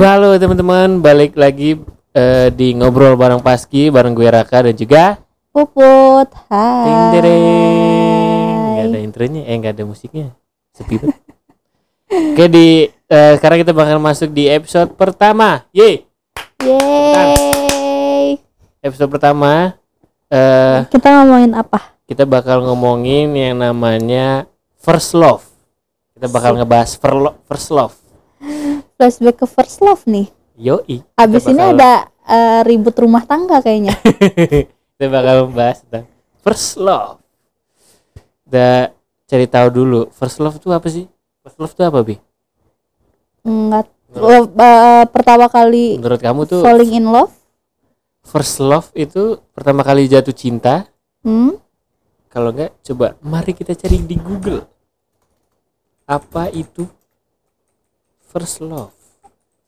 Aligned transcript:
Halo. 0.00 0.32
Teman-teman, 0.40 1.04
balik 1.04 1.36
lagi 1.36 1.76
eh, 2.16 2.48
di 2.56 2.72
ngobrol 2.72 3.20
bareng 3.20 3.44
Paski 3.44 3.92
bareng 3.92 4.16
gue 4.16 4.32
Raka 4.32 4.64
dan 4.64 4.72
juga 4.72 5.20
Puput. 5.52 6.24
Ting 6.48 7.20
Hai. 7.20 7.20
ada 8.80 8.96
intronya, 8.96 9.44
eh 9.44 9.60
nggak 9.60 9.76
ada 9.76 9.84
musiknya, 9.84 10.32
sepi 10.72 10.96
banget. 10.96 11.20
Oke 12.32 12.48
di 12.48 12.88
eh, 12.88 13.32
sekarang 13.36 13.60
kita 13.60 13.76
bakal 13.76 14.00
masuk 14.00 14.32
di 14.32 14.48
episode 14.48 14.88
pertama, 14.96 15.68
ye 15.68 16.08
Yeay. 16.64 18.40
episode 18.80 19.12
pertama 19.12 19.76
eh 20.32 20.88
Kita 20.88 21.12
ngomongin 21.12 21.52
apa? 21.52 21.92
kita 22.08 22.24
bakal 22.24 22.64
ngomongin 22.64 23.36
yang 23.36 23.60
namanya 23.60 24.48
first 24.80 25.12
love. 25.12 25.44
Kita 26.16 26.24
bakal 26.32 26.56
ngebahas 26.56 26.96
first 27.44 27.68
love. 27.68 27.92
Flashback 29.00 29.40
ke 29.40 29.46
first 29.48 29.80
love 29.80 30.04
nih. 30.04 30.28
Yoi. 30.54 31.00
Abis 31.16 31.40
Kita 31.40 31.50
ini 31.50 31.62
bakal- 31.64 31.72
ada 31.72 31.92
eh, 32.28 32.60
ribut 32.62 32.92
rumah 32.94 33.24
tangga 33.24 33.58
kayaknya. 33.58 33.96
kita 34.92 35.08
bakal 35.08 35.48
membahas 35.48 35.80
tentang 35.80 36.04
first 36.38 36.76
love. 36.76 37.16
Udah 38.44 38.92
cari 39.24 39.48
tahu 39.48 39.68
dulu 39.72 40.00
first 40.12 40.36
love 40.36 40.52
itu 40.54 40.68
apa 40.68 40.84
sih? 40.86 41.08
First 41.40 41.56
love 41.56 41.72
itu 41.72 41.80
apa 41.80 41.98
bi? 42.04 42.20
Enggak. 43.40 43.88
Eh, 44.10 44.44
pertama 45.08 45.48
kali 45.48 45.96
Menurut 45.96 46.20
kamu 46.20 46.40
tuh 46.44 46.60
falling 46.60 46.92
in 46.92 47.08
love? 47.08 47.32
first 48.20 48.60
love 48.60 48.92
itu 48.92 49.40
pertama 49.50 49.80
kali 49.80 50.04
jatuh 50.04 50.36
cinta? 50.36 50.84
Hmm? 51.24 51.56
Kalau 52.28 52.52
enggak, 52.52 52.76
coba 52.84 53.16
mari 53.24 53.56
kita 53.56 53.72
cari 53.72 53.96
di 53.96 54.20
Google. 54.20 54.60
Apa 56.04 56.52
itu 56.52 56.84
first 58.30 58.62
love? 58.62 58.94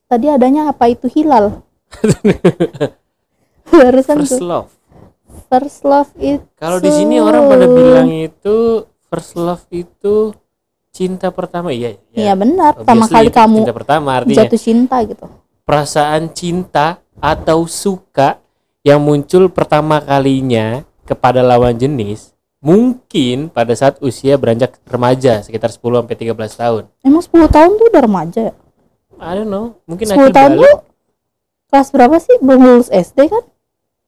Tadi 0.06 0.26
adanya 0.28 0.70
apa 0.70 0.86
itu 0.86 1.10
hilal? 1.10 1.64
Barusan 3.72 4.16
First 4.20 4.38
tuh. 4.38 4.44
love. 4.44 4.70
First 5.48 5.80
love 5.82 6.10
itu. 6.16 6.44
Kalau 6.54 6.78
di 6.78 6.90
sini 6.90 7.16
orang 7.18 7.48
pada 7.48 7.66
bilang 7.66 8.08
itu 8.08 8.84
first 9.02 9.32
love 9.34 9.64
itu 9.70 10.32
cinta 10.90 11.32
pertama. 11.32 11.72
Iya, 11.72 11.96
Iya 12.12 12.32
benar. 12.32 12.76
Pertama 12.76 13.08
kali 13.08 13.28
kamu 13.28 13.58
cinta 13.64 13.74
pertama 13.74 14.08
artinya. 14.14 14.38
jatuh 14.44 14.60
cinta 14.60 14.96
gitu. 15.04 15.24
perasaan 15.62 16.28
cinta 16.32 17.00
atau 17.16 17.64
suka 17.64 18.36
yang 18.82 19.00
muncul 19.00 19.46
pertama 19.48 20.02
kalinya 20.02 20.82
kepada 21.04 21.40
lawan 21.40 21.72
jenis 21.72 22.31
mungkin 22.62 23.50
pada 23.50 23.74
saat 23.74 23.98
usia 23.98 24.38
beranjak 24.38 24.78
remaja 24.86 25.42
sekitar 25.42 25.68
10 25.68 25.82
sampai 25.82 26.14
13 26.14 26.32
tahun. 26.54 26.82
Emang 27.02 27.20
10 27.20 27.50
tahun 27.50 27.70
tuh 27.74 27.86
udah 27.90 28.02
remaja 28.02 28.40
ya? 28.48 28.54
I 29.18 29.32
don't 29.34 29.50
know, 29.50 29.76
mungkin 29.84 30.06
10 30.06 30.14
aku 30.14 30.30
tahun 30.30 30.52
balik 30.56 30.62
tuh 30.62 30.76
kelas 31.68 31.88
berapa 31.90 32.16
sih? 32.16 32.36
Belum 32.38 32.60
lulus 32.62 32.88
SD 32.88 33.18
kan? 33.26 33.44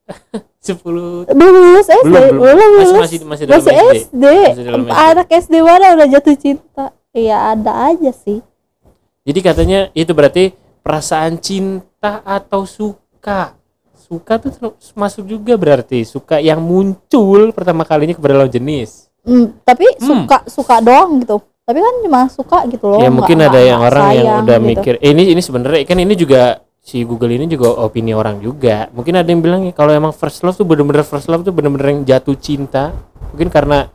10 0.64 0.80
Belum 1.28 1.54
lulus 1.54 1.88
SD, 1.88 2.06
belum 2.08 2.34
belum 2.38 2.56
belum 2.56 2.56
masih 2.56 2.88
lulus. 2.88 2.94
masih 2.96 3.18
masih 3.26 3.44
dalam 3.44 3.58
Masih 3.58 3.74
SD. 3.74 3.84
SD. 3.98 4.24
Masih 4.24 4.64
dalam 4.64 4.82
SD. 4.82 4.94
Anak 4.96 5.28
SD 5.28 5.54
mana 5.60 5.86
udah 5.92 6.08
jatuh 6.08 6.36
cinta? 6.36 6.84
Iya 7.10 7.36
ada 7.52 7.72
aja 7.90 8.10
sih. 8.10 8.38
Jadi 9.24 9.40
katanya 9.40 9.80
itu 9.92 10.12
berarti 10.12 10.52
perasaan 10.80 11.38
cinta 11.38 12.20
atau 12.22 12.64
suka. 12.64 13.56
Suka 14.04 14.36
tuh 14.36 14.52
masuk 14.92 15.24
juga 15.24 15.56
berarti 15.56 16.04
suka 16.04 16.36
yang 16.38 16.60
muncul 16.60 17.48
pertama 17.50 17.82
kalinya 17.82 18.12
kepada 18.12 18.36
lawan 18.36 18.48
jenis. 18.48 19.08
Hmm, 19.20 19.56
tapi 19.62 19.88
Hmm. 19.96 20.28
suka 20.28 20.38
suka 20.46 20.74
doang 20.78 21.16
gitu. 21.18 21.40
Tapi 21.64 21.80
kan 21.80 21.94
cuma 21.98 22.20
suka 22.28 22.58
gitu 22.68 22.84
loh. 22.84 23.00
ya 23.00 23.08
mungkin 23.08 23.40
ada 23.40 23.56
yang 23.56 23.80
orang 23.80 24.04
yang 24.12 24.20
sayang 24.20 24.44
udah 24.44 24.58
gitu. 24.58 24.68
mikir 24.68 24.94
eh, 24.98 25.10
ini 25.10 25.32
ini 25.32 25.40
sebenarnya 25.40 25.80
kan 25.82 25.96
ini 25.96 26.12
juga 26.12 26.60
si 26.78 27.00
Google 27.00 27.32
ini 27.32 27.48
juga 27.48 27.72
opini 27.80 28.12
orang 28.12 28.36
juga 28.38 28.92
mungkin 28.92 29.16
ada 29.16 29.24
yang 29.24 29.40
bilang 29.40 29.64
ya, 29.64 29.72
kalau 29.72 29.88
emang 29.90 30.12
first 30.12 30.44
love 30.44 30.52
tuh 30.52 30.62
bener-bener 30.62 31.00
first 31.00 31.24
love 31.24 31.40
tuh 31.40 31.50
bener-bener 31.50 31.88
yang 31.90 32.04
jatuh 32.04 32.36
cinta 32.36 32.92
mungkin 33.26 33.48
karena 33.48 33.88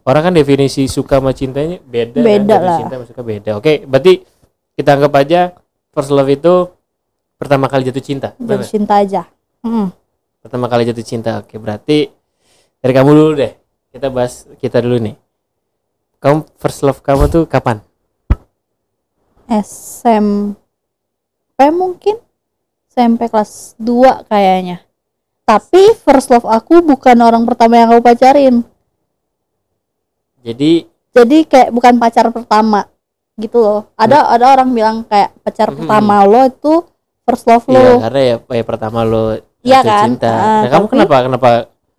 orang 0.00 0.22
kan 0.22 0.32
definisi 0.32 0.86
suka 0.86 1.18
sama 1.18 1.34
cintanya 1.34 1.82
beda 1.82 2.14
kan, 2.14 2.22
Beda 2.22 2.54
definisi 2.54 2.62
lah. 2.64 2.78
cinta 2.78 2.94
sama 2.94 3.04
suka 3.04 3.22
beda 3.24 3.50
oke 3.58 3.72
berarti 3.82 4.12
kita 4.72 4.90
anggap 4.94 5.12
aja 5.16 5.40
first 5.90 6.14
love 6.14 6.30
itu 6.30 6.54
pertama 7.34 7.66
kali 7.66 7.82
jatuh 7.82 8.00
cinta 8.00 8.28
Jatuh 8.32 8.46
bener? 8.56 8.70
cinta 8.70 8.94
aja. 8.96 9.22
Hmm. 9.66 9.90
pertama 10.38 10.70
kali 10.70 10.86
jatuh 10.86 11.02
cinta 11.02 11.42
oke 11.42 11.58
berarti 11.58 12.06
dari 12.78 12.92
kamu 12.94 13.10
dulu 13.10 13.32
deh 13.34 13.50
kita 13.90 14.06
bahas 14.08 14.46
kita 14.56 14.78
dulu 14.78 15.02
nih 15.02 15.16
kamu 16.16 16.46
first 16.54 16.86
love 16.86 17.02
kamu 17.02 17.26
tuh 17.26 17.44
kapan 17.44 17.82
SMP 19.46 20.54
mungkin 21.70 22.18
SMP 22.90 23.28
kelas 23.28 23.78
2 23.78 24.26
kayaknya. 24.26 24.82
Tapi 25.42 25.94
first 25.94 26.26
love 26.28 26.42
aku 26.42 26.82
bukan 26.82 27.14
orang 27.20 27.46
pertama 27.46 27.78
yang 27.78 27.94
aku 27.94 28.02
pacarin. 28.02 28.66
jadi 30.42 30.86
jadi 31.10 31.38
kayak 31.42 31.70
bukan 31.70 31.98
pacar 31.98 32.30
pertama 32.30 32.86
gitu 33.34 33.58
loh 33.58 33.90
ada 33.94 34.30
ada 34.30 34.54
orang 34.54 34.70
bilang 34.70 34.96
kayak 35.02 35.34
pacar 35.42 35.74
Mhm. 35.74 35.82
pertama 35.82 36.22
lo 36.22 36.46
itu 36.46 36.74
first 37.22 37.46
love 37.46 37.66
Iya, 37.66 37.74
lo 37.74 37.98
karena 37.98 38.20
ya, 38.22 38.36
ya 38.38 38.62
pertama 38.62 39.02
lo 39.02 39.34
Iya 39.66 39.80
kan? 39.82 40.04
cinta. 40.06 40.28
Ah, 40.28 40.36
nah, 40.36 40.70
kamu 40.70 40.80
tapi- 40.80 40.92
kenapa 40.92 41.14
kenapa 41.20 41.50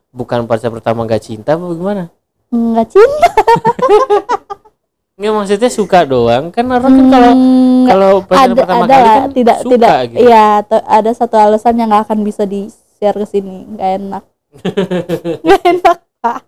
bukan 0.10 0.40
pacar 0.44 0.70
pertama 0.70 1.04
gak 1.04 1.22
cinta 1.22 1.54
apa 1.54 1.68
gimana? 1.70 2.04
nggak 2.48 2.88
cinta 2.88 3.30
Nggak 5.18 5.34
maksudnya 5.34 5.70
suka 5.70 6.00
doang 6.04 6.48
kan 6.48 6.64
orang 6.68 6.94
kan 6.94 7.08
kalau 7.10 7.32
Hmm, 7.34 7.84
kalau 7.86 8.12
pacar 8.22 8.44
ada 8.44 8.54
pertama 8.56 8.84
ada 8.84 8.94
kali 8.94 9.08
kan 9.10 9.30
tidak 9.34 9.58
suka 9.60 9.72
tidak 9.74 9.98
gitu. 10.08 10.18
iya 10.22 10.46
ada 10.86 11.12
satu 11.12 11.36
alasan 11.36 11.74
yang 11.76 11.90
nggak 11.90 12.06
akan 12.06 12.20
bisa 12.22 12.44
di 12.44 12.70
share 12.94 13.16
ke 13.16 13.26
sini 13.26 13.66
nggak 13.68 13.90
enak 13.98 14.24
nggak 15.44 15.62
enak 15.66 15.98
pak 16.18 16.40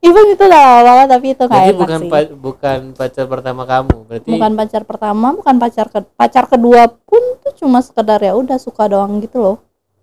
even 0.00 0.24
itu 0.28 0.42
udah 0.42 0.50
lama 0.58 0.80
banget 0.84 1.06
tapi 1.08 1.26
itu 1.28 1.42
nggak 1.42 1.54
Berarti 1.54 1.70
enak 1.70 1.78
bukan 1.80 2.00
sih 2.00 2.10
pa- 2.10 2.34
bukan 2.36 2.78
pacar 2.92 3.24
pertama 3.26 3.62
kamu. 3.64 3.96
Berarti 4.04 4.28
bukan 4.30 4.52
pacar 4.54 4.82
pertama 4.82 5.26
bukan 5.32 5.54
pacar 5.56 5.86
ke 5.86 5.98
pacar 6.12 6.44
kedua 6.46 6.82
pun 6.90 7.22
tuh 7.38 7.52
cuma 7.56 7.78
sekedar 7.78 8.18
ya 8.18 8.32
udah 8.32 8.56
suka 8.56 8.84
doang 8.86 9.16
gitu 9.18 9.38
loh 9.38 9.56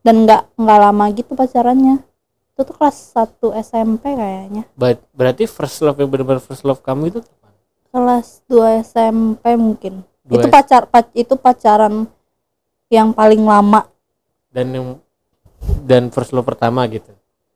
dan 0.05 0.21
nggak 0.23 0.53
nggak 0.53 0.79
lama 0.79 1.05
gitu 1.11 1.33
pacarannya 1.33 1.97
itu 2.53 2.61
tuh 2.61 2.75
kelas 2.77 2.97
1 3.11 3.57
SMP 3.57 4.13
kayaknya 4.13 4.63
ber- 4.71 5.01
berarti 5.11 5.43
first 5.45 5.81
love 5.81 5.97
yang 5.97 6.07
benar-benar 6.07 6.39
first 6.39 6.61
love 6.61 6.79
kamu 6.79 7.09
itu 7.09 7.19
kapan? 7.19 7.51
kelas 7.89 8.27
2 8.45 8.85
SMP 8.85 9.43
mungkin 9.57 10.05
Dua 10.21 10.37
itu 10.37 10.47
S- 10.47 10.53
pacar 10.53 10.85
pac- 10.85 11.13
itu 11.13 11.33
pacaran 11.35 12.05
yang 12.87 13.09
paling 13.11 13.41
lama 13.41 13.89
dan 14.47 14.67
yang 14.69 14.87
dan 15.81 16.07
first 16.07 16.29
love 16.29 16.45
pertama 16.45 16.85
gitu. 16.85 17.09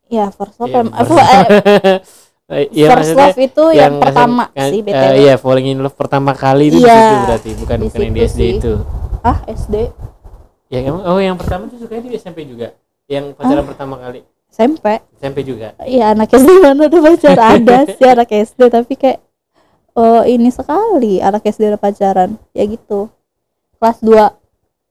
ya 0.10 0.34
first 0.34 0.58
love 0.58 0.68
Iya, 0.68 0.82
em- 0.82 0.92
first- 0.92 1.22
eh, 1.38 2.02
Eh, 2.50 2.66
iya, 2.74 2.90
first 2.90 3.14
love 3.14 3.38
itu 3.38 3.64
yang, 3.78 4.02
pertama 4.02 4.50
SM 4.50 4.68
sih 4.68 4.80
eh, 4.80 4.86
BTW 4.90 5.18
iya, 5.22 5.34
falling 5.38 5.68
in 5.70 5.80
love 5.80 5.94
pertama 5.94 6.34
kali 6.34 6.74
itu 6.74 6.76
di 6.76 6.82
Iya, 6.82 6.98
situ 6.98 7.16
berarti, 7.22 7.50
bukan 7.56 7.78
di 7.78 7.86
bukan 7.86 8.00
yang 8.02 8.14
di 8.18 8.22
SD 8.26 8.42
sih. 8.42 8.50
itu. 8.58 8.74
ah 9.22 9.38
SD 9.46 9.76
Ya 10.70 10.86
emang 10.86 11.02
oh 11.02 11.18
yang 11.18 11.34
pertama 11.34 11.66
tuh 11.66 11.82
sukanya 11.82 12.06
di 12.06 12.18
SMP 12.18 12.46
juga. 12.46 12.78
Yang 13.10 13.34
pacaran 13.34 13.66
pertama 13.66 13.98
kali 13.98 14.22
SMP 14.54 15.02
SMP 15.18 15.38
juga. 15.42 15.74
Iya 15.82 16.14
anak 16.14 16.30
SD 16.30 16.50
mana 16.62 16.86
ada 16.86 17.00
pacar 17.02 17.38
ada 17.58 17.78
sih 17.90 18.06
anak 18.06 18.30
SD 18.30 18.62
tapi 18.70 18.94
kayak 18.94 19.20
oh 19.98 20.22
ini 20.26 20.50
sekali 20.54 21.18
anak 21.22 21.46
SD 21.46 21.74
ada 21.74 21.80
pacaran 21.82 22.38
ya 22.54 22.66
gitu 22.70 23.10
kelas 23.82 23.98
2 24.06 24.34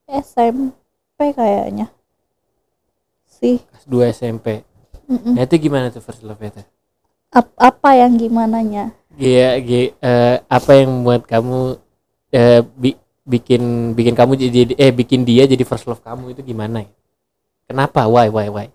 SMP 0.07 1.31
kayaknya 1.31 1.87
sih 3.39 3.63
Kelas 3.63 3.85
2 3.87 4.03
SMP. 4.11 4.67
Mm-mm. 5.09 5.33
Nah, 5.33 5.41
itu 5.47 5.55
gimana 5.57 5.89
tuh 5.89 6.03
first 6.05 6.21
love 6.21 6.37
itu? 6.43 6.61
Ap- 7.33 7.57
apa 7.57 7.97
yang 7.97 8.13
gimana 8.17 8.61
nya 8.61 8.93
Iya, 9.17 9.57
eh, 9.59 10.35
apa 10.45 10.71
yang 10.77 11.01
membuat 11.01 11.25
kamu 11.25 11.77
eh, 12.29 12.61
bi- 12.77 12.99
bikin 13.29 13.61
bikin 13.93 14.11
kamu 14.11 14.33
jadi 14.35 14.73
eh 14.73 14.89
bikin 14.89 15.21
dia 15.21 15.45
jadi 15.45 15.61
first 15.61 15.85
love 15.85 16.01
kamu 16.01 16.33
itu 16.33 16.41
gimana 16.43 16.81
ya? 16.81 16.89
Kenapa? 17.63 18.03
Why 18.03 18.27
why 18.27 18.49
why? 18.49 18.67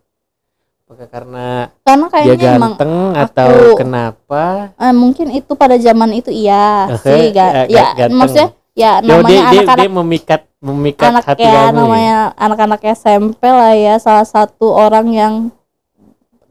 Apakah 0.80 1.08
karena 1.08 1.46
karena 1.82 2.06
dia 2.06 2.12
kayaknya 2.14 2.50
emang 2.54 2.72
ganteng 2.72 2.94
atau 3.16 3.48
aku- 3.50 3.76
kenapa? 3.76 4.42
eh, 4.76 4.94
mungkin 4.94 5.26
itu 5.32 5.52
pada 5.52 5.74
zaman 5.74 6.10
itu 6.12 6.30
iya 6.30 6.86
sih 6.96 7.28
ga, 7.30 7.64
eh, 7.64 7.66
ya 7.68 7.84
ganteng. 7.96 8.14
maksudnya 8.14 8.48
ya 8.72 8.90
namanya 9.00 9.24
dia, 9.24 9.40
dia, 9.40 9.48
anak-anak 9.56 9.76
dia 9.80 9.90
memikat 9.90 10.40
memikat 10.60 11.08
anak 11.10 11.24
hati 11.26 11.40
ya 11.40 11.50
kamu. 11.50 11.58
ya? 11.58 11.72
namanya 11.72 12.16
anak-anak 12.36 12.80
SMP 12.92 13.42
lah 13.42 13.72
ya 13.72 13.94
salah 13.96 14.24
satu 14.24 14.66
orang 14.68 15.06
yang 15.08 15.34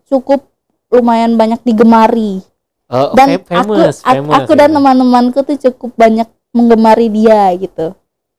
cukup 0.04 0.44
lumayan 0.90 1.34
banyak 1.34 1.62
digemari 1.62 2.44
Oh, 2.86 3.10
dan 3.14 3.42
fa- 3.42 3.64
famous, 3.64 4.02
aku 4.02 4.06
ak- 4.06 4.16
famous, 4.20 4.34
aku 4.40 4.52
dan 4.54 4.70
ya. 4.70 4.76
teman-temanku 4.76 5.40
tuh 5.42 5.58
cukup 5.58 5.92
banyak 5.96 6.30
menggemari 6.54 7.10
dia 7.10 7.50
gitu. 7.58 7.92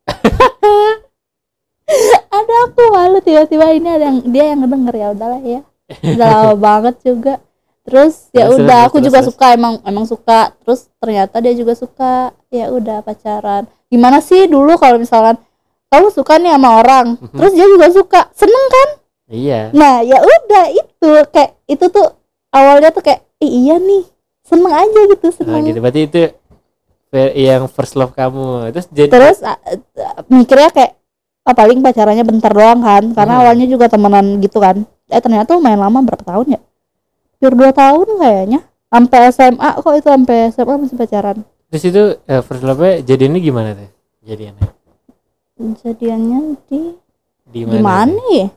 Ada 2.31 2.55
aku 2.67 2.83
malu 2.91 3.19
tiba-tiba 3.21 3.71
ini 3.71 3.87
ada 3.87 4.05
yang 4.09 4.19
dia 4.27 4.45
yang 4.51 4.65
ngedenger 4.65 4.95
ya 4.97 5.09
udahlah 5.13 5.43
ya. 5.45 5.61
Udah 6.03 6.27
lama 6.27 6.55
banget 6.67 6.95
juga. 7.05 7.35
Terus 7.85 8.33
ya 8.33 8.49
Terus, 8.49 8.57
udah 8.59 8.79
terus, 8.81 8.89
aku 8.89 8.97
terus, 8.97 9.07
juga 9.07 9.19
terus. 9.21 9.29
suka 9.31 9.47
emang 9.53 9.75
emang 9.85 10.07
suka. 10.09 10.41
Terus 10.65 10.81
ternyata 10.97 11.37
dia 11.39 11.53
juga 11.53 11.77
suka. 11.77 12.33
Ya 12.49 12.73
udah 12.73 13.05
pacaran. 13.05 13.69
Gimana 13.87 14.19
sih 14.19 14.49
dulu 14.49 14.75
kalau 14.75 14.97
misalkan 14.97 15.37
kamu 15.93 16.09
suka 16.11 16.41
nih 16.41 16.51
sama 16.57 16.71
orang 16.81 17.07
Mhm. 17.21 17.37
terus 17.37 17.53
dia 17.53 17.67
juga 17.69 17.87
suka. 17.93 18.21
Seneng 18.33 18.65
kan? 18.67 18.89
Iya. 19.29 19.61
Nah 19.71 20.01
ya 20.03 20.19
udah 20.19 20.65
itu 20.73 21.09
kayak 21.31 21.51
itu 21.69 21.85
tuh 21.87 22.09
awalnya 22.51 22.91
tuh 22.91 23.05
kayak 23.05 23.23
"Ih, 23.39 23.69
iya 23.69 23.77
nih 23.79 24.03
seneng 24.43 24.73
aja 24.73 25.01
gitu 25.07 25.27
nah, 25.29 25.35
seneng. 25.37 25.63
gitu. 25.69 25.79
Berarti 25.79 26.01
itu 26.03 26.21
yang 27.31 27.67
first 27.67 27.95
love 27.95 28.13
kamu. 28.13 28.71
Terus 28.73 28.87
jadi 28.91 29.09
terus 29.11 29.39
mikirnya 30.27 30.71
kayak 30.71 30.93
ah, 31.43 31.55
paling 31.55 31.79
pacarannya 31.79 32.25
bentar 32.25 32.51
doang 32.51 32.81
kan 32.81 33.05
karena 33.13 33.35
Hmm. 33.37 33.43
awalnya 33.43 33.67
juga 33.67 33.87
temenan 33.87 34.41
gitu 34.41 34.59
kan. 34.59 34.83
Eh 35.07 35.21
ternyata 35.21 35.55
lumayan 35.55 35.81
lama 35.81 36.01
berapa 36.01 36.25
tahun 36.25 36.57
ya? 36.57 36.61
Hampir 37.37 37.53
dua 37.55 37.71
tahun 37.71 38.09
kayaknya. 38.17 38.61
Sampai 38.89 39.19
SMA 39.29 39.71
kok 39.77 39.95
itu 39.95 40.09
sampai 40.09 40.37
SMA 40.49 40.75
masih 40.79 40.97
pacaran. 40.97 41.37
Terus 41.69 41.85
itu 41.85 42.03
eh, 42.25 42.41
first 42.41 42.63
love-nya 42.63 43.03
jadinya 43.03 43.37
gimana 43.37 43.75
tuh? 43.75 43.91
Jadiannya? 44.25 44.69
Jadiannya 45.55 46.39
di 46.67 46.81
di 47.45 47.61
di 47.63 47.79
mana 47.79 48.19
ya? 48.33 48.49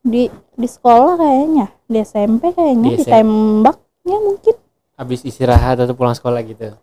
Di 0.00 0.22
di 0.32 0.66
sekolah 0.66 1.16
kayaknya. 1.16 1.66
Di 1.84 1.98
SMP 2.00 2.50
kayaknya 2.50 2.88
Di 2.90 2.96
SMP. 2.98 3.08
ditembaknya 3.08 4.16
mungkin. 4.18 4.54
Habis 4.94 5.20
istirahat 5.22 5.76
atau 5.76 5.94
pulang 5.94 6.12
sekolah 6.12 6.40
gitu 6.42 6.74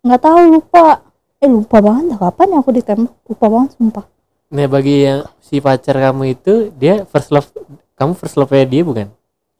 nggak 0.00 0.20
tahu 0.20 0.38
lupa. 0.58 1.04
Eh 1.40 1.48
lupa 1.48 1.80
banget 1.80 2.12
dah 2.12 2.18
kapan 2.28 2.46
ya 2.52 2.58
aku 2.60 2.70
ditembak? 2.76 3.14
Lupa 3.24 3.46
banget 3.48 3.70
sumpah. 3.80 4.04
Nah 4.52 4.66
bagi 4.68 5.08
yang 5.08 5.20
si 5.40 5.56
pacar 5.62 5.96
kamu 5.96 6.36
itu 6.36 6.68
dia 6.76 7.08
first 7.08 7.32
love 7.32 7.48
kamu 7.96 8.12
first 8.16 8.36
love-nya 8.36 8.64
dia 8.68 8.82
bukan? 8.84 9.08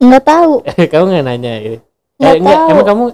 Nggak 0.00 0.24
tahu. 0.24 0.52
Kamu 0.92 1.04
nggak 1.12 1.24
nanya 1.28 1.52
gitu. 1.60 1.78
Nggak 2.16 2.32
eh, 2.32 2.40
enggak 2.40 2.56
tahu. 2.56 2.70
emang 2.72 2.86
kamu 2.88 3.04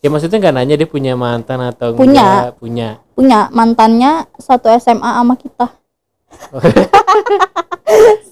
ya 0.00 0.08
maksudnya 0.08 0.38
nggak 0.40 0.56
nanya 0.56 0.74
dia 0.80 0.88
punya 0.88 1.12
mantan 1.16 1.60
atau 1.60 1.88
Punya. 1.92 2.24
enggak 2.24 2.56
punya. 2.56 2.88
Punya 3.12 3.40
mantannya 3.52 4.12
satu 4.40 4.72
SMA 4.80 5.10
sama 5.20 5.34
kita. 5.36 5.66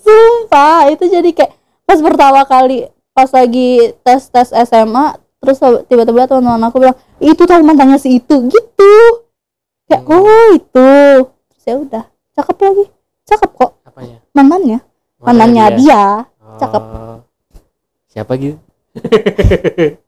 Sumpah 0.05 0.89
itu 0.89 1.05
jadi 1.05 1.31
kayak 1.37 1.53
pas 1.85 2.01
pertama 2.01 2.41
kali 2.49 2.89
pas 3.13 3.29
lagi 3.29 3.93
tes 4.01 4.23
tes 4.33 4.49
SMA 4.55 5.17
terus 5.39 5.59
tiba-tiba 5.87 6.27
teman-teman 6.27 6.69
aku 6.69 6.77
bilang 6.83 6.99
itu 7.23 7.43
tahu 7.43 7.63
mantannya 7.63 7.99
si 7.99 8.19
itu 8.19 8.35
gitu. 8.51 8.93
Kayak 9.89 10.03
Hmm. 10.05 10.21
oh 10.21 10.49
itu. 10.53 10.91
Terus 11.55 11.65
ya 11.65 11.75
udah 11.79 12.05
cakep 12.35 12.57
lagi. 12.61 12.85
Cakep 13.25 13.51
kok. 13.55 13.71
Apanya? 13.87 14.19
Mantannya. 14.35 14.79
Mantannya 15.19 15.65
dia, 15.75 16.27
cakep. 16.63 16.83
Oh. 16.83 17.19
siapa 18.09 18.35
gitu 18.35 18.59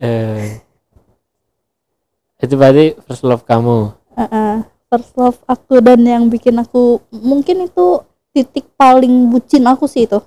eh 0.00 0.60
itu 2.40 2.54
berarti 2.56 2.92
first 3.04 3.24
love 3.24 3.44
kamu? 3.44 3.92
Heeh. 4.16 4.64
first 4.88 5.12
love 5.16 5.40
aku 5.44 5.80
dan 5.80 6.00
yang 6.06 6.28
bikin 6.30 6.56
aku 6.56 7.00
mungkin 7.10 7.66
itu 7.66 8.00
titik 8.30 8.68
paling 8.78 9.28
bucin 9.28 9.64
aku 9.66 9.84
sih 9.84 10.06
itu 10.06 10.22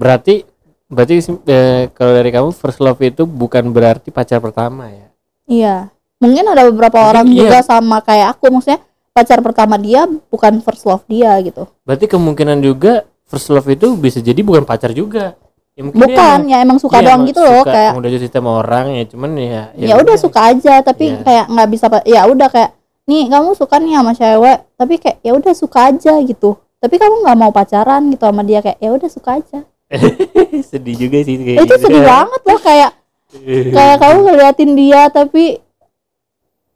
berarti 0.00 0.48
berarti 0.88 1.20
eh, 1.44 1.92
kalau 1.92 2.12
dari 2.16 2.32
kamu 2.32 2.50
first 2.50 2.80
love 2.80 2.98
itu 3.04 3.28
bukan 3.28 3.68
berarti 3.70 4.08
pacar 4.08 4.40
pertama 4.40 4.88
ya 4.88 5.06
Iya, 5.50 5.76
mungkin 6.22 6.46
ada 6.46 6.62
beberapa 6.70 6.94
Mungkin 6.96 7.10
orang 7.10 7.26
iya. 7.34 7.38
juga 7.42 7.58
sama 7.60 7.98
kayak 8.00 8.38
aku, 8.38 8.54
maksudnya 8.54 8.80
pacar 9.10 9.42
pertama 9.42 9.74
dia 9.76 10.06
bukan 10.30 10.62
first 10.62 10.86
love 10.86 11.02
dia 11.04 11.34
gitu. 11.42 11.66
berarti 11.82 12.06
kemungkinan 12.06 12.62
juga 12.62 13.02
first 13.26 13.50
love 13.50 13.66
itu 13.66 13.92
bisa 13.98 14.22
jadi 14.22 14.38
bukan 14.46 14.62
pacar 14.62 14.94
juga 14.94 15.34
ya, 15.74 15.82
Bukan, 15.82 16.38
ya 16.46 16.62
emang 16.62 16.78
suka 16.78 17.02
dia 17.02 17.10
doang 17.10 17.26
emang 17.26 17.30
gitu 17.34 17.40
loh, 17.42 17.60
suka, 17.66 17.72
kayak 17.74 17.90
emang 17.90 18.00
udah 18.02 18.10
cinta 18.14 18.38
sama 18.38 18.50
orang 18.62 18.86
ya 18.94 19.04
cuman 19.10 19.30
ya 19.38 19.62
ya 19.74 19.94
udah 19.98 20.16
suka 20.16 20.40
aja, 20.54 20.74
tapi 20.86 21.04
Iya. 21.12 21.22
kayak 21.26 21.44
nggak 21.50 21.68
bisa, 21.74 21.86
ya 22.06 22.20
udah 22.30 22.48
kayak 22.48 22.70
nih 23.10 23.22
kamu 23.26 23.50
suka 23.58 23.74
nih 23.82 23.94
sama 23.98 24.12
cewek, 24.14 24.58
tapi 24.78 24.94
kayak 25.02 25.18
ya 25.26 25.32
udah 25.34 25.52
suka 25.54 25.80
aja 25.90 26.14
gitu. 26.22 26.50
Tapi 26.78 26.94
kamu 26.94 27.26
nggak 27.26 27.38
mau 27.42 27.50
pacaran 27.50 28.06
gitu 28.08 28.22
sama 28.22 28.42
dia 28.46 28.62
kayak 28.62 28.78
ya 28.78 28.90
udah 28.94 29.10
suka 29.10 29.30
aja. 29.42 29.66
sedih 30.70 30.96
juga 30.96 31.18
sih 31.20 31.34
kayak 31.36 31.58
itu 31.60 31.66
gitu. 31.68 31.82
sedih 31.82 32.02
banget 32.12 32.40
loh 32.42 32.60
kayak 32.60 32.90
kayak 33.70 33.96
kamu 33.98 34.18
ngeliatin 34.24 34.70
dia 34.74 35.02
tapi 35.06 35.58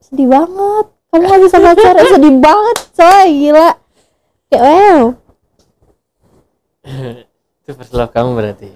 sedih 0.00 0.28
banget. 0.28 0.86
Kamu 1.08 1.22
nggak 1.24 1.42
bisa 1.42 1.56
pacaran, 1.58 2.04
sedih 2.12 2.34
banget, 2.36 2.76
coy 2.90 3.26
gila. 3.30 3.70
Kayak 4.44 4.62
wow, 4.62 5.00
itu 7.56 7.70
first 7.72 7.92
love 7.92 8.10
kamu 8.10 8.30
berarti 8.34 8.68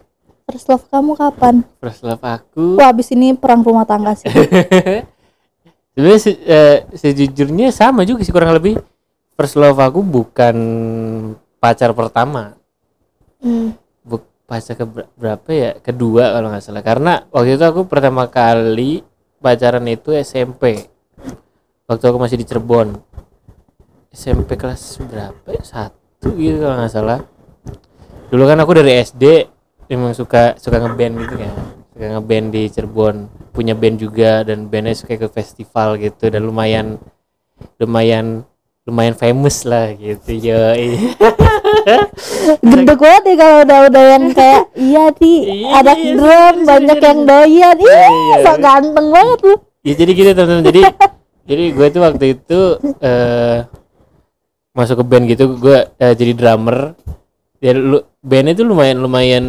first 0.45 0.67
love 0.67 0.85
kamu 0.87 1.13
kapan? 1.13 1.55
first 1.77 2.01
love 2.01 2.23
aku 2.23 2.79
Wah, 2.79 2.89
abis 2.89 3.13
ini 3.13 3.35
perang 3.35 3.61
rumah 3.61 3.85
tangga 3.85 4.17
sih. 4.17 4.25
sebenarnya 5.93 6.19
se- 6.19 6.41
eh, 6.41 6.79
sejujurnya 6.91 7.69
sama 7.69 8.03
juga 8.03 8.23
sih 8.23 8.33
kurang 8.33 8.55
lebih 8.55 8.81
first 9.35 9.55
love 9.55 9.77
aku 9.77 10.01
bukan 10.01 10.57
pacar 11.59 11.93
pertama 11.93 12.55
Hmm. 13.39 13.71
Buk, 14.49 14.57
pacar 14.57 14.81
ke 14.81 14.85
ber- 14.89 15.13
berapa 15.21 15.51
ya? 15.53 15.71
Kedua 15.77 16.33
kalau 16.33 16.49
nggak 16.49 16.65
salah. 16.65 16.81
Karena 16.81 17.13
waktu 17.29 17.61
itu 17.61 17.65
aku 17.69 17.85
pertama 17.85 18.33
kali 18.33 19.05
pacaran 19.45 19.85
itu 19.85 20.17
SMP 20.17 20.89
waktu 21.85 22.05
aku 22.09 22.17
masih 22.17 22.41
di 22.41 22.49
Cirebon. 22.49 22.97
SMP 24.09 24.57
kelas 24.57 25.05
berapa 25.05 25.53
ya? 25.53 25.61
Satu 25.61 26.33
gitu 26.41 26.65
kalau 26.65 26.81
nggak 26.81 26.93
salah. 26.93 27.21
Dulu 28.33 28.45
kan 28.49 28.57
aku 28.65 28.73
dari 28.81 28.97
SD 29.05 29.25
memang 29.93 30.17
suka 30.17 30.57
suka 30.57 30.81
ngeband 30.81 31.15
gitu 31.29 31.37
kan. 31.37 31.53
Suka 31.93 32.07
ngeband 32.17 32.47
di 32.49 32.63
Cirebon. 32.73 33.17
Punya 33.53 33.77
band 33.77 34.01
juga 34.01 34.49
dan 34.49 34.65
bandnya 34.73 34.97
suka 34.97 35.21
ke 35.21 35.29
festival 35.29 36.01
gitu. 36.01 36.33
Dan 36.33 36.49
lumayan 36.49 36.97
lumayan 37.77 38.49
lumayan 38.89 39.13
famous 39.13 39.69
lah 39.69 39.93
gitu 39.93 40.33
ya 40.33 40.73
Gendek 42.65 42.97
banget 42.97 43.23
ya 43.25 43.35
kalau 43.37 43.57
udah 43.65 43.79
udah 43.89 44.05
yang 44.17 44.25
kayak 44.33 44.63
iya 44.75 45.05
di 45.13 45.33
Iya, 45.45 45.69
ada 45.77 45.93
iya, 45.95 46.13
drum 46.17 46.57
banyak 46.65 46.99
yang 46.99 47.21
doyan. 47.25 47.77
Ih, 47.77 47.89
Iya. 47.89 48.37
sok 48.45 48.57
ganteng 48.61 49.07
banget 49.09 49.39
lu. 49.45 49.55
ya 49.85 49.93
jadi 49.95 50.11
gitu 50.13 50.31
teman-teman. 50.33 50.65
Jadi 50.65 50.81
jadi 51.49 51.65
gue 51.73 51.87
tuh 51.89 52.03
waktu 52.03 52.25
itu 52.37 52.61
eh 53.01 53.59
masuk 54.73 55.01
ke 55.01 55.05
band 55.05 55.25
gitu 55.27 55.45
gue 55.57 55.79
eh, 55.97 56.15
jadi 56.15 56.33
drummer. 56.33 56.93
Ya 57.61 57.73
lu 57.75 58.01
bandnya 58.21 58.53
tuh 58.55 58.67
lumayan 58.67 58.99
lumayan 59.01 59.45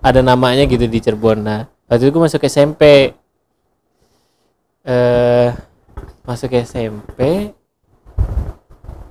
ada 0.00 0.20
namanya 0.20 0.64
gitu 0.64 0.84
di 0.84 0.98
Cirebon. 0.98 1.40
Nah 1.40 1.60
waktu 1.88 2.08
itu 2.08 2.12
gue 2.12 2.22
masuk 2.22 2.42
SMP 2.44 3.12
eh 4.84 5.48
masuk 6.24 6.52
SMP 6.54 7.52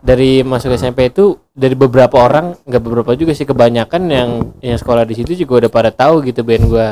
dari 0.07 0.39
masuk 0.39 0.71
SMP 0.71 1.11
itu 1.11 1.35
dari 1.51 1.75
beberapa 1.75 2.15
orang 2.23 2.55
nggak 2.63 2.79
beberapa 2.79 3.11
juga 3.19 3.35
sih 3.35 3.43
kebanyakan 3.43 4.07
yang 4.07 4.29
yang 4.63 4.79
sekolah 4.79 5.03
di 5.03 5.19
situ 5.19 5.35
juga 5.43 5.67
udah 5.67 5.71
pada 5.71 5.91
tahu 5.91 6.23
gitu 6.23 6.47
band 6.47 6.63
gua. 6.71 6.89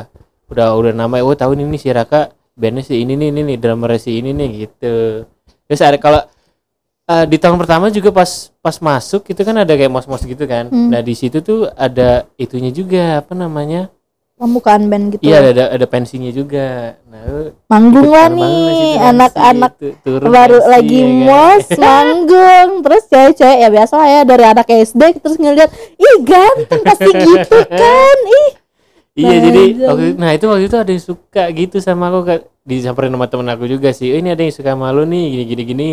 Udah 0.52 0.76
udah 0.76 0.92
namanya 0.92 1.24
oh 1.24 1.32
tahu 1.32 1.56
ini 1.56 1.64
nih 1.64 1.80
si 1.80 1.90
Raka 1.96 2.36
bandnya 2.60 2.84
si 2.84 3.00
ini 3.00 3.16
nih 3.16 3.32
ini 3.32 3.42
nih 3.48 3.58
drummer 3.58 3.96
si 3.96 4.20
ini 4.20 4.36
nih 4.36 4.50
gitu. 4.68 5.24
Terus 5.64 5.80
ada 5.80 5.96
kalau 5.96 6.22
eh, 7.08 7.26
di 7.32 7.38
tahun 7.40 7.56
pertama 7.56 7.88
juga 7.88 8.12
pas 8.12 8.52
pas 8.60 8.76
masuk 8.84 9.32
itu 9.32 9.42
kan 9.48 9.56
ada 9.64 9.72
kayak 9.72 9.90
mos-mos 9.90 10.22
gitu 10.28 10.44
kan. 10.44 10.68
Hmm. 10.68 10.92
nah 10.92 11.00
di 11.00 11.16
situ 11.16 11.40
tuh 11.40 11.72
ada 11.72 12.28
itunya 12.36 12.76
juga 12.76 13.24
apa 13.24 13.32
namanya 13.32 13.88
Pembukaan 14.36 14.86
band 14.86 15.16
gitu. 15.16 15.24
iya 15.24 15.40
ada 15.46 15.72
ada 15.72 15.86
pensinya 15.86 16.28
juga 16.28 17.00
nah 17.08 17.56
Manggung 17.66 18.12
lah 18.12 18.28
nih 18.28 19.00
anak-anak 19.02 19.72
turun 20.02 20.28
baru 20.28 20.60
pensi, 20.60 20.70
lagi 20.70 21.00
ya 21.00 21.08
kan. 21.08 21.24
mos 21.24 21.66
manggung 21.82 22.70
terus 22.84 23.04
cewek-cewek 23.08 23.58
ya 23.58 23.70
biasa 23.70 23.94
lah 23.96 24.10
ya 24.10 24.22
dari 24.22 24.44
anak 24.46 24.68
SD 24.68 25.02
terus 25.18 25.38
ngeliat 25.38 25.72
ih 25.96 26.16
ganteng 26.22 26.82
pasti 26.84 27.10
gitu 27.10 27.58
kan 27.80 28.18
ih 28.22 28.50
Iya 29.16 29.32
Nah, 29.32 29.40
jadi 29.42 29.62
jam. 29.72 29.88
waktu 29.88 30.06
nah 30.20 30.30
itu 30.30 30.46
waktu 30.46 30.64
itu 30.66 30.76
ada 30.76 30.92
yang 30.92 31.00
suka 31.02 31.44
gitu 31.50 31.80
sama 31.80 32.12
aku 32.12 32.20
disamperin 32.62 33.08
sama 33.10 33.32
temen 33.32 33.48
aku 33.48 33.64
juga 33.64 33.96
sih. 33.96 34.12
"Oh, 34.12 34.20
ini 34.20 34.28
ada 34.28 34.44
yang 34.44 34.52
suka 34.52 34.76
sama 34.76 34.92
lu 34.92 35.08
nih 35.08 35.24
gini 35.32 35.44
gini 35.46 35.64
gini. 35.66 35.90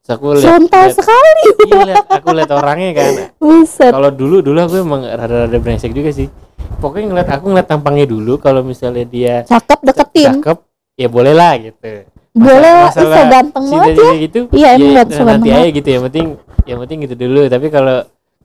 Terus 0.00 0.10
aku 0.10 0.26
lihat 0.32 0.64
sekali 0.90 1.42
iya, 1.66 1.80
lihat- 1.84 2.08
aku 2.08 2.28
lihat 2.32 2.50
orangnya 2.50 2.90
kan. 2.94 3.12
Kalau 3.92 4.08
dulu 4.08 4.40
dulu 4.40 4.56
aku 4.56 4.80
emang 4.80 5.04
rada-rada 5.04 5.52
brengsek 5.54 5.92
juga 5.92 6.08
sih. 6.08 6.32
Pokoknya 6.76 7.06
ngeliat 7.08 7.28
aku 7.32 7.44
ngeliat 7.48 7.68
tampangnya 7.68 8.06
dulu 8.06 8.36
kalau 8.36 8.60
misalnya 8.60 9.04
dia 9.08 9.42
cakep 9.48 9.80
deketin 9.80 10.44
cakep 10.44 10.58
ya 10.96 11.08
boleh 11.08 11.32
lah 11.32 11.56
gitu. 11.56 12.04
boleh 12.36 12.70
masalah 12.84 13.16
so 13.16 13.22
ganteng 13.32 13.64
banget 13.72 13.96
ya 13.96 14.12
gitu. 14.20 14.40
Iya, 14.52 14.68
emang 14.76 15.08
so 15.08 15.22
nanti 15.24 15.48
aja 15.48 15.68
gitu 15.72 15.88
ya. 15.88 15.94
Yang 15.96 16.04
penting 16.12 16.26
yang 16.68 16.78
penting 16.84 16.98
gitu 17.08 17.14
dulu. 17.16 17.40
Tapi 17.48 17.66
kalau 17.72 17.96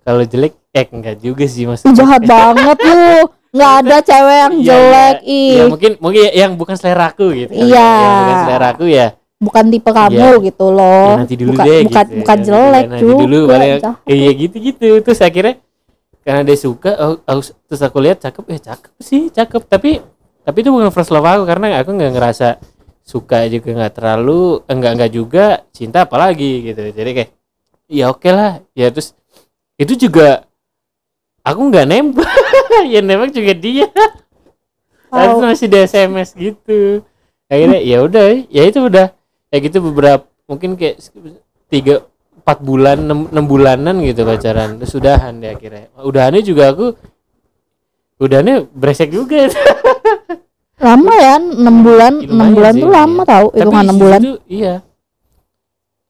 kalau 0.02 0.24
jelek 0.24 0.54
eh 0.72 0.88
enggak 0.88 1.16
juga 1.20 1.44
sih 1.44 1.68
mas. 1.68 1.84
Jahat 1.84 2.24
banget 2.24 2.78
lu 2.88 3.28
nggak 3.52 3.72
ada 3.84 3.98
cewek 4.08 4.38
yang 4.48 4.54
Iya, 4.56 4.64
jelek 4.64 5.16
iya. 5.28 5.28
ih 5.28 5.52
Ya, 5.60 5.64
mungkin 5.68 5.92
mungkin 6.00 6.22
yang 6.32 6.52
bukan 6.56 6.76
selera 6.80 7.12
aku 7.12 7.36
gitu. 7.36 7.52
Iya. 7.52 7.68
ya. 7.68 7.92
Yang 7.92 8.16
bukan 8.16 8.38
selera 8.48 8.68
aku 8.72 8.86
ya. 8.88 9.08
bukan 9.42 9.74
tipe 9.74 9.90
kamu 9.90 10.22
Iya. 10.22 10.46
gitu 10.54 10.66
loh 10.70 11.02
ya 11.02 11.18
nanti 11.18 11.34
dulu 11.34 11.50
bukan, 11.58 11.66
deh 11.66 11.82
bukan, 11.82 12.06
gitu. 12.06 12.18
bukan 12.22 12.38
Nanti 12.38 12.46
jelek 12.46 12.86
nanti 12.86 13.04
dulu 13.10 13.40
iya 14.06 14.30
gitu-gitu. 14.38 14.90
Terus 15.02 15.20
akhirnya 15.20 15.54
karena 16.22 16.42
dia 16.46 16.58
suka 16.58 16.92
oh, 17.02 17.18
aku- 17.26 17.54
terus 17.66 17.82
aku 17.82 17.98
lihat 18.02 18.22
cakep. 18.22 18.46
Eh 18.54 18.60
cakep 18.62 18.94
sih, 19.02 19.28
cakep. 19.34 19.62
Tapi 19.66 20.02
tapi 20.42 20.58
itu 20.62 20.70
bukan 20.74 20.90
first 20.94 21.10
love 21.14 21.26
aku 21.26 21.44
karena 21.46 21.78
aku 21.82 21.94
nggak 21.94 22.14
ngerasa 22.18 22.58
suka 23.02 23.46
juga 23.50 23.70
nggak 23.78 23.94
terlalu 23.98 24.62
enggak 24.70 24.92
enggak 24.98 25.12
juga 25.12 25.46
cinta 25.74 26.06
apalagi 26.06 26.72
gitu. 26.72 26.82
Jadi 26.94 27.10
kayak 27.18 27.30
ya 27.90 28.14
oke 28.14 28.30
lah. 28.30 28.62
Ya 28.78 28.94
terus 28.94 29.18
itu 29.82 30.08
juga 30.08 30.46
aku 31.42 31.62
nggak 31.70 31.88
nembak. 31.90 32.30
Ya 32.88 33.04
nembak 33.04 33.36
juga 33.36 33.54
dia. 33.54 33.86
Tapi 35.12 35.28
Tahu. 35.28 35.44
masih 35.44 35.68
di 35.68 35.78
SMS 35.86 36.30
gitu. 36.34 37.04
Akhirnya 37.52 37.84
ya 37.84 37.98
udah 38.00 38.48
ya 38.48 38.64
itu 38.64 38.80
udah. 38.80 39.12
Ya 39.52 39.58
gitu 39.60 39.84
beberapa 39.84 40.24
mungkin 40.48 40.80
kayak 40.80 41.04
tiga 41.68 42.08
empat 42.42 42.58
bulan 42.66 42.98
enam, 43.06 43.46
bulanan 43.46 44.02
gitu 44.02 44.26
pacaran. 44.26 44.82
Terus 44.82 44.94
udahan 44.98 45.38
deh 45.38 45.54
akhirnya. 45.54 45.94
Udahannya 46.02 46.42
juga 46.42 46.74
aku 46.74 46.98
udahannya 48.18 48.66
brengsek 48.74 49.14
juga. 49.14 49.48
Lama 50.82 51.14
ya 51.14 51.38
enam 51.38 51.86
bulan 51.86 52.14
enam 52.26 52.48
bulan 52.58 52.74
sih, 52.74 52.82
tuh 52.82 52.90
lama 52.90 53.22
iya. 53.22 53.38
Tapi 53.38 53.54
hitungan 53.54 53.84
enam 53.86 53.98
bulan 54.02 54.20
situ, 54.20 54.34
iya. 54.50 54.76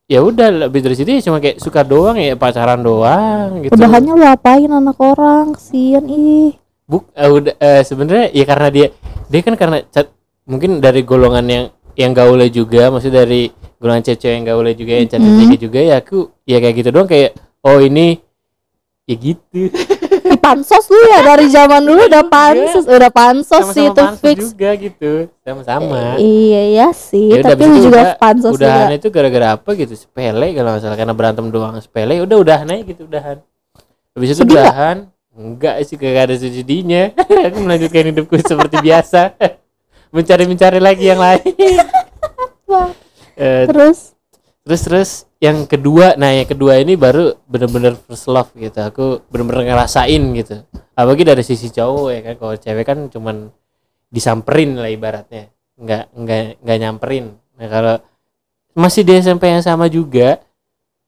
Ya 0.08 0.20
udah 0.24 0.48
lebih 0.68 0.80
dari 0.80 0.96
situ 0.96 1.12
ya 1.12 1.24
cuma 1.28 1.44
kayak 1.44 1.60
suka 1.60 1.84
doang 1.84 2.16
ya 2.16 2.40
pacaran 2.40 2.80
doang 2.80 3.68
gitu. 3.68 3.76
Udahannya 3.76 4.14
lu 4.16 4.24
apain 4.24 4.72
anak 4.72 4.96
orang? 4.96 5.60
Kesian 5.60 6.08
ih. 6.08 6.56
Buk, 6.88 7.12
eh, 7.12 7.28
udah 7.28 7.56
eh, 7.60 7.84
sebenarnya 7.84 8.32
ya 8.32 8.44
karena 8.48 8.68
dia 8.72 8.88
dia 9.28 9.42
kan 9.44 9.56
karena 9.60 9.84
cat, 9.92 10.08
mungkin 10.48 10.80
dari 10.80 11.04
golongan 11.04 11.46
yang 11.48 11.66
yang 12.00 12.12
gaulnya 12.16 12.48
juga 12.48 12.88
maksudnya 12.92 13.28
dari 13.28 13.52
golongan 13.82 14.06
cewek 14.06 14.30
yang 14.32 14.46
gaulnya 14.46 14.74
juga 14.74 14.94
yang 14.94 15.10
cantik 15.10 15.34
Mhm. 15.50 15.58
juga 15.60 15.80
ya. 15.82 15.96
Aku 15.98 16.18
ya 16.46 16.58
kayak 16.58 16.76
gitu 16.78 16.90
doang 16.90 17.10
kayak 17.10 17.34
oh 17.60 17.82
ini 17.82 18.22
ya 19.04 19.16
gitu. 19.18 19.74
Di 20.22 20.38
pansos 20.38 20.86
lu 20.88 21.02
ya 21.10 21.26
dari 21.26 21.50
zaman 21.50 21.82
dulu 21.82 22.06
udah 22.06 22.22
Juga. 22.22 22.30
pansos 22.30 22.86
udah 22.86 23.10
pansos 23.10 23.66
sih 23.74 23.84
itu 23.84 23.98
pansos 23.98 24.22
fix. 24.22 24.38
juga 24.48 24.70
gitu. 24.76 25.12
Sama-sama. 25.42 26.16
Iya 26.16 26.62
ya 26.72 26.88
sih 26.92 27.34
Ya 27.34 27.42
tapi 27.42 27.66
lu 27.66 27.82
juga 27.82 28.00
udah- 28.06 28.18
pansos 28.18 28.54
udahan 28.54 28.88
juga 28.88 28.96
itu 28.96 29.08
gara-gara 29.10 29.48
apa 29.52 29.70
gitu? 29.74 29.94
Sepele 29.94 30.54
kalau 30.54 30.70
nggak 30.72 30.82
salah 30.82 30.96
karena 30.96 31.14
berantem 31.14 31.50
doang 31.50 31.74
sepele. 31.78 32.22
Udah 32.22 32.38
udahan 32.38 32.70
aja 32.70 32.84
gitu 32.86 33.10
udahan. 33.10 33.42
Habis 34.14 34.28
itu 34.30 34.38
Sedih 34.38 34.56
udahan. 34.56 34.98
Enggak 35.32 35.80
sih 35.88 35.96
gak 35.96 36.28
ada 36.28 36.36
sedihnya 36.36 37.16
aku 37.48 37.58
melanjutkan 37.60 38.04
hidupku 38.06 38.36
seperti 38.38 38.78
biasa. 38.80 39.32
Mencari-mencari 40.14 40.78
lagi 40.78 41.08
yang 41.08 41.18
lain 41.18 41.40
Eh, 43.42 43.66
terus? 43.66 44.14
terus 44.62 44.82
terus. 44.86 45.12
Yang 45.42 45.74
kedua 45.74 46.14
nah 46.22 46.30
yang 46.30 46.46
kedua 46.46 46.78
ini 46.78 46.94
baru 46.94 47.34
bener-bener 47.50 47.98
first 47.98 48.30
love 48.30 48.54
gitu. 48.54 48.78
Aku 48.78 49.26
bener-bener 49.34 49.74
ngerasain 49.74 50.22
gitu. 50.38 50.62
Apalagi 50.94 51.26
dari 51.26 51.42
sisi 51.42 51.74
cowok 51.74 52.08
ya 52.14 52.20
kan. 52.22 52.34
Kalau 52.38 52.56
cewek 52.62 52.86
kan 52.86 53.00
cuman 53.10 53.50
disamperin 54.14 54.78
lah 54.78 54.94
ibaratnya. 54.94 55.50
Nggak 55.82 56.04
nggak 56.14 56.42
nggak 56.62 56.78
nyamperin. 56.78 57.26
Nah 57.58 57.68
kalau 57.68 57.96
masih 58.78 59.02
di 59.02 59.18
SMP 59.18 59.50
yang 59.50 59.66
sama 59.66 59.90
juga 59.90 60.38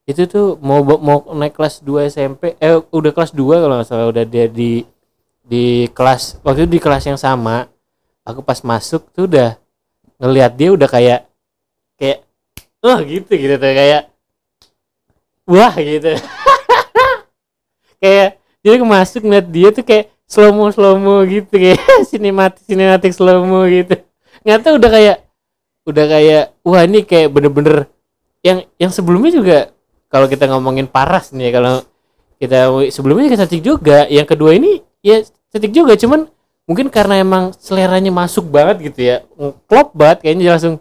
itu 0.03 0.25
tuh 0.27 0.59
mau 0.59 0.83
mau 0.83 1.23
naik 1.31 1.55
kelas 1.55 1.79
2 1.79 2.11
SMP 2.11 2.59
eh 2.59 2.75
udah 2.91 3.11
kelas 3.13 3.31
2 3.37 3.61
kalau 3.61 3.75
nggak 3.77 3.87
salah. 3.87 4.09
Udah 4.09 4.25
dia 4.25 4.49
di 4.49 4.81
di 5.45 5.85
kelas 5.93 6.41
waktu 6.41 6.65
itu 6.65 6.79
di 6.79 6.81
kelas 6.81 7.05
yang 7.05 7.19
sama 7.19 7.69
aku 8.23 8.39
pas 8.41 8.63
masuk 8.63 9.11
tuh 9.11 9.27
udah 9.27 9.59
ngelihat 10.17 10.51
dia 10.55 10.69
udah 10.71 10.87
kayak 10.87 11.19
kayak 11.27 11.32
oh 12.83 12.97
gitu 13.01 13.31
gitu 13.31 13.55
tuh 13.55 13.71
kayak 13.73 14.11
wah 15.47 15.73
gitu. 15.75 16.13
Kayak 18.03 18.35
jadi 18.59 18.83
masuk 18.83 19.23
ngeliat 19.23 19.47
dia 19.47 19.71
tuh 19.71 19.83
kayak 19.87 20.11
slow 20.27 20.51
mo 20.51 20.67
slow 20.75 20.99
mo 20.99 21.23
gitu 21.23 21.55
kayak 21.55 21.79
sinematik 22.11 22.59
sinematik 22.67 23.15
slow 23.15 23.47
mo 23.47 23.63
gitu. 23.71 23.95
Nggak 24.43 24.59
tahu 24.59 24.75
udah 24.75 24.91
kayak 24.91 25.17
udah 25.87 26.05
kayak 26.11 26.43
wah 26.67 26.83
ini 26.83 27.07
kayak 27.07 27.31
bener-bener 27.31 27.87
yang 28.43 28.67
yang 28.75 28.91
sebelumnya 28.91 29.31
juga 29.31 29.57
kalau 30.11 30.27
kita 30.27 30.51
ngomongin 30.51 30.87
paras 30.87 31.31
nih 31.31 31.51
kalau 31.55 31.83
kita 32.39 32.67
sebelumnya 32.91 33.39
cantik 33.39 33.63
juga 33.63 34.03
yang 34.11 34.27
kedua 34.27 34.55
ini 34.55 34.83
ya 34.99 35.23
cantik 35.51 35.71
juga 35.71 35.95
cuman 35.95 36.27
mungkin 36.67 36.87
karena 36.87 37.19
emang 37.19 37.55
seleranya 37.55 38.11
masuk 38.11 38.47
banget 38.47 38.91
gitu 38.91 38.99
ya 38.99 39.17
klop 39.67 39.95
banget 39.95 40.27
kayaknya 40.27 40.55
langsung 40.55 40.79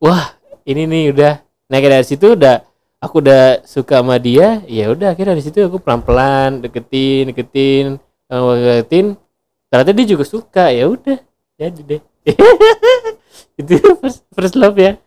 wah 0.00 0.39
ini 0.66 0.88
nih 0.88 1.04
udah 1.14 1.32
nah 1.70 1.78
kayak 1.78 1.92
dari 2.02 2.06
situ 2.06 2.34
udah 2.34 2.66
aku 2.98 3.22
udah 3.22 3.62
suka 3.62 4.02
sama 4.02 4.18
dia 4.18 4.60
ya 4.66 4.90
udah 4.90 5.14
akhirnya 5.14 5.38
dari 5.38 5.44
situ 5.44 5.62
aku 5.62 5.78
pelan 5.78 6.02
pelan 6.02 6.50
deketin 6.60 7.30
deketin 7.30 8.00
deketin. 8.30 9.06
Ternyata 9.70 9.90
dia 9.94 10.06
juga 10.06 10.24
suka 10.26 10.70
ya 10.70 10.90
udah 10.90 11.18
jadi 11.58 11.80
deh. 11.86 12.02
Itu 13.60 13.76
first, 14.02 14.20
first 14.34 14.56
love 14.58 14.78
ya. 14.78 14.98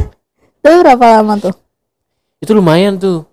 Itu 0.60 0.70
berapa 0.80 1.20
lama 1.20 1.36
tuh? 1.40 1.54
Itu 2.40 2.56
lumayan 2.56 2.96
tuh. 2.96 3.24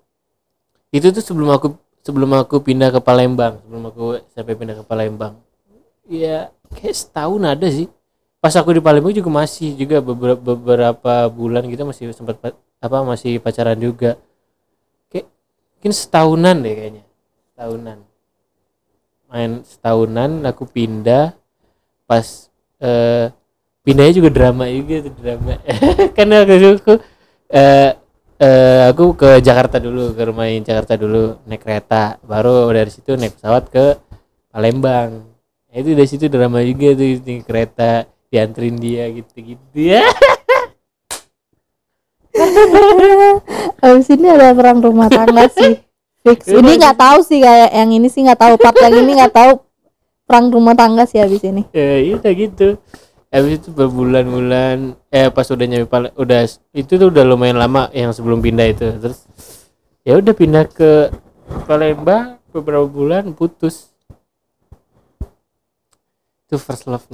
Itu 0.92 1.10
tuh 1.12 1.24
sebelum 1.24 1.50
aku 1.52 1.76
sebelum 2.04 2.36
aku 2.36 2.60
pindah 2.60 2.92
ke 2.92 3.00
Palembang 3.00 3.64
sebelum 3.64 3.84
aku 3.88 4.04
sampai 4.36 4.54
pindah 4.54 4.76
ke 4.80 4.84
Palembang. 4.84 5.40
Ya 6.04 6.52
kayak 6.76 6.96
setahun 6.96 7.42
ada 7.48 7.66
sih 7.72 7.88
pas 8.44 8.52
aku 8.60 8.76
di 8.76 8.82
Palembang 8.84 9.16
juga 9.16 9.32
masih 9.32 9.72
juga 9.72 10.04
beberapa, 10.04 10.36
beberapa 10.36 11.32
bulan 11.32 11.64
gitu 11.64 11.88
masih 11.88 12.12
sempat 12.12 12.36
pa- 12.36 12.52
apa 12.76 13.00
masih 13.00 13.40
pacaran 13.40 13.80
juga. 13.80 14.20
Kayak 15.08 15.32
mungkin 15.80 15.92
setahunan 15.96 16.56
deh 16.60 16.74
kayaknya 16.76 17.04
setahunan. 17.48 17.98
Main 19.32 19.64
setahunan 19.64 20.44
aku 20.44 20.68
pindah 20.68 21.32
pas 22.04 22.52
eh 22.84 23.32
pindahnya 23.80 24.12
juga 24.12 24.28
drama 24.28 24.68
juga 24.68 25.08
drama. 25.08 25.56
Karena 26.16 26.44
aku, 26.44 26.52
aku 26.52 26.94
eh 27.48 27.96
eh, 28.44 28.82
aku 28.92 29.04
ke 29.16 29.40
Jakarta 29.40 29.80
dulu 29.80 30.12
ke 30.12 30.20
rumah 30.20 30.52
Jakarta 30.60 31.00
dulu 31.00 31.40
naik 31.48 31.64
kereta. 31.64 32.20
Baru 32.20 32.68
dari 32.68 32.92
situ 32.92 33.16
naik 33.16 33.40
pesawat 33.40 33.72
ke 33.72 33.96
Palembang. 34.52 35.32
Itu 35.72 35.96
dari 35.96 36.04
situ 36.12 36.28
drama 36.28 36.60
juga 36.60 36.92
tuh 36.92 37.24
di 37.24 37.40
kereta 37.40 38.04
dianterin 38.34 38.74
dia 38.74 39.06
gitu-gitu 39.14 39.94
ya. 39.94 40.02
Abis 43.78 44.10
ini 44.10 44.26
ada 44.26 44.50
perang 44.50 44.82
rumah 44.82 45.06
tangga 45.06 45.46
sih. 45.54 45.78
Fix. 46.26 46.50
Ini 46.50 46.82
nggak 46.82 46.98
tahu 46.98 47.22
sih 47.22 47.38
kayak 47.38 47.70
yang 47.70 47.94
ini 47.94 48.10
sih 48.10 48.26
nggak 48.26 48.40
tahu. 48.42 48.58
Part 48.58 48.74
yang 48.82 49.06
ini 49.06 49.22
nggak 49.22 49.30
tahu 49.30 49.62
perang 50.26 50.50
rumah 50.50 50.74
tangga 50.74 51.06
sih 51.06 51.22
abis 51.22 51.46
ini. 51.46 51.62
Ya 51.70 52.02
iya 52.02 52.18
gitu. 52.34 52.82
Habis 53.30 53.62
itu 53.62 53.70
berbulan-bulan 53.70 54.98
eh 55.14 55.30
pas 55.30 55.46
udah 55.46 55.66
nyampe 55.66 55.86
Pal- 55.90 56.14
udah 56.18 56.46
itu 56.74 56.92
tuh 56.98 57.10
udah 57.10 57.22
lumayan 57.22 57.58
lama 57.58 57.86
yang 57.94 58.10
sebelum 58.10 58.42
pindah 58.42 58.66
itu. 58.66 58.88
Terus 58.98 59.30
ya 60.02 60.18
udah 60.18 60.34
pindah 60.34 60.64
ke 60.66 61.14
Palembang 61.68 62.42
beberapa 62.50 62.88
bulan 62.88 63.30
putus. 63.36 63.94
Itu 66.48 66.56
first 66.58 66.88
love 66.90 67.06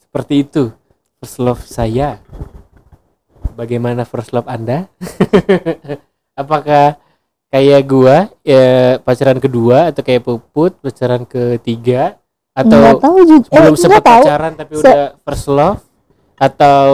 seperti 0.00 0.34
itu 0.42 0.74
first 1.20 1.38
love 1.38 1.62
saya. 1.62 2.18
Bagaimana 3.54 4.02
first 4.04 4.34
love 4.34 4.48
anda? 4.50 4.90
Apakah 6.40 6.98
kayak 7.48 7.82
gua 7.88 8.28
ya 8.44 8.98
pacaran 9.00 9.38
kedua 9.40 9.94
atau 9.94 10.02
kayak 10.04 10.26
puput 10.26 10.76
pacaran 10.82 11.22
ketiga? 11.24 12.18
Nggak 12.56 12.96
atau 12.96 13.00
tahu 13.00 13.18
juga 13.24 13.46
eh, 13.52 13.60
belum 13.60 13.74
nggak 13.76 13.80
sempat 13.80 14.02
tahu. 14.02 14.22
pacaran 14.24 14.52
tapi 14.56 14.72
Se- 14.76 14.80
udah 14.82 15.04
first 15.22 15.46
love? 15.48 15.80
Atau 16.36 16.88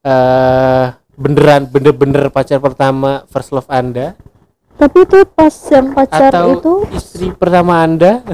eh 0.00 0.86
beneran 1.20 1.68
bener-bener 1.68 2.32
pacar 2.32 2.56
pertama 2.64 3.28
first 3.28 3.52
love 3.52 3.68
anda 3.68 4.16
tapi 4.80 5.04
itu 5.04 5.18
pas 5.28 5.52
yang 5.68 5.86
pacar 5.92 6.32
atau 6.32 6.48
itu 6.50 6.72
istri 6.90 7.26
pertama 7.30 7.78
anda? 7.78 8.24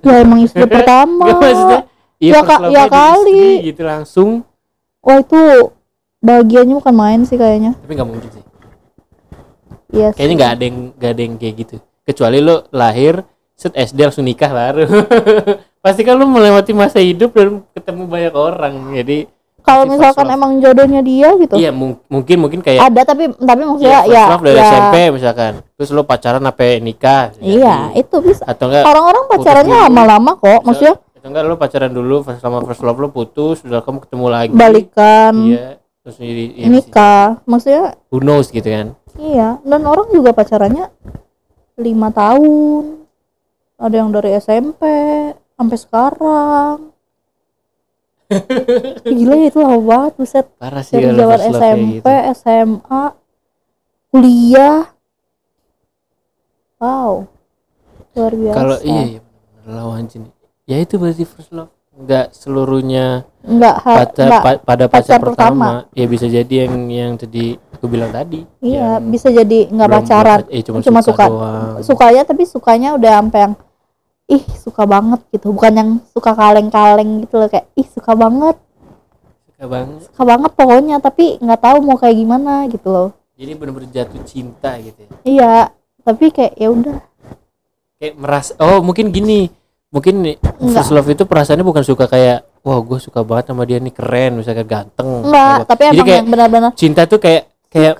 Ya 0.00 0.20
emang 0.20 0.42
istri 0.42 0.66
pertama. 0.74 1.22
Nggak, 1.24 1.38
maksudnya 1.38 1.80
iya 2.18 2.32
Ya, 2.32 2.40
Kak, 2.42 2.58
love-nya 2.58 2.74
ya 2.74 2.84
kali. 2.88 3.30
istri 3.30 3.66
gitu 3.68 3.82
langsung. 3.82 4.30
Wah 4.98 5.20
itu 5.20 5.40
bahagianya 6.18 6.74
bukan 6.74 6.94
main 6.94 7.20
sih 7.22 7.36
kayaknya. 7.36 7.76
Tapi 7.76 7.92
nggak 7.92 8.08
mungkin 8.08 8.28
sih. 8.28 8.42
Iya 9.92 10.08
sih. 10.10 10.16
kayaknya 10.16 10.34
nggak 10.34 10.52
ada 10.52 10.64
yang 10.64 10.78
nggak 10.92 11.10
ada 11.10 11.22
yang 11.22 11.34
kayak 11.36 11.54
gitu. 11.56 11.74
Kecuali 12.02 12.38
lo 12.38 12.56
lahir 12.68 13.22
set 13.54 13.72
SD 13.72 13.98
langsung 14.02 14.24
nikah 14.24 14.50
baru. 14.50 14.82
Pasti 15.84 16.00
kan 16.00 16.16
lo 16.16 16.26
melewati 16.26 16.72
masa 16.72 16.98
hidup 16.98 17.30
dan 17.30 17.62
ketemu 17.70 18.02
banyak 18.04 18.34
orang 18.34 18.74
jadi 18.92 19.30
kalau 19.60 19.88
misalkan 19.88 20.28
love. 20.28 20.34
emang 20.34 20.52
jodohnya 20.60 21.00
dia 21.00 21.28
gitu. 21.34 21.54
Iya 21.54 21.70
mung- 21.70 21.96
mungkin 22.06 22.36
mungkin 22.38 22.60
kayak 22.60 22.84
ada 22.84 23.00
tapi 23.02 23.32
tapi 23.34 23.62
maksudnya 23.62 23.96
Iya, 23.96 24.00
first 24.02 24.12
ya 24.12 24.24
love 24.28 24.44
dari 24.44 24.56
ya, 24.56 24.66
SMP 24.66 24.96
misalkan 25.10 25.52
terus 25.74 25.90
lo 25.90 26.06
pacaran 26.06 26.38
sampai 26.38 26.78
nikah 26.78 27.34
iya 27.42 27.90
jadi. 27.90 28.06
itu 28.06 28.16
bisa. 28.22 28.46
Atau 28.46 28.70
enggak 28.70 28.86
orang-orang 28.86 29.24
pacarannya 29.26 29.78
lama-lama 29.90 30.30
kok 30.38 30.62
maksudnya. 30.62 30.94
atau 31.18 31.28
enggak 31.30 31.44
lo 31.50 31.56
pacaran 31.58 31.90
dulu 31.90 32.16
pas 32.22 32.38
sama 32.38 32.62
first 32.62 32.82
love 32.86 33.00
lo 33.02 33.10
putus 33.10 33.66
udah 33.66 33.82
kamu 33.82 33.98
ketemu 34.06 34.26
lagi. 34.30 34.54
Balikan. 34.54 35.34
Iya 35.50 35.68
terus 36.04 36.20
jadi 36.20 36.44
ya, 36.52 36.66
nikah 36.68 37.26
maksudnya 37.48 37.98
who 38.14 38.22
knows 38.22 38.54
gitu 38.54 38.68
kan. 38.70 38.94
Iya 39.18 39.58
dan 39.66 39.82
orang 39.82 40.14
juga 40.14 40.30
pacarannya 40.30 40.86
lima 41.82 42.08
tahun. 42.14 43.02
Ada 43.74 43.94
yang 43.98 44.14
dari 44.14 44.30
SMP 44.38 44.82
sampai 45.58 45.78
sekarang. 45.78 46.76
Gila 49.18 49.34
ya 49.42 49.46
itu 49.50 49.58
lama 49.58 49.82
banget 49.82 50.12
buset. 50.22 50.46
Parah 50.54 50.86
sih 50.86 51.02
dari 51.02 51.18
zaman 51.18 51.40
SMP 51.50 52.06
gitu. 52.06 52.30
SMA 52.38 53.02
kuliah 54.14 54.93
wow 56.84 57.24
luar 58.14 58.32
biasa. 58.36 58.56
Kalau 58.56 58.76
iya 58.84 59.02
iya 59.16 59.20
lawan 59.66 60.04
jenis. 60.06 60.30
Ya 60.64 60.76
itu 60.80 60.94
berarti 60.96 61.24
first 61.26 61.50
love. 61.50 61.72
Nggak 61.94 62.34
seluruhnya 62.34 63.22
nggak 63.46 63.76
pada 63.86 64.24
pa- 64.42 64.62
pada 64.62 64.84
pacar 64.90 65.14
pacar 65.14 65.20
pertama. 65.22 65.86
pertama. 65.86 65.94
ya 65.94 66.04
bisa 66.10 66.26
jadi 66.26 66.54
yang 66.66 66.74
yang 66.90 67.12
tadi 67.14 67.54
aku 67.70 67.86
bilang 67.86 68.10
tadi. 68.10 68.42
Iya 68.58 68.98
bisa 68.98 69.30
jadi 69.30 69.70
nggak 69.70 69.90
pacaran. 69.90 70.38
eh, 70.50 70.62
cuma, 70.66 70.82
cuma 70.82 71.00
suka, 71.06 71.22
suka. 71.22 71.24
doang. 71.30 71.82
sukanya 71.86 72.22
tapi 72.26 72.42
sukanya 72.50 72.88
udah 72.98 73.12
sampai 73.22 73.40
yang 73.46 73.54
ih 74.26 74.44
suka 74.58 74.82
banget 74.90 75.20
gitu. 75.30 75.46
Bukan 75.54 75.72
yang 75.74 75.90
suka 76.10 76.34
kaleng-kaleng 76.34 77.22
gitu 77.26 77.34
loh 77.38 77.46
kayak 77.46 77.66
ih 77.78 77.86
suka 77.86 78.12
banget. 78.18 78.56
Suka 79.54 79.66
banget. 79.70 79.98
Suka 80.10 80.22
banget 80.26 80.50
pokoknya 80.58 80.96
tapi 80.98 81.38
nggak 81.38 81.60
tahu 81.62 81.76
mau 81.78 81.94
kayak 81.94 82.16
gimana 82.18 82.66
gitu 82.66 82.90
loh. 82.90 83.08
Jadi 83.38 83.52
bener-bener 83.54 83.90
jatuh 83.90 84.22
cinta 84.26 84.74
gitu 84.82 84.98
ya? 84.98 85.10
Iya 85.22 85.52
tapi 86.04 86.30
kayak 86.30 86.54
ya 86.60 86.68
udah. 86.70 86.96
Kayak 87.98 88.14
merasa 88.20 88.52
oh 88.60 88.84
mungkin 88.84 89.10
gini. 89.10 89.48
Mungkin 89.94 90.26
nih, 90.26 90.42
first 90.74 90.90
love 90.90 91.06
itu 91.06 91.22
perasaannya 91.22 91.62
bukan 91.62 91.86
suka 91.86 92.10
kayak 92.10 92.42
wah 92.66 92.82
gue 92.82 92.98
suka 92.98 93.22
banget 93.22 93.54
sama 93.54 93.62
dia 93.62 93.78
nih 93.78 93.94
keren 93.94 94.42
misalnya 94.42 94.66
ganteng. 94.66 95.22
Enggak 95.22 95.54
Apa. 95.62 95.66
tapi 95.70 95.82
Jadi 95.86 95.94
emang 95.94 96.06
kayak 96.06 96.18
yang 96.18 96.30
benar-benar 96.34 96.70
cinta 96.74 97.02
tuh 97.06 97.22
kayak 97.22 97.46
kayak 97.70 97.94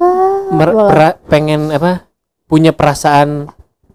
mer- 0.50 1.23
pengen 1.30 1.70
apa 1.70 2.02
punya 2.50 2.75
perasaan 2.75 3.46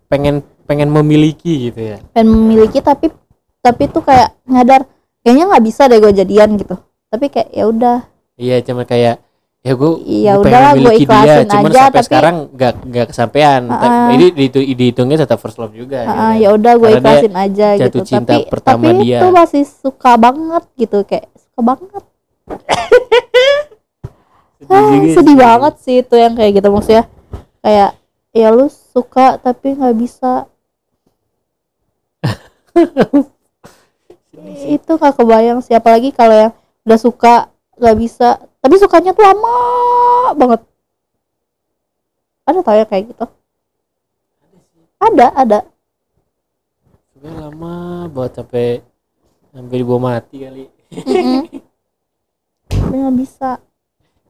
pengen 0.08 0.48
pengen 0.64 0.88
memiliki 0.88 1.68
gitu 1.68 1.92
ya. 1.92 1.98
Pengen 2.16 2.40
memiliki 2.40 2.80
tapi 2.80 3.12
tapi 3.60 3.92
tuh 3.92 4.00
kayak 4.00 4.32
nyadar 4.48 4.88
kayaknya 5.20 5.52
nggak 5.52 5.66
bisa 5.68 5.92
deh 5.92 6.00
gue 6.00 6.14
jadian 6.16 6.56
gitu. 6.56 6.80
Tapi 7.12 7.26
kayak 7.28 7.52
ya 7.52 7.68
udah. 7.68 7.98
Iya 8.40 8.64
cuma 8.64 8.88
kayak 8.88 9.20
ya 9.60 9.76
gue 9.76 9.92
pengen 9.92 10.40
udahlah, 10.40 10.72
gua 10.72 10.80
memiliki 10.80 11.04
dia 11.04 11.12
ikhlasin 11.20 11.48
cuman 11.52 11.68
aja, 11.70 11.80
sampai 11.84 11.92
tapi- 11.92 12.08
sekarang 12.08 12.36
nggak 12.56 12.74
nggak 12.80 13.08
kesampaian 13.12 13.62
ah. 13.68 14.08
ini 14.16 14.26
dihitung, 14.32 14.64
dihitungnya 14.64 15.18
tetap 15.20 15.38
first 15.44 15.60
love 15.60 15.76
juga 15.76 16.08
kan. 16.08 16.40
ya 16.40 16.50
udah 16.56 16.74
gue 16.80 16.90
ikhlasin 16.96 17.36
aja 17.36 17.68
jatuh 17.76 17.84
gitu 17.92 18.00
cinta 18.08 18.40
tapi 18.40 18.48
pertama 18.48 18.88
tapi 18.88 19.04
dia. 19.04 19.20
itu 19.20 19.28
masih 19.36 19.64
suka 19.68 20.12
banget 20.16 20.64
gitu 20.80 20.98
kayak 21.04 21.28
suka 21.36 21.60
banget 21.60 22.04
Sedih 24.60 24.76
ah, 24.76 25.14
sedih 25.16 25.36
sih. 25.36 25.38
banget 25.40 25.74
sih 25.84 25.96
itu 26.04 26.16
yang 26.16 26.34
kayak 26.40 26.52
gitu 26.56 26.68
maksudnya 26.72 27.04
kayak 27.60 27.92
ya 28.32 28.48
lu 28.56 28.68
suka 28.72 29.36
tapi 29.44 29.76
nggak 29.76 29.96
bisa 30.00 30.48
Sedih 34.32 34.72
itu 34.80 34.92
nggak 34.96 35.16
kebayang 35.20 35.60
sih 35.60 35.76
apalagi 35.76 36.16
kalau 36.16 36.48
yang 36.48 36.52
udah 36.88 37.00
suka 37.00 37.52
nggak 37.76 37.98
bisa 38.00 38.40
tapi 38.60 38.76
sukanya 38.76 39.12
tuh 39.12 39.24
lama 39.24 39.56
banget. 40.36 40.62
Ada 42.44 42.60
tau 42.60 42.76
ya 42.76 42.86
kayak 42.86 43.04
gitu? 43.14 43.26
Ada 45.00 45.28
ada. 45.34 45.60
Suka 47.14 47.30
lama 47.32 47.74
buat 48.12 48.32
sampai 48.36 48.84
sampai 49.50 49.76
dibawa 49.78 50.00
mati 50.18 50.44
kali. 50.44 50.66
Tapi 52.70 52.96
nggak 53.00 53.16
bisa. 53.16 53.60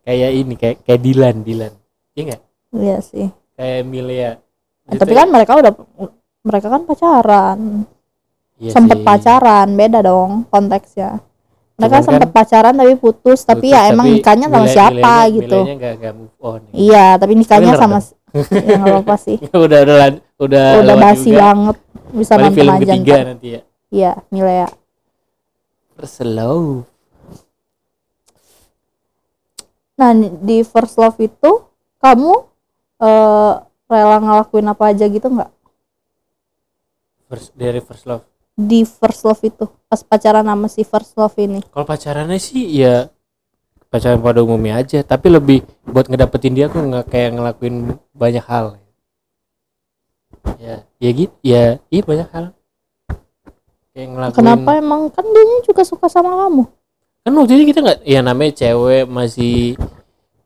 Kayak 0.05 0.29
ini 0.33 0.53
kayak 0.57 0.77
kayak 0.85 1.01
Dilan 1.01 1.35
Dilan. 1.41 1.73
Iya 2.13 2.23
nggak? 2.29 2.41
Iya 2.75 2.97
sih. 3.01 3.27
Kayak 3.57 3.77
Emilia 3.83 4.31
Eh, 4.89 4.97
tapi 4.97 5.13
kan 5.13 5.29
mereka 5.29 5.53
udah 5.53 5.69
mereka 6.41 6.67
kan 6.67 6.81
pacaran. 6.81 7.85
Iya 8.57 8.71
sempet 8.73 8.99
sih. 8.99 9.05
pacaran 9.05 9.67
beda 9.77 10.03
dong 10.03 10.43
konteksnya 10.51 11.23
mereka 11.79 11.95
Cuman 11.95 12.03
kan 12.03 12.07
sempet 12.11 12.29
pacaran 12.29 12.75
tapi 12.75 12.93
putus 12.95 13.39
tapi 13.41 13.67
Putus, 13.67 13.73
ya 13.73 13.81
emang 13.87 14.07
nikahnya 14.11 14.45
sama 14.45 14.57
milenya- 14.59 14.75
siapa 14.75 14.91
milenya- 14.91 15.31
gitu. 15.31 15.59
move 16.13 16.35
on 16.41 16.61
iya 16.75 17.05
tapi 17.15 17.33
nikahnya 17.33 17.73
sama 17.73 17.97
ya 18.51 18.77
nggak 18.77 18.97
apa 19.01 19.15
sih. 19.17 19.37
Udah 19.65 19.79
udah 19.81 19.95
udah 20.37 20.65
udah 20.83 20.95
basi 20.95 21.31
juga. 21.31 21.41
banget 21.41 21.77
bisa 22.11 22.33
nonton 22.35 22.53
film 22.53 22.69
aja 22.69 22.83
ketiga 22.85 23.13
ntar. 23.15 23.25
nanti 23.25 23.47
ya. 23.49 23.61
Iya 23.89 24.11
Milea 24.29 24.67
first 25.95 26.19
love 26.21 26.85
nah 29.95 30.11
di 30.15 30.57
first 30.61 30.95
love 30.95 31.17
itu 31.17 31.51
kamu 31.97 32.31
eh, 32.99 33.53
rela 33.85 34.17
ngelakuin 34.17 34.67
apa 34.67 34.83
aja 34.87 35.05
gitu 35.05 35.27
nggak? 35.27 35.51
First 37.25 37.51
dari 37.53 37.79
first 37.79 38.05
love 38.05 38.23
di 38.59 38.83
first 38.83 39.23
love 39.23 39.39
itu 39.39 39.71
pas 39.87 40.03
pacaran 40.03 40.43
sama 40.43 40.67
si 40.67 40.83
first 40.83 41.15
love 41.15 41.31
ini. 41.39 41.63
Kalau 41.71 41.87
pacarannya 41.87 42.35
sih 42.35 42.67
ya 42.67 43.07
pacaran 43.87 44.19
pada 44.19 44.43
umumnya 44.43 44.83
aja. 44.83 44.99
Tapi 44.99 45.31
lebih 45.31 45.63
buat 45.87 46.11
ngedapetin 46.11 46.59
dia 46.59 46.67
aku 46.67 46.83
nggak 46.83 47.07
kayak 47.07 47.39
ngelakuin 47.39 47.95
banyak 48.11 48.43
hal. 48.43 48.75
Ya 50.59 50.83
ya 50.99 51.09
gitu 51.15 51.35
ya 51.39 51.79
iya 51.87 52.01
banyak 52.03 52.29
hal. 52.35 52.45
Kayak 53.95 54.07
ngelakuin 54.11 54.35
kenapa 54.43 54.69
emang? 54.75 55.01
Kan 55.15 55.25
dia 55.31 55.43
juga 55.63 55.87
suka 55.87 56.11
sama 56.11 56.35
kamu. 56.35 56.63
Kan 57.23 57.31
waktu 57.39 57.53
itu 57.55 57.63
kita 57.71 57.79
nggak 57.79 57.99
ya 58.03 58.19
namanya 58.19 58.51
cewek 58.59 59.07
masih 59.07 59.79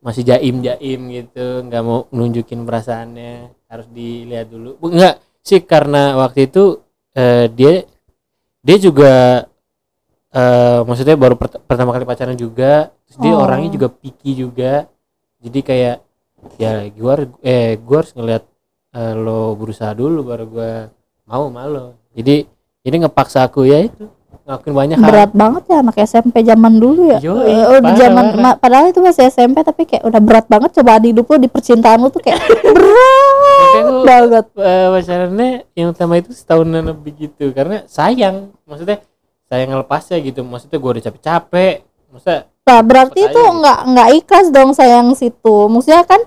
masih 0.04 0.22
jaim 0.22 0.62
jaim 0.62 1.02
gitu 1.10 1.66
nggak 1.66 1.82
mau 1.82 2.06
nunjukin 2.14 2.62
perasaannya 2.62 3.50
harus 3.74 3.88
dilihat 3.90 4.54
dulu. 4.54 4.78
Bu- 4.78 4.94
nggak 4.94 5.18
sih 5.42 5.66
karena 5.66 6.14
waktu 6.22 6.46
itu 6.46 6.78
eh, 7.18 7.50
dia 7.50 7.90
dia 8.64 8.78
juga 8.80 9.14
eh 10.34 10.80
maksudnya 10.82 11.14
baru 11.14 11.36
pert- 11.38 11.62
pertama 11.68 11.94
kali 11.94 12.06
pacaran 12.10 12.34
juga 12.34 12.90
terus 13.06 13.18
dia 13.22 13.34
Oh. 13.38 13.44
orangnya 13.46 13.70
juga 13.70 13.88
picky 13.92 14.34
juga. 14.34 14.90
Jadi 15.44 15.60
kayak 15.62 15.98
ya 16.58 16.88
gua 16.96 17.12
har- 17.20 17.40
eh 17.44 17.78
gua 17.78 17.98
harus 18.02 18.14
ngeliat 18.18 18.44
eh, 18.94 19.14
lo 19.14 19.54
berusaha 19.54 19.92
dulu 19.94 20.26
baru 20.26 20.46
gua 20.50 20.72
mau 21.28 21.46
sama 21.52 21.68
lo. 21.70 21.86
Jadi 22.18 22.48
jadi 22.82 22.96
ngepaksa 23.06 23.46
aku 23.46 23.68
ya 23.68 23.84
itu 23.86 24.10
ngelakuin 24.44 24.74
banyak 24.74 24.98
hal. 24.98 25.06
Berat 25.06 25.32
banget 25.34 25.64
ya 25.66 25.78
anak 25.80 25.96
SMP 26.00 26.36
zaman 26.42 26.74
dulu 26.76 27.02
ya. 27.10 27.20
Yoi, 27.20 27.48
Eh, 27.48 27.64
udah 27.70 27.80
parah, 27.82 27.96
zaman 27.96 28.26
ma- 28.36 28.58
padahal 28.58 28.86
itu 28.88 29.00
masih 29.00 29.24
SMP 29.26 29.58
tapi 29.60 29.82
kayak 29.84 30.04
udah 30.04 30.20
berat 30.20 30.46
banget. 30.46 30.70
Coba 30.74 30.98
di 30.98 31.10
hidup 31.10 31.26
lu 31.26 31.38
di 31.38 31.48
percintaan 31.48 31.98
lu 31.98 32.10
tuh 32.10 32.20
kayak 32.20 32.44
berat 32.44 33.84
gua- 33.84 34.04
banget. 34.04 34.46
eh, 34.54 34.88
pacarannya 34.90 35.50
yang 35.74 35.88
utama 35.90 36.14
itu 36.16 36.32
setahunan 36.32 36.84
lebih 36.86 37.12
gitu. 37.18 37.50
Karena 37.52 37.84
sayang. 37.86 38.52
Maksudnya 38.64 39.00
sayang 39.46 39.70
ngelepasnya 39.72 40.18
gitu. 40.22 40.42
Maksudnya 40.42 40.78
gue 40.78 40.92
udah 40.92 41.04
capek-capek. 41.04 41.76
Masa 42.10 42.46
nah 42.64 42.80
berarti 42.80 43.20
itu 43.22 43.32
gitu. 43.34 43.60
nggak 43.60 43.80
nggak 43.86 44.10
ikhlas 44.18 44.48
dong 44.50 44.72
sayang 44.72 45.12
situ. 45.14 45.56
Maksudnya 45.68 46.04
kan 46.04 46.20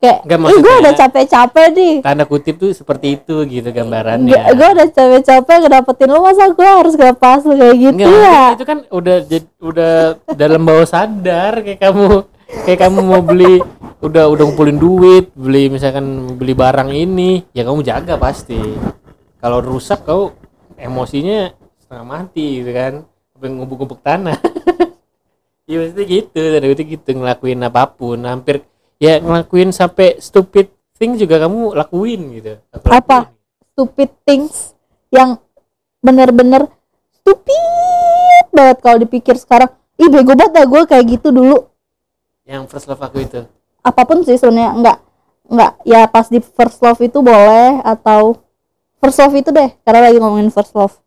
kayak 0.00 0.24
Nggak, 0.24 0.48
ih 0.48 0.60
gue 0.64 0.74
udah 0.80 0.94
capek-capek 0.96 1.66
nih. 1.76 1.94
Tanda 2.00 2.24
kutip 2.24 2.56
tuh 2.56 2.72
seperti 2.72 3.20
itu 3.20 3.44
gitu 3.44 3.68
gambarannya. 3.68 4.32
Gue 4.56 4.68
udah 4.72 4.88
capek-capek 4.88 5.56
ngedapetin 5.60 6.08
lu 6.08 6.24
masa 6.24 6.48
gue 6.48 6.64
harus 6.64 6.94
ngelepas 6.96 7.44
lu 7.44 7.54
kayak 7.60 7.76
gitu 7.76 8.00
Nggak, 8.00 8.24
ya? 8.24 8.44
itu 8.56 8.64
kan 8.64 8.78
udah 8.88 9.16
udah 9.60 9.92
dalam 10.32 10.64
bawah 10.64 10.88
sadar 10.88 11.60
kayak 11.60 11.80
kamu 11.84 12.24
kayak 12.64 12.80
kamu 12.80 12.98
mau 13.04 13.20
beli 13.20 13.60
udah 14.00 14.24
udah 14.32 14.44
ngumpulin 14.48 14.80
duit 14.80 15.28
beli 15.36 15.68
misalkan 15.68 16.32
beli 16.40 16.56
barang 16.56 16.90
ini 16.96 17.44
ya 17.52 17.68
kamu 17.68 17.84
jaga 17.84 18.16
pasti. 18.16 18.56
Kalau 19.36 19.60
rusak 19.60 20.08
kau 20.08 20.32
emosinya 20.80 21.52
setengah 21.76 22.06
mati 22.08 22.64
gitu 22.64 22.72
kan 22.72 23.04
ngubuk-ngubuk 23.36 24.00
tanah. 24.00 24.40
Iya 25.68 25.76
maksudnya 25.84 26.04
gitu 26.08 26.40
tanda 26.40 26.66
kutip 26.72 26.86
gitu 26.88 27.10
ngelakuin 27.20 27.60
apa 27.68 27.84
pun 27.92 28.16
hampir 28.24 28.64
ya 29.00 29.16
ngelakuin 29.18 29.72
sampai 29.72 30.20
stupid 30.20 30.68
thing 31.00 31.16
juga 31.16 31.40
kamu 31.40 31.72
lakuin 31.72 32.20
gitu. 32.36 32.60
Aku 32.76 32.84
Apa? 32.92 33.32
lakuin. 33.32 33.38
stupid 33.72 34.10
things 34.28 34.76
yang 35.08 35.40
bener-bener 36.04 36.68
stupid 37.16 38.44
banget 38.52 38.78
kalau 38.84 39.00
dipikir 39.00 39.40
sekarang. 39.40 39.72
Ih 39.96 40.12
bego 40.12 40.36
banget 40.36 40.52
dah 40.52 40.66
gue 40.68 40.82
kayak 40.84 41.04
gitu 41.16 41.32
dulu. 41.32 41.64
Yang 42.44 42.68
first 42.68 42.86
love 42.92 43.00
aku 43.00 43.24
itu. 43.24 43.48
Apa 43.80 44.04
pun 44.04 44.20
sih 44.20 44.36
sebenarnya 44.36 44.76
nggak 44.76 44.98
nggak 45.50 45.72
ya 45.88 46.04
pas 46.12 46.28
di 46.28 46.44
first 46.44 46.84
love 46.84 47.00
itu 47.00 47.24
boleh 47.24 47.80
atau 47.80 48.36
first 49.00 49.16
love 49.24 49.32
itu 49.32 49.48
deh 49.48 49.72
karena 49.80 50.12
lagi 50.12 50.20
ngomongin 50.20 50.52
first 50.52 50.76
love. 50.76 51.00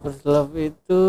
First 0.00 0.24
love 0.24 0.56
itu 0.56 1.02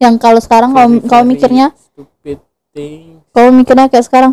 yang 0.00 0.16
kalau 0.16 0.40
sekarang 0.40 0.72
kalau 1.04 1.24
mikirnya 1.28 1.76
stupid 1.76 2.40
thing 2.72 3.20
kalau 3.36 3.52
mikirnya 3.52 3.88
kayak 3.92 4.04
sekarang 4.04 4.32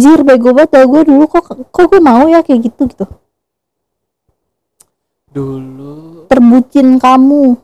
jir 0.00 0.20
bego 0.24 0.56
banget 0.56 0.88
gue 0.88 1.02
dulu 1.06 1.24
kok 1.28 1.44
kok 1.52 1.84
gue 1.86 2.00
mau 2.00 2.24
ya 2.26 2.40
kayak 2.40 2.72
gitu 2.72 2.88
gitu. 2.88 3.04
Dulu 5.30 6.26
terbucin 6.26 6.98
kamu. 6.98 7.54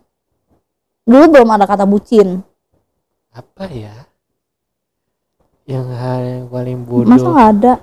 Dulu 1.07 1.25
belum 1.33 1.49
ada 1.51 1.65
kata 1.65 1.89
bucin. 1.89 2.45
Apa 3.35 3.67
ya? 3.73 4.07
Yang 5.67 5.87
hal 5.99 6.21
yang 6.23 6.45
paling 6.53 6.79
masa 6.85 7.27
bodoh 7.27 7.33
nggak 7.35 7.51
ada? 7.59 7.75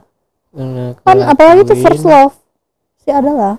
Yang 0.56 0.70
aku 0.94 1.02
kan 1.04 1.18
apalagi 1.26 1.62
itu 1.68 1.76
first 1.82 2.06
love. 2.08 2.36
Sih 3.04 3.12
ada 3.12 3.32
lah. 3.34 3.56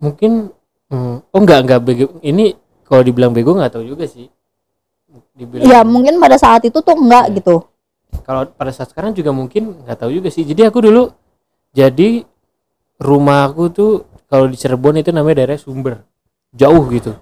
Mungkin 0.00 0.50
hmm, 0.90 1.16
oh 1.30 1.38
enggak 1.38 1.60
enggak 1.62 1.80
bego. 1.84 2.06
Ini 2.24 2.56
kalau 2.88 3.06
dibilang 3.06 3.30
bego 3.30 3.54
nggak 3.54 3.78
tahu 3.78 3.86
juga 3.86 4.08
sih 4.10 4.26
dibilang. 5.40 5.64
Ya 5.64 5.80
mungkin 5.82 6.18
pada 6.18 6.36
saat 6.36 6.60
itu 6.62 6.76
tuh 6.76 6.94
enggak 6.94 7.24
Iya. 7.26 7.36
gitu. 7.36 7.54
Kalau 8.20 8.42
pada 8.46 8.70
saat 8.70 8.90
sekarang 8.90 9.10
juga 9.10 9.30
mungkin 9.30 9.80
nggak 9.82 9.98
tahu 9.98 10.10
juga 10.12 10.28
sih. 10.28 10.42
Jadi 10.42 10.60
aku 10.62 10.82
dulu 10.82 11.08
jadi 11.70 12.26
rumah 12.98 13.48
aku 13.48 13.70
tuh 13.70 13.92
kalau 14.26 14.46
di 14.46 14.54
Cirebon 14.54 14.98
itu 14.98 15.10
namanya 15.10 15.42
daerah 15.42 15.56
Sumber. 15.56 16.04
Jauh 16.52 16.84
gitu. 16.90 17.14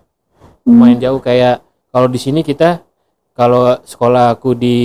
Lumayan 0.65 0.99
jauh. 0.99 1.21
Kayak 1.21 1.63
kalau 1.89 2.09
di 2.09 2.19
sini 2.19 2.41
kita 2.41 2.81
kalau 3.33 3.79
sekolah 3.81 4.35
aku 4.35 4.53
di 4.53 4.77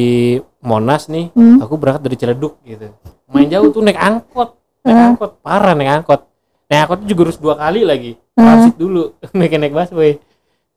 Monas 0.62 1.10
nih 1.10 1.34
Hmm. 1.34 1.60
aku 1.60 1.76
berangkat 1.76 2.04
dari 2.04 2.16
Ciledug 2.16 2.56
gitu. 2.64 2.94
Main 3.28 3.50
jauh 3.50 3.68
tuh 3.68 3.82
naik 3.82 3.98
angkot. 3.98 4.56
Naik 4.84 4.94
Hmm. 4.94 5.08
angkot. 5.12 5.32
Parah 5.42 5.74
naik 5.74 5.92
angkot. 5.98 6.22
Naik 6.68 6.80
angkot 6.86 7.00
juga 7.04 7.22
harus 7.28 7.40
dua 7.40 7.56
kali 7.58 7.82
lagi. 7.84 8.12
Hmm. 8.34 8.44
transit 8.44 8.76
dulu. 8.76 9.14
Naik 9.38 9.54
naik 9.56 9.74
busway 9.74 10.18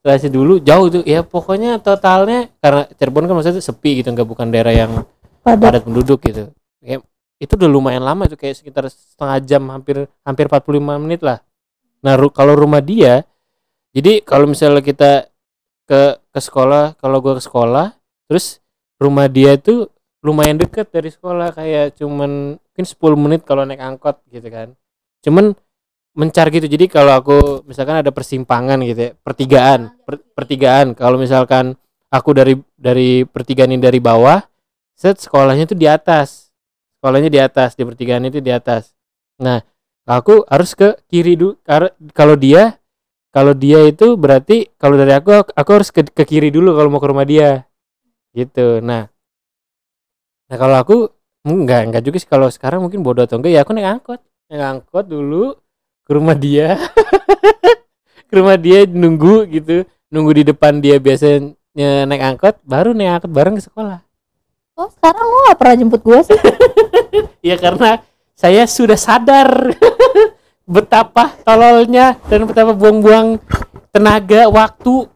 transit 0.07 0.31
dulu 0.31 0.63
jauh 0.63 0.87
tuh. 0.87 1.03
Ya 1.03 1.27
pokoknya 1.27 1.83
totalnya 1.83 2.47
karena 2.63 2.87
Cirebon 2.95 3.27
kan 3.27 3.35
maksudnya 3.35 3.59
sepi 3.59 3.99
gitu 3.99 4.15
nggak 4.15 4.23
bukan 4.23 4.55
daerah 4.55 4.71
yang 4.71 5.03
pada 5.43 5.59
padat 5.59 5.83
penduduk 5.83 6.23
gitu. 6.23 6.55
Kayak 6.79 7.03
itu 7.43 7.53
udah 7.59 7.67
lumayan 7.67 8.07
lama 8.07 8.31
itu 8.31 8.39
kayak 8.39 8.63
sekitar 8.63 8.87
setengah 8.87 9.43
jam 9.43 9.63
hampir 9.75 10.07
hampir 10.23 10.47
45 10.47 11.03
menit 11.03 11.27
lah. 11.27 11.43
Nah 12.07 12.15
ru- 12.15 12.31
kalau 12.31 12.55
rumah 12.55 12.79
dia 12.79 13.27
jadi 13.91 14.23
kalau 14.23 14.47
misalnya 14.47 14.79
kita 14.87 15.27
ke 15.91 16.23
ke 16.31 16.41
sekolah 16.41 16.95
kalau 17.03 17.19
gua 17.19 17.35
ke 17.39 17.43
sekolah 17.43 17.99
terus 18.31 18.63
rumah 19.03 19.27
dia 19.27 19.59
itu 19.59 19.91
lumayan 20.23 20.59
deket 20.59 20.91
dari 20.91 21.11
sekolah 21.11 21.55
kayak 21.55 21.99
cuman 21.99 22.59
mungkin 22.59 22.87
10 22.87 23.17
menit 23.17 23.41
kalau 23.43 23.67
naik 23.67 23.83
angkot 23.83 24.23
gitu 24.31 24.47
kan. 24.53 24.75
Cuman 25.25 25.57
mencar 26.17 26.49
gitu. 26.49 26.65
Jadi 26.65 26.89
kalau 26.89 27.13
aku 27.13 27.63
misalkan 27.69 28.01
ada 28.01 28.09
persimpangan 28.09 28.81
gitu 28.83 29.01
ya 29.01 29.11
pertigaan 29.21 29.93
per- 30.03 30.25
pertigaan. 30.33 30.97
Kalau 30.97 31.21
misalkan 31.21 31.77
aku 32.09 32.33
dari 32.33 32.57
dari 32.75 33.23
pertigaan 33.29 33.77
ini 33.77 33.83
dari 33.85 34.01
bawah 34.01 34.41
set 34.97 35.21
sekolahnya 35.21 35.69
tuh 35.69 35.79
di 35.79 35.85
atas. 35.87 36.49
Sekolahnya 36.99 37.29
di 37.29 37.39
atas 37.39 37.77
di 37.77 37.85
pertigaan 37.85 38.25
itu 38.27 38.41
di 38.41 38.49
atas. 38.49 38.97
Nah 39.45 39.61
aku 40.09 40.43
harus 40.49 40.73
ke 40.73 40.97
kiri 41.13 41.37
dulu 41.37 41.61
kalau 42.17 42.35
dia 42.35 42.81
kalau 43.29 43.53
dia 43.53 43.85
itu 43.85 44.17
berarti 44.17 44.73
kalau 44.81 44.97
dari 44.97 45.13
aku 45.13 45.53
aku 45.53 45.71
harus 45.77 45.93
ke, 45.93 46.01
ke 46.09 46.25
kiri 46.25 46.49
dulu 46.49 46.73
kalau 46.73 46.89
mau 46.89 46.99
ke 47.05 47.09
rumah 47.13 47.29
dia. 47.29 47.69
Gitu. 48.33 48.81
Nah 48.81 49.13
nah 50.49 50.57
kalau 50.57 50.81
aku 50.81 50.97
enggak 51.45 51.93
enggak 51.93 52.03
juga 52.09 52.17
sih. 52.17 52.31
Kalau 52.33 52.49
sekarang 52.49 52.81
mungkin 52.81 53.05
bodoh 53.05 53.29
atau 53.29 53.37
enggak 53.37 53.53
ya 53.53 53.61
aku 53.61 53.77
naik 53.77 54.01
angkot. 54.01 54.21
Naik 54.49 54.65
angkot 54.65 55.05
dulu 55.05 55.66
ke 56.07 56.13
rumah 56.13 56.33
dia. 56.33 56.79
Ke 58.27 58.35
rumah 58.35 58.55
dia 58.55 58.83
nunggu 58.85 59.47
gitu. 59.49 59.83
Nunggu 60.07 60.31
di 60.35 60.45
depan 60.45 60.79
dia 60.79 60.97
biasanya 60.97 61.55
naik 62.05 62.23
angkot 62.25 62.55
baru 62.63 62.91
naik 62.91 63.19
angkot 63.19 63.31
bareng 63.31 63.55
ke 63.55 63.63
sekolah. 63.63 64.03
Oh 64.75 64.89
sekarang 64.89 65.25
lo 65.25 65.39
gak 65.47 65.57
pernah 65.57 65.75
jemput 65.77 66.01
gue 66.01 66.21
sih? 66.25 66.39
Ya 67.41 67.57
karena 67.57 68.03
saya 68.35 68.67
sudah 68.67 68.95
sadar 68.95 69.49
betapa 70.67 71.33
tololnya 71.41 72.19
dan 72.27 72.45
betapa 72.45 72.71
buang-buang 72.71 73.39
tenaga 73.89 74.47
waktu. 74.47 75.07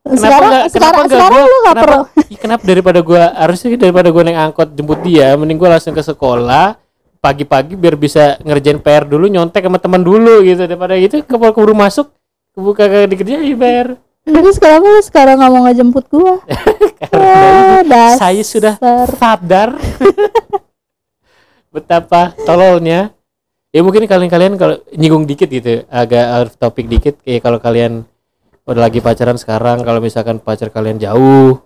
sekarang 0.00 0.48
nggak- 0.48 0.68
sekarang 0.70 1.02
nggak 1.04 1.12
sekarang 1.12 1.32
gua- 1.34 1.44
lo 1.46 1.56
gak 1.58 1.64
kenapa- 1.66 1.82
perlu. 1.82 2.02
Ih, 2.24 2.38
kenapa 2.38 2.62
daripada 2.62 2.98
gua 3.00 3.22
harusnya 3.34 3.68
daripada 3.74 4.08
gua 4.08 4.22
naik 4.22 4.40
angkot 4.42 4.68
jemput 4.70 5.00
dia, 5.00 5.32
mending 5.34 5.56
gua 5.56 5.76
langsung 5.76 5.92
ke 5.92 6.00
sekolah 6.00 6.76
pagi-pagi 7.20 7.76
biar 7.76 7.94
bisa 7.94 8.40
ngerjain 8.40 8.80
PR 8.80 9.04
dulu, 9.04 9.28
nyontek 9.28 9.64
sama 9.64 9.76
teman 9.76 10.00
dulu 10.00 10.40
gitu. 10.42 10.64
Daripada 10.64 10.96
gitu 10.96 11.20
keburu 11.22 11.52
keburu 11.52 11.74
masuk 11.76 12.10
kebuka 12.56 12.88
kagak 12.88 13.08
dikerjain 13.12 13.56
PR. 13.56 13.88
terus 14.20 14.60
kenapa 14.60 14.84
lo 14.84 15.00
sekarang 15.00 15.40
gak 15.40 15.48
mau 15.48 15.64
ngejemput 15.64 16.04
gue 16.12 16.34
Karena 17.08 17.80
dasar. 17.88 18.20
saya 18.28 18.42
sudah 18.44 18.74
sadar. 19.16 19.80
Betapa 21.72 22.36
tololnya. 22.44 23.16
Ya 23.70 23.80
mungkin 23.80 24.04
kalian-kalian 24.04 24.58
kalau 24.58 24.76
nyinggung 24.92 25.24
dikit 25.24 25.46
gitu 25.46 25.86
agak 25.88 26.24
out 26.26 26.48
of 26.52 26.54
topic 26.60 26.90
dikit. 26.90 27.16
Kayak 27.22 27.42
kalau 27.48 27.58
kalian 27.62 28.04
udah 28.68 28.86
lagi 28.86 29.00
pacaran 29.00 29.34
sekarang 29.34 29.82
kalau 29.82 29.98
misalkan 29.98 30.38
pacar 30.38 30.70
kalian 30.70 31.00
jauh 31.00 31.58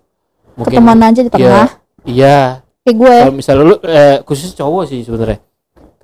mungkin 0.57 0.79
teman 0.81 0.99
aja 1.05 1.21
di 1.21 1.29
tengah? 1.29 1.69
iya 2.07 2.64
kayak 2.85 2.97
gue 3.01 3.15
kalau 3.25 3.35
misalnya 3.35 3.65
lu 3.65 3.77
eh, 3.83 4.19
khusus 4.23 4.53
cowok 4.53 4.85
sih 4.87 5.01
sebenarnya 5.03 5.41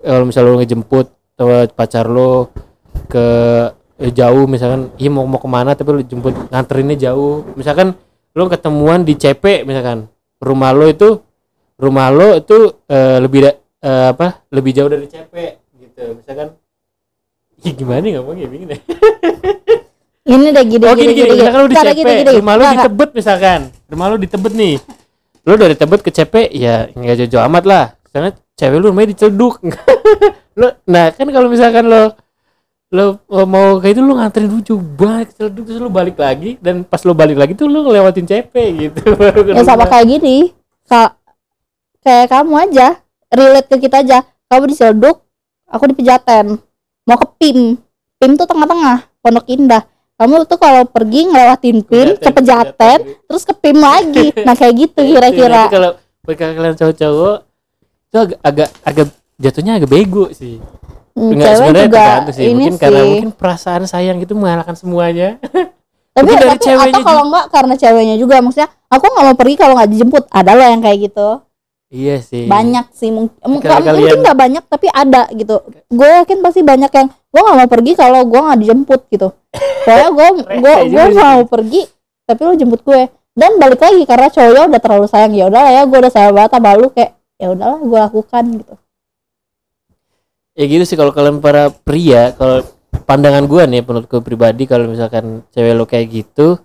kalau 0.01 0.25
misalnya 0.25 0.49
lu 0.49 0.59
ngejemput 0.59 1.07
pacar 1.77 2.09
lu 2.09 2.49
ke 3.07 3.27
eh, 4.01 4.13
jauh 4.13 4.49
misalkan 4.49 4.89
iya 4.97 5.13
mau 5.13 5.29
mau 5.29 5.37
ke 5.37 5.45
mana 5.45 5.77
tapi 5.77 5.93
lu 5.93 6.03
jemput 6.03 6.33
nganterinnya 6.49 6.97
jauh 6.97 7.45
misalkan 7.53 7.93
lu 8.33 8.49
ketemuan 8.49 9.05
di 9.05 9.13
CP 9.13 9.63
misalkan 9.63 10.09
rumah 10.41 10.73
lo 10.73 10.89
itu 10.89 11.21
rumah 11.77 12.09
lo 12.09 12.33
itu 12.35 12.57
eh, 12.89 13.19
lebih 13.21 13.41
da- 13.45 13.61
eh, 13.81 14.07
apa 14.13 14.41
lebih 14.49 14.73
jauh 14.73 14.89
dari 14.89 15.05
CP 15.05 15.35
gitu 15.77 16.17
misalkan 16.17 16.57
Ih, 17.61 17.77
gimana 17.77 18.01
nih 18.01 18.17
ngomongnya 18.17 18.49
bingung 18.49 18.73
deh. 18.73 18.81
ini 20.25 20.49
deh 20.49 20.65
gini 20.65 20.81
oh 20.81 20.97
gini 20.97 21.13
gini 21.13 21.29
gini, 21.29 21.45
misalkan 21.45 21.61
lu 21.61 21.69
di 21.69 21.77
Cara 21.77 21.91
CP, 21.93 21.99
gini, 22.01 22.13
gini. 22.25 22.33
rumah 22.41 22.55
lu 22.57 22.63
Nggak, 22.63 22.73
di 22.73 22.77
nggak. 22.77 22.89
Tebet 22.89 23.11
misalkan, 23.13 23.61
rumah 23.85 24.07
lu 24.09 24.17
di 24.17 24.29
Tebet 24.33 24.53
nih. 24.57 24.75
Lu 25.47 25.57
dari 25.57 25.75
Tebet 25.77 26.01
ke 26.05 26.11
CP 26.13 26.53
ya 26.53 26.89
nggak 26.93 27.17
jauh-jauh 27.25 27.45
amat 27.49 27.65
lah. 27.65 27.85
Karena 28.11 28.35
cewek 28.59 28.77
lu 28.79 28.93
rumahnya 28.93 29.13
di 29.13 29.19
Celduk. 29.19 29.63
lu 30.61 30.69
nah 30.85 31.09
kan 31.15 31.29
kalau 31.31 31.49
misalkan 31.49 31.87
lo 31.89 32.13
lo 32.91 33.23
lo 33.31 33.47
mau 33.47 33.79
kayak 33.79 33.95
itu 33.95 34.03
lu 34.03 34.19
nganterin 34.19 34.51
jauh 34.67 34.83
banget 34.83 35.31
ke 35.31 35.35
Celduk 35.39 35.65
terus 35.71 35.79
lu 35.79 35.89
balik 35.89 36.19
lagi 36.19 36.59
dan 36.59 36.83
pas 36.83 36.99
lu 37.07 37.15
balik 37.15 37.39
lagi 37.39 37.55
tuh 37.55 37.71
lu 37.71 37.87
ngelewatin 37.87 38.27
CP 38.27 38.55
gitu. 38.77 39.01
baru 39.21 39.55
ya 39.55 39.63
sama 39.63 39.87
kayak 39.87 40.11
gini 40.19 40.51
Ka 40.91 41.15
kayak 42.03 42.35
kamu 42.35 42.55
aja 42.67 42.99
relate 43.31 43.71
ke 43.71 43.77
kita 43.87 44.03
aja 44.03 44.27
kamu 44.51 44.75
di 44.75 44.77
aku 45.71 45.85
di 45.87 45.95
Pejaten 45.95 46.59
mau 47.07 47.15
ke 47.15 47.27
PIM 47.39 47.79
PIM 48.19 48.33
tuh 48.35 48.47
tengah-tengah 48.51 49.07
Pondok 49.23 49.47
Indah 49.47 49.87
kamu 50.21 50.45
tuh 50.45 50.61
kalau 50.61 50.85
pergi 50.85 51.33
ngelewatin 51.33 51.81
PIM 51.81 52.09
ke 52.21 52.29
Pejaten 52.29 52.99
terus 53.25 53.43
ke 53.49 53.57
PIM 53.57 53.81
lagi. 53.81 54.29
Nah 54.47 54.53
kayak 54.53 54.75
gitu 54.77 55.01
Itu, 55.01 55.17
kira-kira. 55.17 55.73
Kalau 55.73 55.91
kalian 56.29 56.77
cowok-cowok 56.77 57.37
itu 58.11 58.17
agak 58.21 58.39
agak 58.45 58.69
agak 58.85 59.07
jatuhnya 59.41 59.81
agak 59.81 59.89
bego 59.89 60.29
sih. 60.37 60.61
Hmm, 61.17 61.33
Enggak 61.33 61.57
cewek 61.57 61.59
sebenarnya 61.65 61.87
juga 61.89 61.97
tergantung 62.05 62.35
sih. 62.37 62.45
ini 62.45 62.53
Mungkin 62.53 62.73
sih. 62.77 62.81
karena 62.85 63.01
mungkin 63.09 63.31
perasaan 63.33 63.85
sayang 63.89 64.19
itu 64.21 64.33
mengalahkan 64.37 64.77
semuanya. 64.77 65.29
tapi, 66.17 66.31
dari 66.37 66.51
tapi 66.53 66.91
atau 66.93 67.01
kalau 67.01 67.23
enggak 67.33 67.45
karena 67.49 67.75
ceweknya 67.81 68.17
juga 68.21 68.35
maksudnya 68.45 68.69
aku 68.93 69.05
nggak 69.09 69.25
mau 69.25 69.37
pergi 69.41 69.55
kalau 69.57 69.75
nggak 69.81 69.91
dijemput. 69.91 70.25
Ada 70.29 70.53
loh 70.53 70.67
yang 70.69 70.83
kayak 70.85 70.99
gitu 71.09 71.29
iya 71.91 72.23
sih. 72.23 72.47
banyak 72.47 72.87
sih 72.95 73.11
mungkin 73.11 73.35
Kalau 73.37 73.51
mungkin 73.51 73.83
kalian- 73.83 74.23
nggak 74.23 74.39
banyak 74.39 74.65
tapi 74.65 74.87
ada 74.87 75.27
gitu. 75.31 75.59
Gue 75.87 76.07
yakin 76.07 76.39
pasti 76.41 76.63
banyak 76.63 76.89
yang 76.89 77.09
gue 77.11 77.41
nggak 77.43 77.57
mau 77.59 77.69
pergi 77.69 77.93
kalau 77.93 78.21
gue 78.25 78.41
nggak 78.41 78.61
dijemput 78.63 79.01
gitu. 79.11 79.29
Soalnya 79.83 80.09
gue 80.15 80.27
gue 80.57 80.75
gue 80.89 81.05
mau 81.13 81.43
pergi 81.45 81.83
tapi 82.25 82.41
lo 82.41 82.55
jemput 82.55 82.81
gue. 82.81 83.03
Dan 83.31 83.59
balik 83.59 83.79
lagi 83.79 84.03
karena 84.05 84.27
cowoknya 84.27 84.63
udah 84.67 84.81
terlalu 84.81 85.07
sayang 85.07 85.33
ya 85.35 85.45
udah 85.47 85.63
ya 85.67 85.83
gue 85.85 85.99
udah 85.99 86.13
sayang 86.13 86.35
banget 86.35 86.51
sama 86.55 86.75
lu 86.75 86.89
kayak 86.89 87.11
ya 87.37 87.47
udahlah 87.51 87.79
gue 87.79 87.99
lakukan 88.01 88.45
gitu. 88.57 88.75
Ya 90.55 90.65
gitu 90.67 90.85
sih 90.85 90.95
kalau 90.95 91.11
kalian 91.11 91.39
para 91.39 91.71
pria 91.71 92.35
kalau 92.35 92.67
pandangan 93.07 93.47
gua 93.47 93.65
nih 93.71 93.81
menurut 93.81 94.07
gua 94.07 94.21
pribadi 94.21 94.67
kalau 94.67 94.87
misalkan 94.87 95.47
cewek 95.51 95.73
lo 95.73 95.87
kayak 95.87 96.11
gitu 96.11 96.59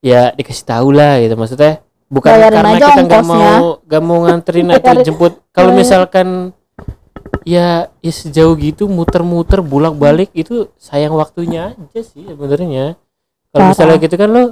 ya 0.00 0.32
dikasih 0.32 0.64
tahu 0.66 0.90
lah 0.90 1.20
gitu. 1.22 1.36
Maksudnya 1.36 1.84
bukan 2.08 2.30
Bayarin 2.30 2.56
karena 2.56 2.70
aja 2.72 2.86
kita 2.86 3.02
nggak 3.04 3.24
mau 3.24 3.62
nggak 3.80 4.02
mau 4.02 4.18
nganterin 4.22 4.68
atau 4.74 4.92
jemput. 4.98 5.32
Kalau 5.50 5.70
misalkan 5.72 6.28
ya 7.44 7.88
ya 7.98 8.12
sejauh 8.12 8.56
gitu 8.56 8.86
muter-muter 8.86 9.60
bolak-balik 9.60 10.28
itu 10.32 10.68
sayang 10.76 11.12
waktunya 11.12 11.72
aja 11.72 12.00
sih 12.00 12.24
sebenarnya. 12.24 12.96
Kalau 13.48 13.64
misalnya 13.66 13.96
gitu 13.98 14.14
kan 14.14 14.28
lo 14.28 14.42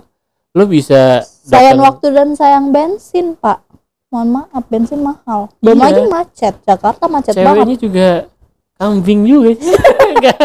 lo 0.52 0.64
bisa 0.64 1.20
sayang 1.20 1.76
datang- 1.76 1.84
waktu 1.84 2.06
dan 2.10 2.28
sayang 2.32 2.66
bensin 2.70 3.34
pak. 3.34 3.60
Mohon 4.06 4.28
maaf 4.40 4.64
bensin 4.66 5.00
mahal. 5.00 5.50
Belum 5.58 5.76
Iya. 5.76 5.84
lagi 5.84 6.02
macet. 6.06 6.54
Jakarta 6.62 7.04
macet 7.06 7.34
banget. 7.34 7.44
ceweknya 7.58 7.76
juga 7.76 8.08
kambing 8.74 9.20
juga. 9.24 9.50
Sih. 9.52 9.76
nggak 10.16 10.38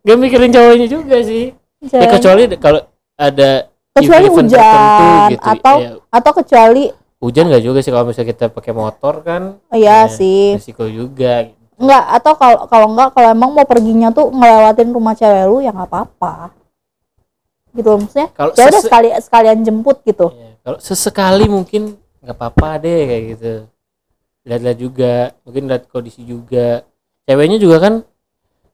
nggak 0.00 0.16
mikirin 0.16 0.50
cowoknya 0.50 0.86
juga 0.86 1.16
sih. 1.20 1.52
Ya 1.82 1.88
Ceweknya- 1.90 2.12
kecuali 2.14 2.42
kalau 2.56 2.80
ada 3.14 3.50
kecuali 3.96 4.26
event-event 4.28 4.46
hujan 4.46 4.60
tertentu 4.60 5.08
gitu. 5.32 5.46
atau 5.48 5.76
Ya, 5.80 5.90
atau 6.12 6.32
kecuali 6.36 6.82
hujan 7.16 7.44
nggak 7.48 7.64
juga 7.64 7.78
sih 7.80 7.90
kalau 7.90 8.04
misalnya 8.06 8.28
kita 8.30 8.44
pakai 8.52 8.72
motor 8.76 9.14
kan 9.24 9.42
iya 9.72 10.04
Ya, 10.04 10.12
sih 10.12 10.60
risiko 10.60 10.84
juga 10.84 11.48
gitu. 11.48 11.56
Enggak, 11.76 12.04
atau 12.08 12.32
kalau 12.36 12.58
kalau 12.68 12.86
enggak 12.92 13.08
kalau 13.12 13.28
emang 13.32 13.50
mau 13.52 13.64
perginya 13.64 14.08
tuh 14.08 14.32
ngelewatin 14.32 14.92
rumah 14.92 15.12
cewek 15.12 15.44
lu 15.44 15.60
ya 15.60 15.72
nggak 15.72 15.88
apa-apa. 15.88 16.52
Gitu 17.76 17.84
loh, 17.84 18.00
maksudnya. 18.00 18.28
kalau 18.32 18.52
Ya 18.56 18.64
udah 18.72 18.80
sekali 18.80 19.08
sekalian 19.20 19.58
jemput 19.60 20.00
gitu. 20.00 20.32
ya, 20.32 20.56
kalau 20.64 20.78
sesekali 20.80 21.44
mungkin 21.44 22.00
nggak 22.24 22.32
apa-apa 22.32 22.80
deh 22.80 23.00
kayak 23.06 23.24
gitu 23.36 23.52
lihat-lihat 24.46 24.78
juga 24.78 25.12
mungkin 25.42 25.62
lihat 25.66 25.86
kondisi 25.90 26.22
juga 26.22 26.86
ceweknya 27.22 27.58
juga 27.58 27.76
kan 27.82 27.94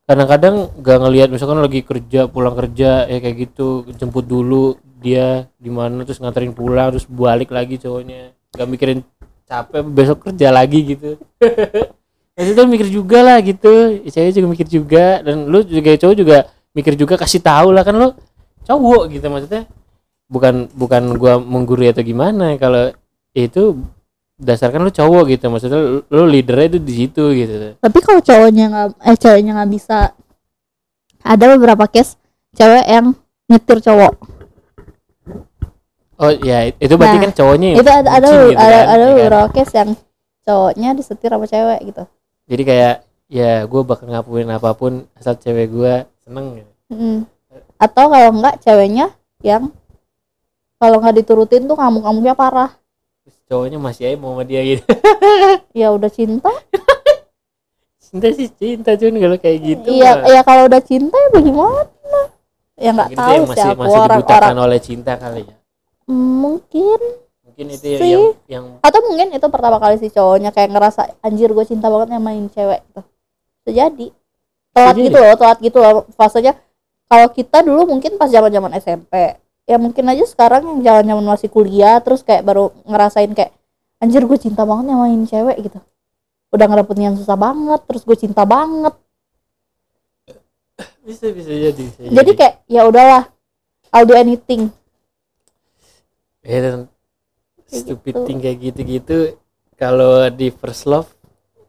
kadang-kadang 0.04 0.68
gak 0.80 0.98
ngelihat 1.00 1.28
misalkan 1.32 1.60
lagi 1.60 1.80
kerja 1.80 2.28
pulang 2.28 2.52
kerja 2.52 3.08
ya 3.08 3.18
kayak 3.20 3.36
gitu 3.48 3.84
jemput 3.96 4.24
dulu 4.24 4.76
dia 5.02 5.50
di 5.58 5.68
mana 5.68 6.06
terus 6.06 6.22
nganterin 6.22 6.54
pulang 6.54 6.94
terus 6.94 7.06
balik 7.10 7.50
lagi 7.50 7.76
cowoknya. 7.76 8.32
Gak 8.54 8.68
mikirin 8.70 9.02
capek 9.50 9.82
besok 9.84 10.18
kerja 10.30 10.48
lagi 10.54 10.96
gitu. 10.96 11.18
Maksudnya 12.38 12.64
mikir 12.64 12.88
juga 12.88 13.18
lah 13.20 13.38
gitu. 13.44 14.00
Cewek 14.08 14.32
juga 14.32 14.48
mikir 14.48 14.66
juga 14.70 15.20
dan 15.20 15.44
lu 15.44 15.60
juga 15.68 15.92
cowok 16.00 16.16
juga 16.16 16.48
mikir 16.72 16.96
juga 16.96 17.20
kasih 17.20 17.44
tahu 17.44 17.76
lah 17.76 17.84
kan 17.84 17.92
lu. 17.92 18.08
Cowok 18.64 19.12
gitu 19.12 19.26
maksudnya. 19.28 19.68
Bukan 20.32 20.72
bukan 20.72 21.02
gua 21.20 21.36
menggurui 21.36 21.92
atau 21.92 22.00
gimana 22.00 22.56
kalau 22.56 22.88
itu 23.36 23.76
dasarkan 24.40 24.88
lu 24.88 24.92
cowok 24.94 25.28
gitu. 25.28 25.44
Maksudnya 25.52 25.76
lu, 25.76 26.00
lu 26.08 26.24
leadernya 26.24 26.72
itu 26.72 26.78
di 26.80 26.92
situ 27.04 27.24
gitu. 27.36 27.76
Tapi 27.76 27.98
kalau 28.00 28.24
cowoknya 28.24 28.64
nggak 28.72 28.86
eh 28.96 29.16
ceweknya 29.20 29.52
nggak 29.60 29.70
bisa. 29.76 30.16
Ada 31.20 31.44
beberapa 31.52 31.84
case 31.84 32.16
cewek 32.56 32.88
yang 32.88 33.12
nyetir 33.52 33.84
cowok 33.84 34.31
oh 36.22 36.32
ya 36.38 36.70
itu 36.70 36.94
berarti 36.94 37.16
Nah, 37.18 37.24
kan 37.26 37.32
cowoknya 37.34 37.68
itu 37.74 37.90
ada 37.90 38.10
ada 38.14 38.26
gitu 38.30 38.54
ada, 38.54 38.78
kan, 38.78 38.86
ada 38.94 39.04
ya 39.18 39.28
kan? 39.28 39.48
case 39.50 39.74
yang 39.74 39.90
cowoknya 40.46 40.88
disetir 40.94 41.30
sama 41.34 41.46
cewek 41.50 41.80
gitu. 41.90 42.02
Jadi 42.46 42.62
kayak 42.62 42.94
ya 43.26 43.52
gue 43.66 43.82
bakal 43.82 44.06
ngapuin 44.06 44.48
apa 44.54 44.70
pun 44.78 45.08
asal 45.18 45.34
cewek 45.34 45.66
gue 45.74 45.94
seneng 46.22 46.62
gitu. 46.62 46.72
Mm. 46.92 47.24
atau 47.80 48.12
kalau 48.12 48.30
enggak 48.36 48.60
ceweknya 48.60 49.16
yang 49.40 49.72
kalau 50.76 51.00
nggak 51.00 51.24
diturutin 51.24 51.64
tuh 51.66 51.74
ngamuk-ngamuknya 51.74 52.36
parah. 52.38 52.70
Terus 53.26 53.36
cowoknya 53.50 53.78
masih 53.80 54.02
aja 54.12 54.16
mau 54.20 54.36
sama 54.38 54.44
dia 54.46 54.62
gitu. 54.62 54.84
Ya 55.80 55.88
udah 55.90 56.10
cinta. 56.12 56.52
Cinta 57.98 58.28
sih 58.36 58.52
cinta 58.52 58.92
cuman 58.92 59.16
kalau 59.24 59.38
kayak 59.40 59.58
gitu 59.64 59.88
iya 59.88 60.20
mah. 60.20 60.28
ya 60.28 60.40
kalau 60.44 60.68
udah 60.68 60.82
cinta 60.84 61.16
ya 61.16 61.28
bagaimana? 61.32 62.20
Ya 62.76 62.90
nggak 62.92 63.10
tahu 63.16 63.40
masih 63.48 63.56
siapa 63.56 63.80
masih 63.80 63.88
orang-orang 63.88 64.20
dibutakan 64.20 64.56
oleh 64.60 64.78
cinta 64.84 65.12
kali 65.16 65.42
ya 65.48 65.56
mungkin 66.12 67.00
mungkin 67.42 67.66
itu 67.68 67.84
yang, 67.84 68.00
Sih. 68.00 68.10
yang 68.12 68.24
yang 68.48 68.64
atau 68.80 69.00
mungkin 69.04 69.28
itu 69.34 69.46
pertama 69.52 69.76
kali 69.76 70.00
si 70.00 70.08
cowoknya 70.08 70.54
kayak 70.56 70.72
ngerasa 70.72 71.20
anjir 71.20 71.52
gue 71.52 71.64
cinta 71.68 71.92
banget 71.92 72.16
sama 72.16 72.32
main 72.32 72.46
cewek 72.48 72.80
gitu. 72.88 73.02
Bisa 73.60 73.70
jadi. 73.76 74.06
Telat 74.72 74.94
Bisa 74.96 75.04
gitu 75.04 75.18
loh 75.20 75.34
telat 75.36 75.58
gitu 75.60 75.78
loh. 75.82 75.94
Fasenya 76.16 76.52
kalau 77.12 77.28
kita 77.28 77.60
dulu 77.60 77.92
mungkin 77.92 78.16
pas 78.16 78.32
zaman 78.32 78.48
zaman 78.48 78.72
SMP 78.80 79.36
ya 79.68 79.76
mungkin 79.78 80.04
aja 80.10 80.24
sekarang 80.26 80.64
yang 80.64 80.80
zaman 80.80 81.04
zaman 81.06 81.24
masih 81.28 81.48
kuliah 81.52 82.00
terus 82.00 82.24
kayak 82.24 82.42
baru 82.42 82.72
ngerasain 82.88 83.30
kayak 83.36 83.52
anjir 84.02 84.24
gue 84.26 84.38
cinta 84.40 84.66
banget 84.66 84.90
sama 84.90 85.06
main 85.06 85.22
cewek 85.28 85.56
gitu. 85.60 85.78
Udah 86.52 86.66
ngedapetin 86.68 87.12
yang 87.12 87.16
susah 87.16 87.36
banget 87.36 87.80
terus 87.84 88.02
gue 88.02 88.16
cinta 88.16 88.42
banget. 88.48 88.94
Bisa 91.02 91.28
bisa 91.34 91.50
jadi 91.50 91.82
bisa 91.82 91.98
jadi. 92.00 92.32
kayak 92.32 92.54
ya 92.70 92.86
udahlah 92.86 93.28
I'll 93.92 94.06
do 94.08 94.16
anything 94.16 94.70
ya 96.42 96.58
dan 96.58 96.90
stupid 97.70 98.14
gitu. 98.14 98.26
thing 98.26 98.38
kayak 98.42 98.58
gitu-gitu 98.60 99.38
kalau 99.78 100.28
di 100.28 100.52
first 100.52 100.84
love 100.84 101.08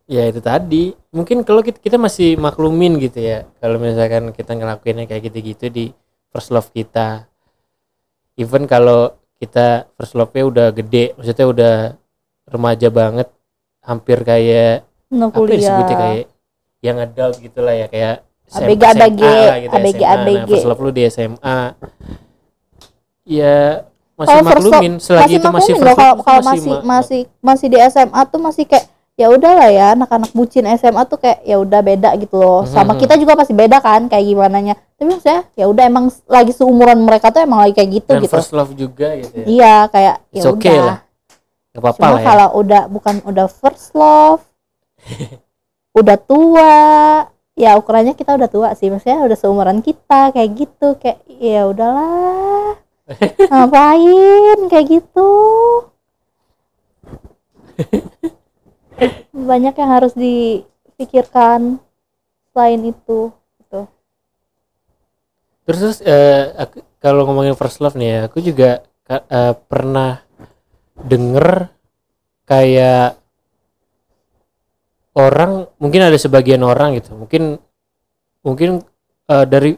ya 0.10 0.28
itu 0.28 0.44
tadi 0.44 0.92
mungkin 1.16 1.48
kalau 1.48 1.64
kita, 1.64 1.80
kita 1.80 1.96
masih 1.96 2.36
maklumin 2.36 3.00
gitu 3.00 3.24
ya 3.24 3.48
kalau 3.64 3.80
misalkan 3.80 4.36
kita 4.36 4.52
ngelakuinnya 4.58 5.08
kayak 5.08 5.32
gitu-gitu 5.32 5.72
di 5.72 5.86
first 6.34 6.52
love 6.52 6.68
kita 6.76 7.30
even 8.36 8.68
kalau 8.68 9.16
kita 9.40 9.88
first 9.96 10.18
love-nya 10.18 10.44
udah 10.44 10.68
gede 10.76 11.16
maksudnya 11.16 11.46
udah 11.48 11.76
remaja 12.50 12.88
banget 12.92 13.28
hampir 13.84 14.24
kayak 14.24 14.88
no 15.14 15.30
apa 15.30 15.40
ya 15.46 15.56
disebutnya 15.60 15.96
kayak 15.96 16.26
yang 16.84 16.98
adult 17.00 17.36
gitulah 17.40 17.76
ya 17.76 17.88
kayak 17.88 18.28
ABG, 18.54 18.84
SMA 18.84 19.00
ABG, 19.00 19.22
lah 19.24 19.58
gitu, 19.58 19.74
ABG, 19.74 19.98
SMA. 19.98 20.04
Nah, 20.04 20.20
ABG. 20.20 20.50
first 20.52 20.68
love 20.68 20.82
lu 20.84 20.92
di 20.92 21.02
SMA 21.08 21.60
ya 23.24 23.56
masih 24.14 24.30
Kalau 24.30 24.44
first 24.46 24.66
maklumin 24.66 24.94
selagi 24.98 25.34
itu 25.34 25.48
masih 25.48 25.50
maklumin 25.50 25.74
first 25.76 25.84
loh 25.84 25.96
kalau 25.96 26.14
itu 26.14 26.24
kalau 26.24 26.42
masih 26.42 26.54
masih 26.54 26.70
ma- 26.70 26.84
masih 26.86 27.22
masih 27.40 27.68
di 27.68 27.78
SMA 27.84 28.22
tuh 28.24 28.40
masih 28.40 28.66
kayak 28.66 28.86
ya 29.14 29.28
udahlah 29.30 29.70
ya 29.70 29.86
anak-anak 29.94 30.32
bucin 30.32 30.66
SMA 30.72 31.02
tuh 31.04 31.18
kayak 31.18 31.42
ya 31.42 31.56
udah 31.56 31.80
beda 31.80 32.10
gitu 32.18 32.36
loh. 32.36 32.66
Sama 32.66 32.94
Mhm. 32.94 33.00
kita 33.00 33.14
juga 33.16 33.34
pasti 33.36 33.54
beda 33.54 33.78
kan 33.78 34.06
kayak 34.06 34.22
gimana 34.24 34.58
nya 34.60 34.74
tapi 34.94 35.06
maksudnya 35.08 35.46
ya 35.54 35.66
udah 35.66 35.84
emang 35.84 36.06
lagi 36.26 36.50
seumuran 36.50 36.98
mereka 37.00 37.30
tuh 37.30 37.42
emang 37.42 37.62
lagi 37.62 37.74
kayak 37.74 37.90
gitu 37.92 38.10
dan 38.12 38.22
gitu. 38.22 38.34
first 38.34 38.52
love 38.52 38.74
juga 38.74 39.14
gitu 39.14 39.34
ya. 39.36 39.46
Iya 39.46 39.76
kayak 39.88 40.16
ya 40.28 40.36
It's 40.36 40.48
okay 40.48 40.74
udah. 40.74 40.84
lah. 40.84 40.98
Gak 41.70 41.82
apa-apa 41.82 41.94
cuma 41.96 42.08
lah 42.08 42.20
ya. 42.20 42.26
kalau 42.28 42.48
udah 42.56 42.82
bukan 42.86 43.16
udah 43.24 43.48
first 43.48 43.88
love 43.94 44.42
udah 46.00 46.18
tua 46.20 46.74
ya 47.54 47.78
ukurannya 47.78 48.14
kita 48.14 48.34
udah 48.34 48.46
tua 48.48 48.70
sih. 48.74 48.90
Maksudnya 48.90 49.22
udah 49.22 49.38
seumuran 49.38 49.80
kita 49.80 50.34
kayak 50.34 50.50
gitu 50.56 50.98
kayak 50.98 51.22
ya 51.30 51.66
udahlah 51.66 52.82
ngapain? 53.52 54.60
Kayak 54.72 54.88
gitu. 54.90 55.32
Banyak 59.50 59.74
yang 59.76 59.92
harus 59.92 60.14
dipikirkan 60.16 61.82
selain 62.54 62.82
itu 62.86 63.34
gitu. 63.60 63.90
Terus 65.66 65.80
terus 65.80 65.98
aku- 66.60 66.86
kalau 67.04 67.28
ngomongin 67.28 67.58
first 67.58 67.82
love 67.84 67.98
nih 68.00 68.08
ya 68.08 68.20
aku 68.32 68.40
juga 68.40 68.86
eh, 69.10 69.54
pernah 69.68 70.24
denger 70.96 71.68
kayak 72.48 73.18
orang 75.18 75.68
mungkin 75.82 76.02
ada 76.08 76.18
sebagian 76.18 76.62
orang 76.64 76.98
gitu 76.98 77.18
mungkin 77.18 77.58
mungkin 78.46 78.84
eh, 79.28 79.46
dari 79.50 79.76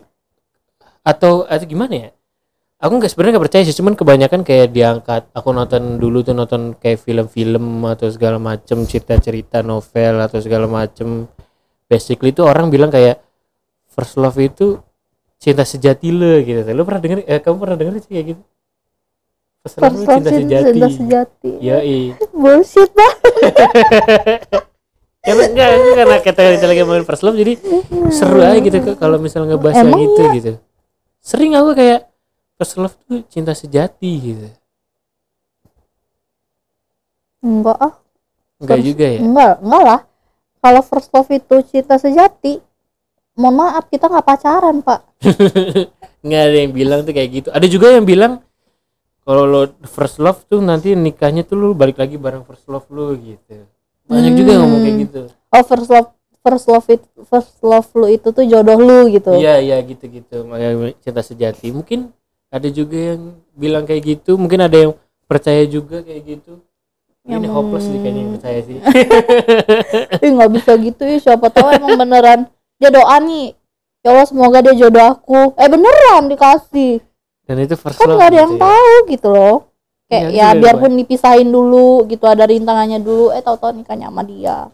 atau 1.05 1.45
atau 1.45 1.65
gimana 1.65 1.93
ya 1.93 2.09
aku 2.75 2.93
nggak 2.99 3.11
sebenarnya 3.11 3.33
nggak 3.37 3.45
percaya 3.47 3.63
sih 3.63 3.77
cuman 3.77 3.93
kebanyakan 3.95 4.41
kayak 4.43 4.75
diangkat 4.75 5.23
aku 5.31 5.49
nonton 5.55 5.95
dulu 5.95 6.21
tuh 6.27 6.35
nonton 6.35 6.75
kayak 6.75 6.99
film-film 6.99 7.87
atau 7.87 8.11
segala 8.11 8.35
macem 8.35 8.83
cerita-cerita 8.83 9.63
novel 9.63 10.19
atau 10.19 10.39
segala 10.43 10.67
macem. 10.67 11.27
Basically 11.85 12.33
itu 12.33 12.41
orang 12.41 12.73
bilang 12.73 12.89
kayak 12.89 13.21
first 13.87 14.17
love 14.17 14.35
itu 14.41 14.81
cinta 15.39 15.63
sejati 15.63 16.09
lo 16.11 16.41
gitu. 16.43 16.65
Lo 16.75 16.83
pernah 16.83 17.01
denger 17.01 17.17
eh 17.23 17.39
kamu 17.39 17.57
pernah 17.61 17.77
denger 17.77 17.93
sih 18.03 18.11
kayak 18.11 18.25
gitu? 18.35 18.41
First 19.63 19.75
love 19.79 19.93
first 19.93 20.05
love 20.05 20.17
cinta 20.19 20.29
cinta 20.29 20.41
sejati. 20.41 20.67
cinta 20.73 20.89
sejati. 20.89 21.51
Ya 21.61 21.77
bullshit 22.41 22.91
bah 22.91 23.13
karena 25.25 25.49
enggak 25.49 25.69
ini 25.73 25.91
karena 25.97 26.15
kita 26.21 26.41
kita 26.53 26.65
lagi 26.69 26.79
ngomongin 26.85 27.05
first 27.09 27.25
love 27.25 27.33
jadi 27.33 27.57
seru 28.13 28.45
aja 28.45 28.61
gitu 28.61 28.77
kalau 28.93 29.17
misalnya 29.17 29.57
ngebahas 29.57 29.81
yang 29.81 29.97
itu 29.97 30.21
gitu. 30.37 30.51
Sering 31.25 31.57
aku 31.57 31.73
kayak 31.73 32.14
first 32.55 32.75
love 32.75 32.95
tuh 33.03 33.21
cinta 33.27 33.51
sejati 33.51 34.11
gitu. 34.17 34.47
Enggak 37.39 37.77
ah. 37.77 37.93
Enggak 38.57 38.77
First- 38.79 38.87
juga 38.87 39.05
ya? 39.05 39.19
Enggak 39.21 39.53
enggak 39.61 39.83
lah. 39.83 39.99
Kalau 40.59 40.81
first 40.81 41.09
love 41.13 41.29
itu 41.29 41.55
cinta 41.69 41.95
sejati 41.95 42.53
mohon 43.35 43.53
maaf 43.59 43.85
kita 43.85 44.07
nggak 44.07 44.25
pacaran 44.25 44.79
pak. 44.81 45.03
Nggak 46.25 46.41
ada 46.41 46.57
yang 46.57 46.73
bilang 46.73 46.99
tuh 47.05 47.13
kayak 47.13 47.29
gitu. 47.29 47.47
Ada 47.53 47.67
juga 47.69 47.93
yang 47.93 48.01
bilang 48.01 48.41
kalau 49.21 49.45
lo 49.45 49.61
first 49.85 50.17
love 50.17 50.41
tuh 50.47 50.57
nanti 50.57 50.97
nikahnya 50.97 51.45
tuh 51.45 51.53
lu 51.53 51.67
balik 51.71 52.01
lagi 52.01 52.17
bareng 52.17 52.41
first 52.41 52.65
love 52.65 52.87
lu 52.89 53.13
gitu. 53.15 53.67
Banyak 54.09 54.33
juga 54.33 54.49
yang 54.57 54.61
ngomong 54.65 54.81
kayak 54.81 54.95
Hmm. 54.95 55.03
gitu. 55.05 55.21
Oh 55.53 55.63
first 55.63 55.89
love 55.91 56.09
first 56.41 56.65
love 56.65 56.87
it 56.89 57.01
first 57.25 57.53
love 57.61 57.85
lu 57.93 58.07
itu 58.07 58.27
tuh 58.31 58.41
jodoh 58.41 58.79
lu 58.79 59.05
gitu. 59.13 59.37
Iya 59.37 59.61
iya 59.61 59.77
gitu 59.85 60.09
gitu 60.09 60.47
makanya 60.49 60.97
cinta 60.97 61.21
sejati. 61.21 61.69
Mungkin 61.69 62.09
ada 62.55 62.67
juga 62.71 62.95
yang 62.95 63.35
bilang 63.51 63.83
kayak 63.83 64.15
gitu 64.15 64.39
mungkin 64.39 64.63
ada 64.63 64.77
yang 64.87 64.91
percaya 65.27 65.67
juga 65.67 65.99
kayak 65.99 66.23
gitu. 66.23 66.63
Ini 67.25 67.41
Yang- 67.41 67.51
hopeless 67.51 67.85
nih 67.91 67.99
kayaknya 67.99 68.21
yang 68.21 68.33
percaya 68.37 68.59
sih. 68.63 68.77
Ih 70.23 70.31
nggak 70.31 70.51
bisa 70.55 70.71
gitu 70.79 71.01
ya 71.03 71.17
siapa 71.19 71.51
tahu 71.51 71.67
emang 71.75 71.99
beneran. 71.99 72.39
Dia 72.79 72.89
doa 72.93 73.17
nih. 73.19 73.51
Ya 74.05 74.13
Allah 74.13 74.27
semoga 74.29 74.63
dia 74.63 74.77
jodoh 74.77 75.03
aku. 75.03 75.57
Eh 75.59 75.67
beneran 75.67 76.31
dikasih. 76.31 77.01
Dan 77.43 77.65
itu 77.65 77.75
first 77.75 77.99
kan 77.99 78.07
nggak 78.07 78.29
ada 78.31 78.39
yang 78.45 78.53
gitu 78.55 78.61
ya. 78.61 78.63
tahu 78.63 78.91
gitu 79.11 79.27
loh. 79.33 79.55
Kayak 80.05 80.23
Iya 80.29 80.37
ya 80.37 80.47
juga, 80.53 80.61
biarpun 80.61 80.91
dipisahin 81.01 81.49
dulu 81.49 82.05
gitu 82.05 82.25
ada 82.29 82.45
rintangannya 82.45 83.01
dulu. 83.01 83.33
Eh 83.33 83.41
tahu-tahu 83.41 83.73
nikahnya 83.83 84.07
sama 84.13 84.21
dia. 84.23 84.69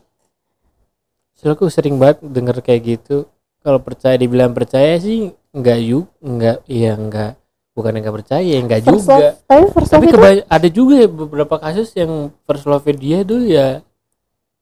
Soalnya 1.39 1.55
aku 1.57 1.65
sering 1.71 1.95
banget 1.97 2.19
denger 2.21 2.59
kayak 2.61 2.81
gitu. 2.99 3.25
Kalau 3.63 3.79
percaya 3.79 4.19
dibilang 4.19 4.51
percaya 4.51 4.99
sih 4.99 5.31
enggak 5.55 5.79
yuk 5.79 6.07
enggak 6.19 6.63
iya 6.67 6.95
enggak 6.99 7.40
bukan 7.71 7.91
enggak 7.97 8.15
percaya 8.23 8.43
ya 8.43 8.59
enggak 8.59 8.81
first 8.83 9.07
juga. 9.07 9.15
love. 9.15 9.35
Tapi 9.47 9.63
first 9.71 9.89
love 9.91 10.03
tapi 10.03 10.07
itu 10.11 10.19
ada 10.47 10.67
juga 10.67 10.93
ya 10.99 11.07
beberapa 11.07 11.55
kasus 11.57 11.89
yang 11.95 12.11
first 12.43 12.65
love 12.67 12.83
dia 12.95 13.23
tuh 13.23 13.41
ya 13.43 13.67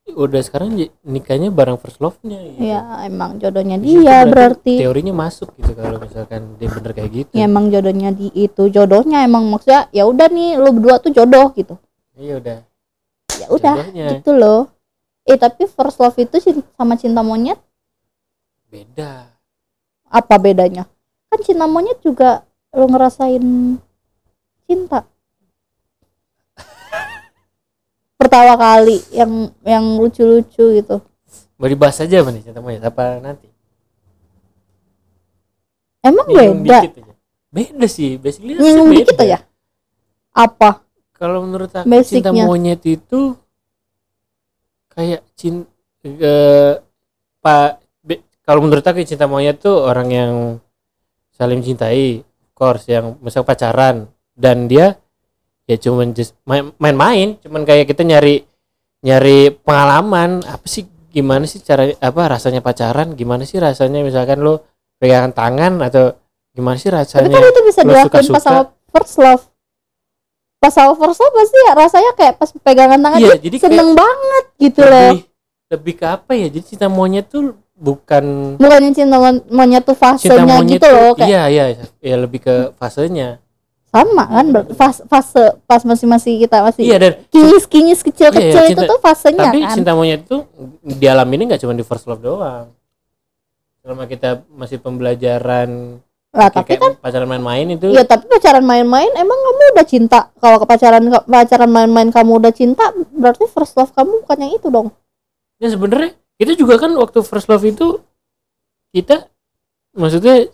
udah 0.10 0.41
sekarang 0.41 0.74
j- 0.74 0.89
nikahnya 1.06 1.54
bareng 1.54 1.78
first 1.78 2.02
love-nya 2.02 2.41
gitu. 2.41 2.65
ya 2.65 3.06
emang 3.06 3.38
jodohnya 3.38 3.78
dia 3.78 4.26
berarti 4.26 4.82
teorinya 4.82 5.13
masuk 5.13 5.54
gitu 5.62 5.78
kalau 5.78 6.02
misalkan 6.02 6.58
dia 6.58 6.65
bener 6.65 6.91
kayak 6.98 7.12
gitu. 7.13 7.34
Ya 7.38 7.45
emang 7.45 7.69
jodohnya 7.69 8.10
di 8.10 8.34
itu 8.34 8.74
jodohnya 8.74 9.22
emang 9.22 9.45
maksudnya 9.54 9.86
ya 9.93 10.10
udah 10.10 10.26
nih 10.34 10.58
lu 10.58 10.74
berdua 10.74 10.98
tuh 10.98 11.13
jodoh 11.13 11.54
gitu. 11.54 11.78
Iya 12.17 12.41
udah. 12.41 12.58
Ya 13.38 13.48
udah 13.54 13.74
Jodohnya. 13.86 14.06
gitu 14.17 14.32
loh. 14.34 14.62
Eh 15.30 15.38
tapi 15.38 15.69
first 15.69 16.02
love 16.02 16.17
itu 16.17 16.41
sama 16.74 16.98
cinta 16.98 17.22
monyet? 17.22 17.62
Beda. 18.65 19.30
Apa 20.10 20.41
bedanya? 20.41 20.89
Kan 21.30 21.39
cinta 21.45 21.69
monyet 21.69 22.02
juga 22.02 22.48
lo 22.73 22.86
ngerasain 22.86 23.43
cinta? 24.69 25.05
Pertama 28.19 28.53
kali 28.60 28.99
yang 29.15 29.49
yang 29.63 29.86
lucu-lucu 29.97 30.75
gitu. 30.75 30.97
Mau 31.60 31.67
dibahas 31.67 32.03
aja 32.03 32.21
apa 32.21 32.29
nih 32.36 32.43
cinta 32.45 32.60
monyet? 32.60 32.84
Apa 32.84 33.17
nanti? 33.23 33.47
Emang 35.99 36.27
Nyinggung 36.32 36.63
beda? 36.63 36.79
dikit 36.84 37.03
aja. 37.03 37.13
beda 37.49 37.88
sih 37.89 38.15
basically 38.15 38.55
sih 38.55 38.63
nyinggung 38.63 38.91
dikit 38.93 39.15
beda. 39.17 39.25
aja? 39.25 39.39
Apa? 40.36 40.69
Kalau 41.15 41.43
menurut 41.43 41.71
aku 41.73 41.88
cinta 42.08 42.32
monyet 42.32 42.79
itu 42.88 43.36
kayak 44.93 45.23
cinta 45.36 45.67
eh, 46.03 46.79
pak 47.43 47.84
kalau 48.47 48.63
menurut 48.63 48.84
aku 48.84 49.03
cinta 49.03 49.27
monyet 49.27 49.60
tuh 49.60 49.84
orang 49.84 50.08
yang 50.12 50.34
saling 51.36 51.60
cintai 51.63 52.23
course 52.60 52.91
yang 52.91 53.15
misal 53.24 53.48
pacaran. 53.48 54.12
Dan 54.36 54.67
dia 54.67 55.00
ya 55.63 55.80
cuman 55.80 56.12
main-main. 56.76 57.39
Cuman 57.39 57.63
kayak 57.63 57.88
kita 57.88 58.04
nyari 58.04 58.43
nyari 59.00 59.56
pengalaman. 59.63 60.43
Apa 60.43 60.67
sih 60.67 60.84
gimana 61.10 61.48
sih 61.48 61.63
cara 61.63 61.88
apa 61.95 62.22
rasanya 62.28 62.60
pacaran? 62.60 63.15
Gimana 63.15 63.48
sih 63.48 63.56
rasanya 63.58 64.04
misalkan 64.04 64.43
lo 64.43 64.67
pegangan 65.00 65.32
tangan 65.32 65.80
atau 65.80 66.12
gimana 66.52 66.76
sih 66.76 66.91
tapi 66.91 67.08
rasanya 67.08 67.32
kan 67.32 67.48
itu 67.48 67.62
bisa 67.63 67.80
lo 67.88 67.91
dilakuin 67.95 68.28
pas 68.36 68.43
sama 68.43 68.63
first 68.91 69.15
love. 69.15 69.43
Pas 70.60 70.74
sama 70.76 70.91
first 71.00 71.19
love 71.24 71.36
pasti 71.39 71.58
ya 71.63 71.72
rasanya 71.72 72.12
kayak 72.19 72.36
pas 72.36 72.50
pegangan 72.52 73.00
tangan 73.00 73.19
Iya, 73.24 73.36
jadi 73.39 73.58
seneng 73.63 73.95
banget 73.95 74.45
gitu 74.60 74.82
loh. 74.84 75.12
lebih 75.15 75.24
lebih 75.69 75.93
ke 76.02 76.06
apa 76.10 76.32
ya? 76.36 76.48
Jadi 76.52 76.65
cinta 76.76 76.91
monyet 76.91 77.32
tuh 77.32 77.56
bukan 77.79 78.55
bukannya 78.59 78.91
cinta 78.91 79.15
mon- 79.15 79.45
monyet 79.47 79.81
tuh 79.81 79.95
cinta 79.95 80.11
fasenya 80.13 80.43
monyet 80.45 80.75
gitu 80.75 80.87
loh 80.87 80.99
tuh 81.09 81.11
kayak 81.17 81.29
iya 81.31 81.43
iya 81.47 81.63
ya 81.97 82.15
lebih 82.15 82.39
ke 82.39 82.55
fasenya. 82.75 83.39
Sama 83.89 84.21
kan 84.21 84.45
fase, 84.69 85.01
fase 85.03 85.43
pas 85.63 85.81
masih 85.81 86.05
masih 86.05 86.33
kita 86.37 86.61
masih 86.61 86.83
iya 86.85 86.97
dan 86.99 87.13
kinyis 87.27 87.65
kinyis 87.65 88.01
kecil 88.03 88.29
kecil 88.29 88.61
Iya, 88.61 88.61
iya, 88.61 88.69
itu 88.69 88.77
cinta- 88.77 88.91
tuh 88.91 88.99
fasenya 88.99 89.41
tapi 89.41 89.59
kan. 89.63 89.73
cinta 89.73 89.91
monyet 89.93 90.21
itu 90.21 90.37
dialami 90.83 91.33
ini 91.33 91.43
nggak 91.49 91.61
cuma 91.63 91.73
di 91.73 91.81
first 91.81 92.05
love 92.05 92.19
doang. 92.19 92.69
Selama 93.79 94.05
kita 94.05 94.43
masih 94.51 94.77
pembelajaran 94.77 95.97
lah 96.29 96.45
kayak, 96.45 96.61
tapi 96.61 96.73
kan 96.77 96.91
pacaran 97.01 97.25
main-main 97.27 97.65
itu. 97.65 97.89
Ya 97.89 98.05
tapi 98.05 98.29
pacaran 98.29 98.61
main-main 98.61 99.09
emang 99.15 99.39
kamu 99.39 99.73
udah 99.73 99.87
cinta? 99.87 100.19
Kalau 100.35 100.57
ke 100.59 100.65
pacaran 100.67 101.01
pacaran 101.25 101.71
main-main 101.71 102.09
kamu 102.09 102.31
udah 102.37 102.53
cinta 102.53 102.85
berarti 103.09 103.47
first 103.47 103.73
love 103.73 103.89
kamu 103.89 104.21
bukan 104.21 104.37
yang 104.37 104.53
itu 104.53 104.67
dong? 104.69 104.93
Ya 105.57 105.73
sebenarnya 105.73 106.13
kita 106.39 106.56
juga 106.56 106.80
kan 106.80 106.95
waktu 106.95 107.19
first 107.19 107.52
love 107.52 107.67
itu 107.67 107.99
kita 108.95 109.28
maksudnya 109.91 110.47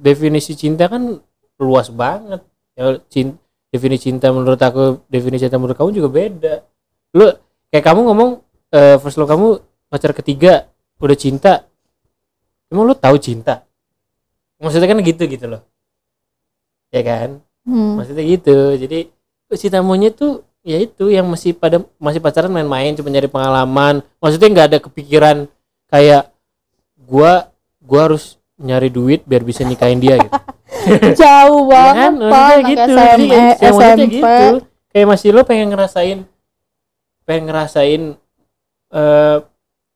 definisi 0.00 0.56
cinta 0.56 0.88
kan 0.88 1.20
luas 1.60 1.92
banget. 1.92 2.40
Ya 2.72 2.96
cin, 3.12 3.36
definisi 3.68 4.08
cinta 4.08 4.32
menurut 4.32 4.56
aku 4.56 5.04
definisi 5.12 5.44
cinta 5.44 5.60
menurut 5.60 5.76
kamu 5.76 5.90
juga 5.92 6.08
beda. 6.08 6.54
Lu 7.12 7.28
kayak 7.68 7.84
kamu 7.84 8.00
ngomong 8.08 8.30
eh, 8.72 8.96
first 8.96 9.20
love 9.20 9.28
kamu 9.28 9.60
pacar 9.92 10.16
ketiga 10.16 10.64
udah 10.96 11.18
cinta. 11.18 11.68
Emang 12.72 12.88
lu 12.88 12.96
tahu 12.96 13.20
cinta? 13.20 13.68
Maksudnya 14.56 14.88
kan 14.88 14.98
gitu 15.04 15.22
gitu 15.28 15.46
loh. 15.46 15.62
Ya 16.88 17.04
kan? 17.04 17.44
Hmm. 17.68 18.00
maksudnya 18.00 18.24
gitu. 18.24 18.80
Jadi 18.80 19.12
cinta 19.60 19.84
monyet 19.84 20.16
tuh 20.16 20.47
ya 20.68 20.84
itu 20.84 21.08
yang 21.08 21.24
masih 21.24 21.56
pada 21.56 21.80
masih 21.96 22.20
pacaran 22.20 22.52
main-main 22.52 22.92
cuma 22.92 23.08
nyari 23.08 23.32
pengalaman. 23.32 24.04
Maksudnya 24.20 24.48
nggak 24.52 24.68
ada 24.68 24.78
kepikiran 24.84 25.48
kayak 25.88 26.28
gua 27.08 27.48
gua 27.80 28.12
harus 28.12 28.36
nyari 28.60 28.92
duit 28.92 29.24
biar 29.24 29.40
bisa 29.40 29.64
nikahin 29.64 29.96
dia 29.96 30.20
gitu. 30.20 30.36
Jauh 31.24 31.64
Ya 31.64 31.72
banget 31.72 31.96
kan? 31.96 32.12
pak 32.12 32.28
Maksudnya 32.28 32.52
anak 32.52 32.68
gitu. 32.68 32.82
SM, 32.84 32.98
Jadi 33.08 33.24
kayak 33.24 33.48
eh, 33.48 33.56
cinta 33.56 33.72
monyet 33.72 33.96
tuh 33.96 34.04
SMP 34.04 34.12
gitu. 34.12 34.58
Kayak 34.88 35.06
masih 35.08 35.28
lo 35.32 35.40
pengen 35.48 35.68
ngerasain 35.72 36.18
pengen 37.28 37.44
ngerasain 37.48 38.02
eh 38.88 39.36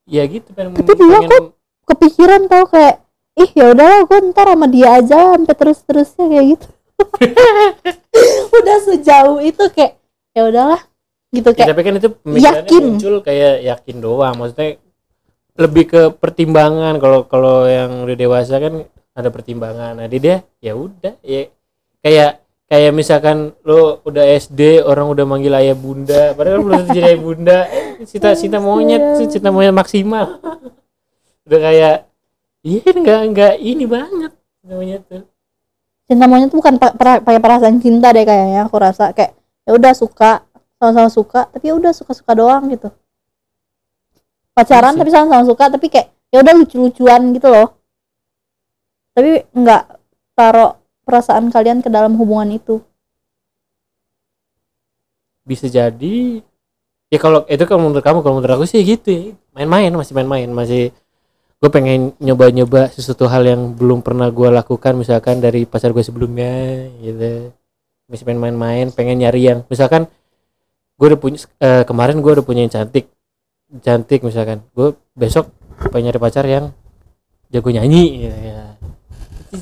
ya 0.09 0.23
gitu 0.29 0.49
pengen 0.57 0.71
Tapi 0.77 0.93
dulu 0.97 1.17
pengen 1.29 1.45
kepikiran 1.85 2.41
tau 2.49 2.65
kayak 2.69 2.97
ih 3.33 3.51
ya 3.57 3.73
udahlah 3.73 4.05
gue 4.05 4.19
ntar 4.33 4.47
sama 4.53 4.67
dia 4.69 4.89
aja 5.01 5.37
sampai 5.37 5.55
terus 5.57 5.79
terusnya 5.85 6.25
kayak 6.29 6.47
gitu. 6.57 6.69
Udah 8.61 8.79
sejauh 8.89 9.41
itu 9.41 9.65
kayak 9.73 10.02
ya 10.33 10.43
udahlah 10.45 10.81
gitu 11.33 11.49
Ya, 11.49 11.57
kayak 11.57 11.69
tapi 11.73 11.83
kan 11.83 11.95
itu 11.97 12.09
yakin. 12.29 12.83
muncul 12.85 13.15
kayak 13.21 13.55
yakin 13.63 13.97
doang 13.99 14.35
maksudnya 14.37 14.77
lebih 15.53 15.85
ke 15.87 16.03
pertimbangan. 16.13 16.97
Kalau 16.97 17.25
kalau 17.25 17.65
yang 17.65 18.05
udah 18.05 18.17
dewasa 18.17 18.57
kan 18.57 18.85
ada 19.13 19.29
pertimbangan. 19.29 19.97
Nah 19.97 20.09
di 20.09 20.19
dia 20.19 20.45
ya 20.59 20.73
udah 20.73 21.17
ya. 21.21 21.49
Kayak 22.01 22.41
kayak 22.67 22.93
misalkan 22.93 23.53
lo 23.63 24.01
udah 24.03 24.25
SD 24.27 24.81
orang 24.81 25.09
udah 25.09 25.25
manggil 25.25 25.53
ayah 25.53 25.77
bunda. 25.77 26.33
Padahal 26.33 26.61
kan 26.61 26.65
belum 26.65 26.81
tentu 26.83 26.93
jadi 26.93 27.07
ayah 27.13 27.21
bunda. 27.21 27.59
Eh, 27.69 28.05
cinta 28.05 28.29
cinta 28.33 28.59
monyet 28.59 29.03
sih, 29.17 29.29
cinta 29.29 29.49
monyet 29.49 29.73
maksimal. 29.73 30.41
Udah 31.45 31.61
kayak 31.61 31.97
iya 32.63 32.89
enggak 32.89 33.21
enggak 33.25 33.55
ini 33.59 33.85
banget 33.85 34.33
monyet 34.65 35.03
tuh. 35.05 35.25
Cinta 36.09 36.25
monyet 36.25 36.49
tuh 36.49 36.59
bukan 36.61 36.77
pakai 36.77 37.41
perasaan 37.41 37.77
cinta 37.79 38.09
deh 38.11 38.25
kayaknya 38.25 38.67
aku 38.67 38.77
rasa. 38.77 39.13
Kayak 39.13 39.37
ya 39.67 39.73
udah 39.75 39.93
suka. 39.95 40.47
Sama-sama 40.83 41.11
suka 41.15 41.41
tapi 41.47 41.71
ya 41.71 41.79
udah 41.79 41.95
suka-suka 41.95 42.35
doang 42.35 42.67
gitu. 42.75 42.91
Pacaran 44.51 44.99
Iya 44.99 45.01
tapi 45.01 45.11
sama-sama 45.15 45.45
suka 45.47 45.65
tapi 45.71 45.87
kayak 45.87 46.11
ya 46.35 46.43
udah 46.43 46.55
lucu-lucuan 46.59 47.23
gitu 47.31 47.47
loh. 47.47 47.79
Tapi 49.15 49.47
nggak 49.55 49.83
taruh 50.35 50.75
perasaan 51.07 51.55
kalian 51.55 51.87
ke 51.87 51.89
dalam 51.93 52.19
hubungan 52.19 52.59
itu. 52.59 52.83
Bisa 55.47 55.71
jadi 55.71 56.43
ya 57.15 57.19
kalau 57.23 57.47
itu 57.47 57.63
kalau 57.63 57.87
menurut 57.87 58.03
kamu 58.03 58.19
kalau 58.27 58.43
menurut 58.43 58.59
aku 58.59 58.67
sih 58.67 58.83
gitu 58.83 59.09
ya. 59.15 59.23
Main-main 59.55 59.95
masih 59.95 60.19
main-main 60.19 60.51
masih 60.51 60.91
gue 61.63 61.71
pengen 61.71 62.11
nyoba-nyoba 62.19 62.91
sesuatu 62.91 63.31
hal 63.31 63.47
yang 63.47 63.79
belum 63.79 64.03
pernah 64.03 64.27
gue 64.35 64.51
lakukan 64.51 64.99
misalkan 64.99 65.39
dari 65.39 65.63
pacar 65.63 65.95
gue 65.95 66.03
sebelumnya 66.03 66.91
gitu 66.99 67.55
masih 68.13 68.29
pengen 68.29 68.45
main-main 68.45 68.93
pengen 68.93 69.25
nyari 69.25 69.49
yang 69.49 69.65
misalkan 69.73 70.05
gue 71.01 71.07
udah 71.09 71.21
punya 71.21 71.41
eh, 71.65 71.83
kemarin 71.89 72.21
gue 72.21 72.33
udah 72.37 72.45
punya 72.45 72.61
yang 72.69 72.71
cantik. 72.71 73.09
Cantik 73.81 74.21
misalkan. 74.21 74.61
Gue 74.77 74.93
besok 75.17 75.49
pengen 75.89 76.13
nyari 76.13 76.21
pacar 76.21 76.45
yang 76.45 76.77
jago 77.49 77.73
nyanyi 77.73 78.29
ya, 78.29 78.37
ya. 78.37 78.61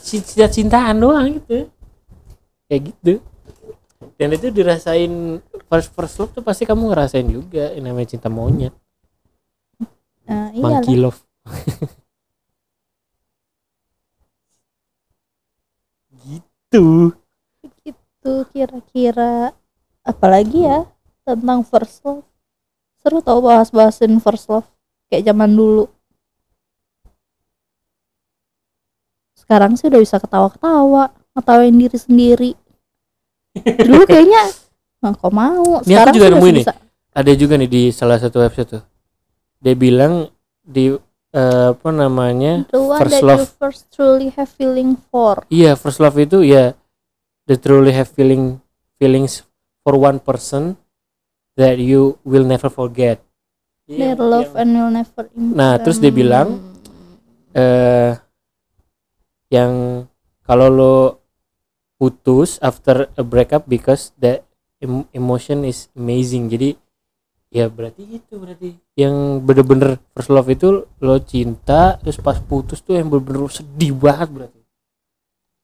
cinta 0.02 0.50
cintaan 0.50 0.98
doang 0.98 1.38
gitu. 1.38 1.70
Kayak 2.66 2.90
gitu. 2.90 3.12
Dan 4.18 4.34
itu 4.34 4.50
dirasain 4.50 5.40
first 5.70 5.94
first 5.94 6.18
love 6.18 6.34
tuh 6.34 6.42
pasti 6.42 6.66
kamu 6.66 6.90
ngerasain 6.90 7.24
juga 7.30 7.70
yang 7.72 7.88
namanya 7.88 8.18
cinta 8.18 8.26
monyet. 8.26 8.74
Nah, 10.26 10.50
monkey 10.58 10.98
love. 10.98 11.22
Gitu 16.20 17.16
itu 18.20 18.44
kira-kira 18.52 19.56
apalagi 20.04 20.68
ya 20.68 20.84
tentang 21.24 21.64
first 21.64 22.04
love 22.04 22.20
seru 23.00 23.24
tau 23.24 23.40
bahas-bahasin 23.40 24.20
first 24.20 24.44
love 24.52 24.68
kayak 25.08 25.24
zaman 25.24 25.48
dulu 25.56 25.88
sekarang 29.40 29.72
sih 29.80 29.88
udah 29.88 30.00
bisa 30.04 30.20
ketawa-ketawa 30.20 31.16
ngetawain 31.32 31.72
diri 31.72 31.96
sendiri 31.96 32.50
dulu 33.88 34.04
kayaknya 34.04 34.52
nah, 35.00 35.16
kok 35.16 35.32
mau 35.32 35.80
Ini 35.80 35.94
aku 35.96 36.20
juga 36.20 36.28
sih 36.28 36.32
nemu 36.36 36.44
masih 36.44 36.52
ini. 36.52 36.60
bisa. 36.60 36.72
ada 37.16 37.32
juga 37.32 37.54
nih 37.56 37.70
di 37.72 37.82
salah 37.88 38.18
satu 38.20 38.36
website 38.44 38.68
tuh 38.76 38.82
dia 39.64 39.72
bilang 39.72 40.28
di 40.60 40.92
eh, 41.32 41.66
apa 41.72 41.88
namanya 41.88 42.68
the 42.68 42.76
one 42.76 43.00
first 43.00 43.16
that 43.16 43.24
love. 43.24 43.40
you 43.40 43.48
first 43.56 43.88
truly 43.88 44.28
have 44.36 44.52
feeling 44.52 44.92
for 45.08 45.40
iya 45.48 45.72
first 45.72 46.04
love 46.04 46.20
itu 46.20 46.44
ya 46.44 46.76
the 47.50 47.58
truly 47.58 47.90
have 47.90 48.06
feeling 48.06 48.62
feelings 48.96 49.42
for 49.82 49.98
one 49.98 50.22
person 50.22 50.78
that 51.58 51.82
you 51.82 52.14
will 52.22 52.46
never 52.46 52.70
forget 52.70 53.18
Iya, 53.84 54.14
their 54.14 54.18
love 54.22 54.54
yang- 54.54 54.58
and 54.62 54.70
will 54.78 54.94
never 54.94 55.22
end. 55.34 55.50
Nah, 55.50 55.74
terus 55.76 55.98
dia 55.98 56.14
bilang, 56.14 56.62
eh 57.50 58.14
yang 59.50 60.06
kalau 60.46 60.68
lo 60.70 60.94
putus 61.98 62.56
after 62.62 63.10
a 63.12 63.24
breakup 63.26 63.66
because 63.66 64.14
the 64.16 64.40
em- 64.78 65.10
emotion 65.10 65.66
is 65.66 65.90
amazing 65.92 66.46
jadi 66.46 66.78
ya 67.50 67.66
berarti 67.66 68.06
itu 68.06 68.38
berarti 68.38 68.78
yang 68.94 69.42
bener-bener 69.42 69.98
first 70.14 70.30
love 70.30 70.46
itu 70.46 70.86
lo 70.96 71.16
cinta 71.20 71.98
terus 71.98 72.14
pas 72.16 72.38
putus 72.38 72.78
tuh 72.78 72.94
yang 72.94 73.10
bener-bener 73.10 73.50
sedih 73.50 73.90
banget 73.92 74.28
berarti 74.30 74.60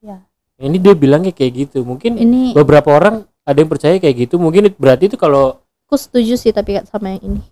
Ya. 0.02 0.22
Ini 0.58 0.76
dia 0.76 0.92
bilangnya 0.92 1.30
kayak 1.30 1.52
gitu. 1.68 1.78
Mungkin 1.82 2.16
ini 2.16 2.52
beberapa 2.52 2.88
orang 2.90 3.14
ada 3.42 3.58
yang 3.58 3.68
percaya 3.68 3.96
kayak 3.96 4.26
gitu. 4.26 4.36
Mungkin 4.36 4.72
berarti 4.74 5.06
itu 5.06 5.16
kalau 5.16 5.60
aku 5.84 5.94
setuju 5.94 6.34
sih 6.34 6.50
tapi 6.50 6.80
sama 6.84 7.14
yang 7.14 7.22
ini. 7.24 7.42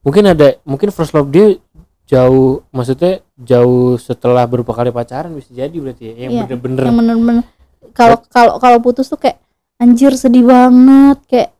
mungkin 0.00 0.22
ada 0.24 0.54
mungkin 0.62 0.90
first 0.90 1.10
love 1.12 1.26
dia 1.28 1.58
jauh 2.06 2.62
maksudnya 2.70 3.18
jauh 3.34 3.98
setelah 3.98 4.46
beberapa 4.46 4.70
kali 4.70 4.90
pacaran 4.90 5.34
bisa 5.34 5.50
jadi 5.50 5.74
berarti 5.74 6.02
ya 6.06 6.14
yang 6.16 6.30
Iya, 6.30 6.42
bener-bener. 6.46 6.82
yang 6.86 6.96
bener-bener. 6.96 7.44
Kalau 7.90 8.22
kalau 8.26 8.62
kalau 8.62 8.78
putus 8.78 9.06
tuh 9.06 9.18
kayak 9.18 9.42
anjir 9.76 10.14
sedih 10.14 10.46
banget 10.46 11.18
kayak 11.26 11.50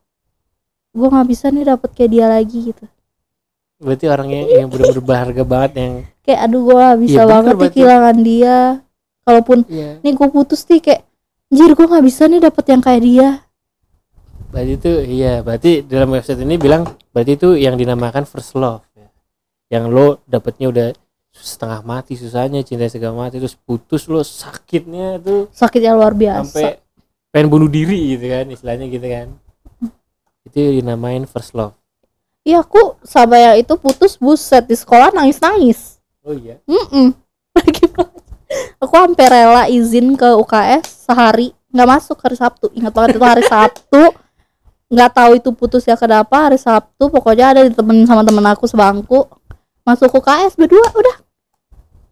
gue 0.91 1.07
nggak 1.07 1.27
bisa 1.27 1.51
nih 1.51 1.67
dapet 1.67 1.89
kayak 1.91 2.09
dia 2.09 2.25
lagi 2.25 2.59
gitu. 2.71 2.85
Berarti 3.77 4.05
orangnya 4.07 4.41
yang 4.47 4.67
bener-bener 4.67 5.03
berharga 5.03 5.43
banget 5.43 5.71
yang 5.77 5.93
kayak 6.23 6.39
aduh 6.43 6.59
gue 6.63 6.75
gak 6.75 6.99
bisa 7.03 7.11
Iya, 7.13 7.23
bener 7.23 7.31
banget 7.31 7.55
kehilangan 7.71 8.17
dia 8.19 8.57
kalaupun 9.27 9.67
ya 9.67 9.99
nih 9.99 10.15
gue 10.15 10.27
putus 10.31 10.63
nih 10.71 10.79
kayak 10.79 11.01
anjir 11.51 11.75
gue 11.75 11.85
nggak 11.91 12.05
bisa 12.07 12.23
nih 12.31 12.39
dapet 12.39 12.65
yang 12.71 12.79
kayak 12.79 13.01
dia. 13.03 13.29
Berarti 14.47 14.71
itu 14.79 14.91
iya 15.11 15.43
berarti 15.43 15.83
dalam 15.83 16.15
website 16.15 16.39
ini 16.39 16.55
bilang 16.55 16.87
berarti 17.11 17.35
itu 17.35 17.59
yang 17.59 17.75
dinamakan 17.75 18.23
first 18.23 18.55
love 18.55 18.87
ya. 18.95 19.11
yang 19.67 19.91
lo 19.91 20.23
dapetnya 20.23 20.71
udah 20.71 20.87
setengah 21.35 21.83
mati 21.83 22.15
susahnya 22.15 22.63
cinta 22.63 22.87
segala 22.87 23.27
mati 23.27 23.43
terus 23.43 23.59
putus 23.59 24.07
lo 24.07 24.23
sakitnya 24.23 25.19
tuh 25.19 25.51
sakitnya 25.51 25.91
luar 25.91 26.15
biasa. 26.15 26.47
sampai 26.47 26.79
pengen 27.35 27.51
bunuh 27.51 27.67
diri 27.67 28.15
gitu 28.15 28.31
kan 28.31 28.47
istilahnya 28.47 28.87
gitu 28.87 29.07
kan. 29.11 29.27
Itu 30.47 30.63
dinamain 30.63 31.27
first 31.27 31.51
love. 31.51 31.75
Iya 32.47 32.63
aku 32.63 32.95
sama 33.03 33.35
yang 33.35 33.59
itu 33.59 33.75
putus 33.75 34.15
buset 34.15 34.63
di 34.63 34.79
sekolah 34.79 35.11
nangis 35.11 35.43
nangis 35.43 35.97
oh 36.27 36.35
iya? 36.35 36.55
Mm 36.67 36.87
belajar. 36.91 37.26
Aku 38.81 38.93
sampai 38.93 39.25
rela 39.27 39.63
izin 39.67 40.15
ke 40.15 40.29
UKS 40.37 41.07
sehari. 41.09 41.53
Nggak 41.71 41.87
masuk 41.87 42.17
hari 42.23 42.37
Sabtu. 42.39 42.67
Ingat 42.73 42.91
banget 42.95 43.09
itu 43.17 43.25
hari 43.25 43.43
Sabtu. 43.45 44.01
Nggak 44.87 45.09
tahu 45.11 45.31
itu 45.35 45.49
putusnya 45.51 45.95
kenapa. 45.99 46.47
Hari 46.47 46.59
Sabtu 46.59 47.11
pokoknya 47.11 47.45
ada 47.53 47.61
ditemenin 47.67 48.07
sama 48.07 48.23
temen 48.23 48.43
aku 48.47 48.65
sebangku. 48.65 49.27
Masuk 49.83 50.11
UKS 50.19 50.55
berdua 50.55 50.87
udah. 50.95 51.15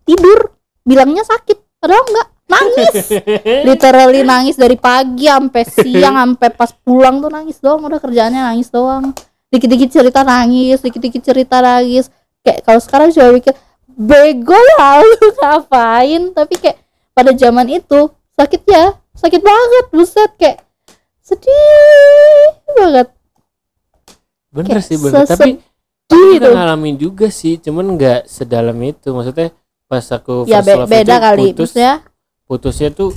Tidur. 0.03 0.55
Bilangnya 0.85 1.23
sakit. 1.25 1.81
Padahal 1.81 2.03
enggak 2.05 2.27
nangis. 2.45 2.95
Literally 3.67 4.21
nangis 4.21 4.55
dari 4.59 4.77
pagi 4.77 5.25
sampai 5.25 5.63
siang 5.65 6.15
sampai 6.15 6.49
pas 6.53 6.71
pulang 6.71 7.23
tuh 7.23 7.31
nangis 7.31 7.57
doang. 7.63 7.81
Udah 7.83 7.99
kerjaannya 7.99 8.41
nangis 8.53 8.69
doang. 8.69 9.15
Dikit-dikit 9.49 9.89
cerita 9.89 10.21
nangis 10.21 10.83
dikit-dikit 10.83 11.21
cerita 11.23 11.63
nangis. 11.63 12.11
Kayak 12.45 12.61
kalau 12.61 12.81
sekarang 12.83 13.09
coba 13.09 13.29
mikir 13.33 13.55
bego 13.95 14.55
lah 14.77 14.99
lu 15.09 15.17
ngapain? 15.33 16.21
Tapi 16.31 16.53
kayak 16.55 16.77
pada 17.11 17.31
zaman 17.31 17.67
itu 17.71 18.07
sakit 18.35 18.61
ya 18.67 18.85
sakit 19.15 19.39
banget 19.39 19.85
buset 19.89 20.31
kayak 20.35 20.59
sedih 21.23 22.51
banget. 22.75 23.07
Bener 24.51 24.77
Kayak 24.77 24.83
sih 24.83 24.97
bener. 24.97 25.23
Tapi 25.25 25.49
aku 26.05 26.17
itu. 26.37 26.49
ngalamin 26.51 26.95
juga 26.95 27.27
sih 27.27 27.57
cuman 27.57 27.95
nggak 27.95 28.27
sedalam 28.27 28.77
itu. 28.83 29.09
Maksudnya 29.09 29.51
pas 29.85 30.05
aku 30.07 30.45
ya 30.45 30.59
be- 30.59 30.75
love 30.75 30.89
beda 30.89 31.15
itu 31.15 31.23
kali 31.23 31.41
putus 31.51 31.69
maksudnya. 31.71 31.93
putusnya 32.45 32.89
tuh 32.89 33.11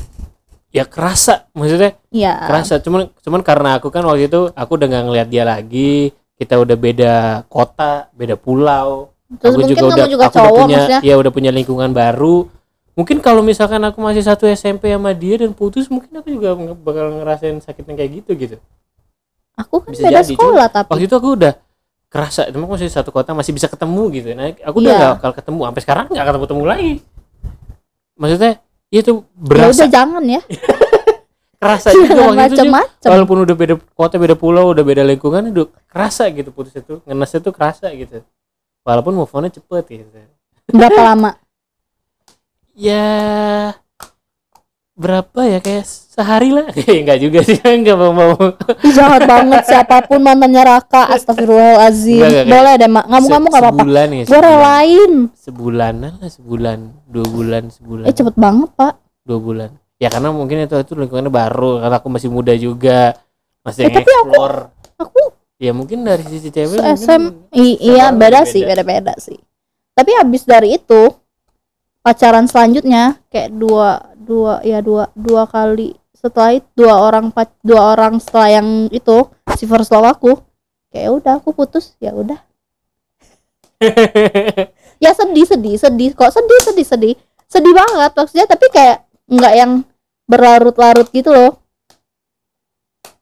ya 0.68 0.84
kerasa 0.84 1.48
maksudnya 1.52 1.96
ya 2.10 2.32
kerasa. 2.44 2.78
Cuman 2.78 3.10
cuman 3.18 3.40
karena 3.42 3.78
aku 3.78 3.88
kan 3.88 4.02
waktu 4.04 4.28
itu 4.28 4.50
aku 4.52 4.70
udah 4.76 4.86
nggak 4.86 5.04
ngeliat 5.04 5.28
dia 5.28 5.44
lagi 5.44 6.12
kita 6.38 6.54
udah 6.54 6.76
beda 6.76 7.14
kota 7.50 8.06
beda 8.14 8.38
pulau 8.38 9.10
terus 9.36 9.52
aku 9.52 9.60
mungkin 9.60 9.76
juga 9.76 9.84
kamu 9.84 9.92
udah 9.92 10.08
juga 10.08 10.24
aku 10.24 10.32
udah 10.32 10.40
cowok 10.40 10.56
punya 10.64 10.78
maksudnya. 10.80 11.00
ya 11.04 11.14
udah 11.20 11.32
punya 11.32 11.50
lingkungan 11.52 11.90
baru. 11.92 12.36
Mungkin 12.98 13.16
kalau 13.22 13.44
misalkan 13.44 13.78
aku 13.84 13.98
masih 14.02 14.24
satu 14.26 14.48
SMP 14.48 14.90
sama 14.90 15.14
dia 15.14 15.38
dan 15.38 15.52
putus 15.54 15.86
mungkin 15.86 16.10
aku 16.18 16.34
juga 16.34 16.56
bakal 16.82 17.14
ngerasain 17.22 17.60
sakitnya 17.62 17.94
kayak 17.94 18.10
gitu 18.24 18.30
gitu. 18.34 18.56
Aku 19.54 19.84
kan 19.84 19.92
bisa 19.92 20.08
beda 20.08 20.24
jadi, 20.24 20.34
sekolah 20.34 20.66
tapi 20.72 20.88
waktu 20.96 21.04
itu 21.06 21.14
aku 21.14 21.28
udah 21.38 21.54
kerasa 22.08 22.48
emang 22.48 22.72
masih 22.72 22.88
satu 22.88 23.12
kota 23.12 23.36
masih 23.36 23.52
bisa 23.52 23.68
ketemu 23.68 24.02
gitu. 24.16 24.28
Nah 24.32 24.50
aku 24.64 24.76
udah 24.80 24.92
Iya. 24.96 24.98
gak 24.98 25.12
bakal 25.20 25.32
ketemu 25.36 25.60
sampai 25.68 25.82
sekarang 25.84 26.04
nggak 26.08 26.24
ketemu 26.26 26.44
ketemu 26.48 26.64
lagi. 26.64 26.92
Maksudnya 28.18 28.52
ya 28.88 28.98
itu 29.04 29.12
ya 29.12 29.36
berasa 29.36 29.84
udah 29.84 29.90
jangan 29.92 30.24
ya. 30.24 30.42
Kerasa 31.58 31.90
juga 31.90 32.06
jangan 32.14 32.34
waktu 32.38 32.54
itu 32.54 32.64
juga. 32.70 33.10
walaupun 33.10 33.36
udah 33.42 33.56
beda 33.58 33.74
kota 33.98 34.14
beda 34.14 34.34
pulau 34.38 34.70
udah 34.70 34.84
beda 34.86 35.02
lingkungan 35.02 35.50
udah 35.50 35.66
kerasa 35.90 36.30
gitu 36.30 36.54
putus 36.54 36.70
itu 36.78 37.02
ngenes 37.02 37.34
itu 37.34 37.50
kerasa 37.50 37.90
gitu 37.98 38.22
walaupun 38.88 39.12
move 39.14 39.28
onnya 39.30 39.52
cepet 39.52 39.84
gitu 39.86 40.08
berapa 40.68 41.00
lama? 41.04 41.36
Ya 42.72 43.04
berapa 44.94 45.40
ya? 45.44 45.58
Kayak 45.58 45.84
sehari 45.86 46.50
lah. 46.50 46.66
Kayak 46.76 46.98
enggak 46.98 47.18
juga 47.20 47.38
sih 47.42 47.58
enggak 47.60 47.94
mau 47.94 48.10
mau 48.10 48.32
jahat 48.82 49.22
banget. 49.24 49.62
Siapa 49.64 50.02
pun 50.04 50.18
mantannya 50.18 50.62
Raka 50.62 51.06
astagfirullahalazim 51.14 52.18
Enggak, 52.18 52.30
enggak, 52.32 52.46
boleh 52.50 52.72
deh 52.74 52.88
mak 52.88 53.04
ngamuk-ngamuk 53.06 53.50
gak 53.50 53.60
apa-apa. 53.60 53.78
Sebulan 53.78 54.06
ya 54.08 54.16
gue 54.16 54.26
sebulan. 54.26 54.42
relain. 54.44 55.12
Sebulanan 55.34 56.12
lah 56.18 56.30
sebulan. 56.30 56.78
Dua 57.06 57.26
bulan 57.28 57.62
sebulan. 57.68 58.04
Eh 58.04 58.14
cepet 58.14 58.34
banget 58.34 58.70
pak. 58.74 58.94
Dua 59.22 59.38
bulan. 59.38 59.70
Ya 59.98 60.08
karena 60.08 60.30
mungkin 60.30 60.56
itu 60.60 60.74
itu 60.74 60.92
lingkungannya 60.94 61.30
baru. 61.30 61.82
Karena 61.82 61.96
aku 61.96 62.08
masih 62.08 62.28
muda 62.28 62.54
juga. 62.54 63.14
Masih 63.62 63.86
Eh, 63.86 63.92
tapi 63.92 64.10
aku- 64.22 64.70
aku 64.98 65.20
ya 65.58 65.74
mungkin 65.74 66.06
dari 66.06 66.22
sisi 66.22 66.54
cewek 66.54 66.78
mungkin 66.78 66.94
SM 66.94 67.22
iya 67.52 68.14
beda 68.14 68.46
beda. 68.46 68.50
sih 68.50 68.62
beda-beda 68.62 69.14
sih. 69.18 69.38
Tapi 69.92 70.14
habis 70.14 70.46
dari 70.46 70.78
itu 70.78 71.10
pacaran 72.00 72.46
selanjutnya 72.46 73.18
kayak 73.28 73.50
dua 73.58 74.14
dua 74.14 74.62
ya 74.62 74.78
dua 74.78 75.10
dua 75.18 75.50
kali 75.50 75.98
setelah 76.14 76.54
itu 76.54 76.66
dua 76.78 76.94
orang 76.94 77.34
dua 77.66 77.98
orang 77.98 78.22
setelah 78.22 78.62
yang 78.62 78.86
itu 78.94 79.26
si 79.58 79.66
first 79.66 79.90
love 79.90 80.06
aku 80.06 80.38
kayak 80.94 81.10
udah 81.10 81.32
aku 81.42 81.50
putus 81.50 81.98
ya 81.98 82.14
udah. 82.14 82.38
Ya 84.98 85.14
sedih 85.14 85.46
sedih 85.46 85.78
sedih 85.78 86.10
kok 86.10 86.34
sedih 86.34 86.58
sedih 86.66 86.82
sedih. 86.82 87.14
Sedih 87.46 87.70
banget 87.70 88.18
maksudnya 88.18 88.50
tapi 88.50 88.66
kayak 88.66 89.06
nggak 89.30 89.54
yang 89.54 89.86
berlarut-larut 90.26 91.06
gitu 91.14 91.30
loh. 91.30 91.62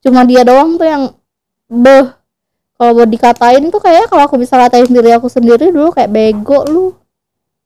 Cuma 0.00 0.24
dia 0.24 0.40
doang 0.40 0.80
tuh 0.80 0.88
yang 0.88 1.12
beh 1.68 2.15
kalau 2.76 2.92
mau 2.92 3.08
dikatain 3.08 3.64
tuh 3.72 3.80
kayak 3.80 4.12
kalau 4.12 4.28
aku 4.28 4.36
bisa 4.36 4.60
katain 4.60 4.84
diri 4.88 5.16
aku 5.16 5.32
sendiri 5.32 5.72
dulu 5.72 5.96
kayak 5.96 6.12
bego 6.12 6.60
lu. 6.68 6.86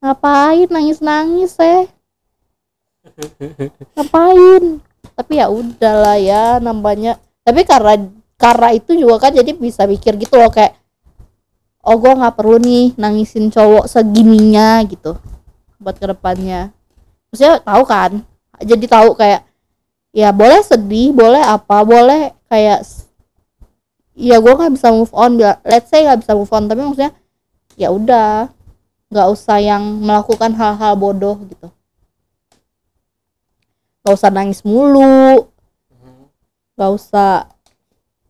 Ngapain 0.00 0.70
nangis 0.70 1.02
nangis 1.02 1.58
eh? 1.58 1.90
Ngapain? 3.98 4.78
Tapi 5.18 5.32
ya 5.36 5.50
udahlah 5.50 6.16
ya 6.16 6.44
nambahnya 6.62 7.18
tapi 7.44 7.66
karena 7.66 8.08
karena 8.38 8.68
itu 8.72 8.96
juga 8.96 9.28
kan 9.28 9.34
jadi 9.34 9.52
bisa 9.52 9.84
mikir 9.84 10.16
gitu 10.16 10.38
loh 10.38 10.48
kayak 10.48 10.78
oh 11.84 11.96
gue 11.98 12.12
nggak 12.14 12.36
perlu 12.38 12.56
nih 12.62 12.94
nangisin 12.96 13.50
cowok 13.50 13.90
segininya 13.90 14.80
gitu. 14.86 15.18
Buat 15.82 15.98
ke 15.98 16.06
depannya 16.06 16.70
maksudnya 17.30 17.58
tahu 17.62 17.82
kan? 17.82 18.12
Jadi 18.61 18.84
tahu 18.86 19.18
kayak 19.18 19.42
ya 20.14 20.30
boleh 20.34 20.61
sedih 20.62 21.14
boleh 21.14 21.42
apa 21.42 21.86
boleh 21.86 22.34
kayak 22.50 22.82
ya 24.20 24.36
gue 24.36 24.52
nggak 24.52 24.76
bisa 24.76 24.92
move 24.92 25.08
on 25.16 25.40
bila- 25.40 25.60
let's 25.64 25.88
say 25.88 26.04
nggak 26.04 26.20
bisa 26.20 26.36
move 26.36 26.52
on 26.52 26.68
tapi 26.68 26.84
maksudnya 26.84 27.16
ya 27.80 27.88
udah. 27.88 28.52
Nggak 29.10 29.28
usah 29.34 29.58
yang 29.58 29.82
melakukan 30.06 30.54
hal-hal 30.54 30.94
bodoh 30.94 31.34
gitu. 31.50 31.66
Nggak 34.06 34.14
usah 34.14 34.30
nangis 34.30 34.62
mulu. 34.62 35.50
Nggak 36.78 36.90
usah 36.94 37.50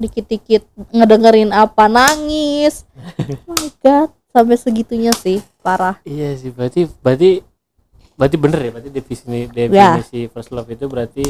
dikit-dikit 0.00 0.64
ngedengerin 0.88 1.52
apa 1.52 1.84
nangis. 1.84 2.88
Oh 3.44 3.52
my 3.52 3.68
god 3.84 4.08
sampai 4.32 4.56
segitunya 4.56 5.12
sih 5.12 5.44
parah. 5.60 6.00
Iya 6.08 6.32
sih, 6.40 6.48
berarti 6.48 6.88
berarti 7.04 7.44
berarti 8.16 8.36
bener 8.40 8.60
ya, 8.64 8.70
berarti 8.72 8.90
definisi 8.94 9.52
definisi 9.52 10.20
first 10.32 10.54
love 10.56 10.70
itu 10.72 10.88
berarti 10.88 11.24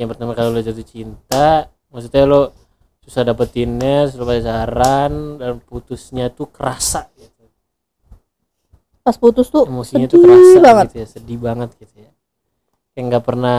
yang 0.00 0.08
pertama 0.08 0.32
kali 0.32 0.48
lo 0.48 0.60
jatuh 0.64 0.86
cinta, 0.86 1.68
maksudnya 1.92 2.24
lo 2.24 2.56
susah 3.04 3.22
dapetinnya, 3.22 4.08
susah 4.08 4.24
pacaran 4.24 5.12
dan 5.36 5.60
putusnya 5.60 6.32
tuh 6.32 6.48
kerasa 6.48 7.06
gitu. 7.14 7.32
pas 9.04 9.16
putus 9.20 9.52
tuh 9.52 9.68
Emosinya 9.68 10.08
sedih 10.08 10.16
tuh 10.16 10.20
kerasa 10.24 10.58
banget 10.64 10.86
gitu 10.88 10.96
ya, 10.96 11.06
sedih 11.06 11.38
banget 11.38 11.70
gitu 11.76 11.94
ya. 12.00 12.10
Kayak 12.96 13.04
nggak 13.12 13.24
pernah 13.24 13.58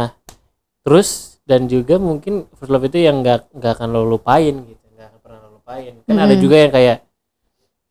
terus 0.81 1.37
dan 1.45 1.69
juga 1.69 2.01
mungkin 2.01 2.49
first 2.57 2.73
love 2.73 2.89
itu 2.89 2.97
yang 2.97 3.21
nggak 3.21 3.53
nggak 3.53 3.71
akan 3.77 3.87
lo 3.93 4.01
lupain 4.09 4.55
gitu, 4.65 4.85
nggak 4.97 5.05
akan 5.13 5.19
pernah 5.21 5.39
lo 5.45 5.49
lupain. 5.61 5.93
Kan 6.01 6.17
ada 6.17 6.33
Mm-mm. 6.33 6.41
juga 6.41 6.55
yang 6.65 6.73
kayak 6.73 6.97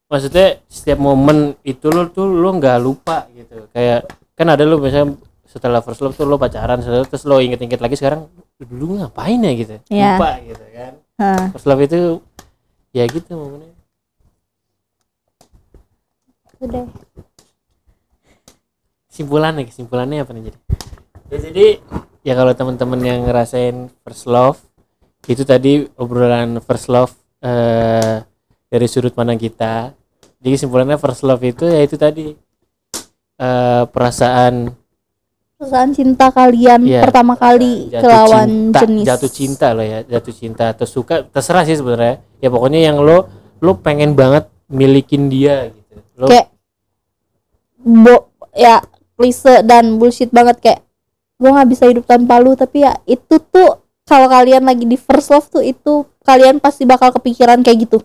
maksudnya 0.05 0.59
setiap 0.67 0.99
momen 0.99 1.55
itu 1.63 1.87
lo 1.91 2.11
tuh 2.11 2.27
lo 2.27 2.51
nggak 2.55 2.79
lupa 2.79 3.27
gitu 3.31 3.67
kayak 3.71 4.07
kan 4.35 4.47
ada 4.47 4.63
lo 4.63 4.79
misalnya 4.79 5.15
setelah 5.47 5.79
first 5.81 6.03
love 6.03 6.15
tuh 6.15 6.27
lo 6.27 6.35
pacaran 6.35 6.83
setelah- 6.83 7.07
terus 7.07 7.23
lo 7.25 7.39
inget-inget 7.39 7.79
lagi 7.79 7.95
sekarang 7.95 8.27
dulu 8.59 8.99
ngapain 9.01 9.39
ya 9.39 9.53
gitu 9.55 9.75
Iya. 9.91 10.19
lupa 10.19 10.31
gitu 10.43 10.65
kan 10.71 10.93
Hah, 11.15 11.55
first 11.55 11.67
love 11.71 11.83
itu 11.87 12.19
ya 12.91 13.07
gitu 13.07 13.35
momennya 13.39 13.75
udah. 16.65 16.85
Kesimpulannya 19.13 19.65
kesimpulannya 19.69 20.27
apa 20.27 20.31
nih 20.35 20.43
jadi? 20.51 20.59
Ya 21.31 21.39
jadi 21.39 21.67
ya 22.27 22.33
kalau 22.35 22.53
teman-teman 22.57 23.01
yang 23.05 23.19
ngerasain 23.29 23.93
first 24.03 24.27
love 24.27 24.59
itu 25.31 25.47
tadi 25.47 25.87
obrolan 25.95 26.59
first 26.61 26.91
love 26.91 27.15
eh, 27.41 28.27
dari 28.67 28.87
sudut 28.91 29.15
pandang 29.15 29.39
kita. 29.39 29.95
Jadi 30.43 30.49
kesimpulannya 30.51 30.99
first 30.99 31.23
love 31.23 31.41
itu 31.47 31.65
ya 31.71 31.81
itu 31.87 31.95
tadi 31.95 32.35
eh, 33.39 33.83
perasaan 33.87 34.75
perasaan 35.55 35.91
cinta 35.95 36.29
kalian 36.35 36.81
Iya, 36.83 37.01
pertama 37.07 37.39
kali 37.39 37.89
jatuh 37.89 38.03
ke 38.03 38.09
lawan 38.11 38.49
cinta, 38.51 38.81
jenis. 38.85 39.05
jatuh 39.07 39.31
cinta 39.31 39.67
lo 39.71 39.83
ya 39.87 39.99
jatuh 40.03 40.35
cinta 40.35 40.65
atau 40.75 40.87
suka 40.87 41.23
terserah 41.31 41.65
sih 41.65 41.79
sebenarnya. 41.79 42.21
Ya 42.43 42.49
pokoknya 42.51 42.81
yang 42.91 42.99
lo 43.01 43.31
lo 43.63 43.73
pengen 43.79 44.19
banget 44.19 44.51
milikin 44.69 45.31
dia 45.31 45.71
gitu. 45.71 45.95
Lo 46.19 46.27
kayak 46.29 46.51
bo 47.85 48.35
ya 48.53 48.83
klise 49.15 49.63
dan 49.63 49.97
bullshit 49.97 50.29
banget 50.35 50.59
kayak 50.61 50.81
gue 51.39 51.51
nggak 51.51 51.69
bisa 51.71 51.85
hidup 51.87 52.05
tanpa 52.05 52.43
lu. 52.43 52.59
Tapi 52.59 52.85
ya 52.85 52.99
itu 53.07 53.39
tuh 53.39 53.79
kalau 54.05 54.29
kalian 54.29 54.67
lagi 54.67 54.85
di 54.85 54.99
first 54.99 55.31
love 55.33 55.49
tuh 55.49 55.65
itu 55.65 56.05
kalian 56.27 56.59
pasti 56.59 56.85
bakal 56.85 57.15
kepikiran 57.15 57.63
kayak 57.63 57.89
gitu. 57.89 58.03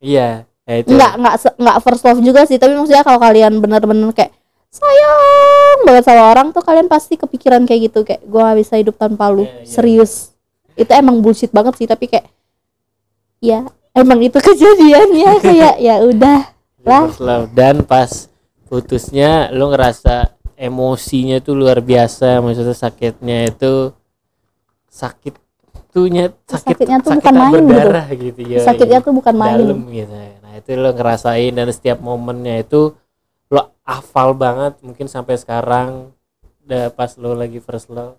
Iya 0.00 0.48
ya 0.64 0.74
itu. 0.80 0.88
Nggak 0.94 1.12
nggak 1.20 1.34
nggak 1.58 1.78
first 1.84 2.02
love 2.08 2.20
juga 2.24 2.48
sih. 2.48 2.56
Tapi 2.56 2.74
maksudnya 2.74 3.04
kalau 3.04 3.20
kalian 3.20 3.60
bener-bener 3.60 4.10
kayak 4.16 4.32
sayang 4.78 5.78
banget 5.82 6.04
sama 6.06 6.22
orang 6.26 6.46
tuh 6.50 6.62
kalian 6.62 6.86
pasti 6.86 7.14
kepikiran 7.14 7.62
kayak 7.62 7.90
gitu 7.90 8.00
kayak 8.02 8.22
gue 8.22 8.38
nggak 8.38 8.58
bisa 8.58 8.74
hidup 8.76 8.94
tanpa 8.94 9.28
lu 9.28 9.42
Iya, 9.42 9.52
iya. 9.58 9.66
serius 9.66 10.12
itu 10.72 10.90
emang 10.90 11.18
bullshit 11.18 11.50
banget 11.50 11.74
sih 11.76 11.86
tapi 11.86 12.06
kayak 12.06 12.30
ya 13.38 13.66
emang 13.92 14.22
itu 14.22 14.38
kejadiannya 14.46 15.30
kayak 15.38 15.74
ya 15.78 16.00
udah 16.00 16.40
lah. 16.82 17.44
Dan 17.50 17.82
pas 17.82 18.30
putusnya 18.64 19.50
lo 19.50 19.68
ngerasa 19.68 20.32
emosinya 20.54 21.38
tuh 21.38 21.54
luar 21.54 21.78
biasa 21.78 22.38
maksudnya 22.38 22.72
sakitnya 22.72 23.38
itu 23.46 23.92
sakit 24.88 25.34
tuhnya 25.88 26.34
sakit 26.44 26.74
Sakitnya 26.74 26.96
tuh 26.98 27.10
sakit 27.12 27.22
bukan 27.22 27.34
main 27.34 27.52
gitu. 27.54 27.68
berdarah 27.68 28.06
gitu, 28.10 28.40
ya 28.42 28.58
sakitnya 28.60 28.98
tuh 29.00 29.12
bukan 29.14 29.34
main 29.34 29.56
dalam 29.58 29.80
gitu 29.86 30.14
nah 30.42 30.52
itu 30.54 30.70
lo 30.74 30.90
ngerasain 30.90 31.52
dan 31.52 31.68
setiap 31.68 31.98
momennya 31.98 32.60
itu 32.60 32.92
lo 33.48 33.72
hafal 33.82 34.36
banget 34.36 34.76
mungkin 34.84 35.08
sampai 35.08 35.40
sekarang 35.40 36.12
udah 36.64 36.92
pas 36.92 37.16
lo 37.16 37.32
lagi 37.32 37.58
first 37.58 37.88
love 37.88 38.16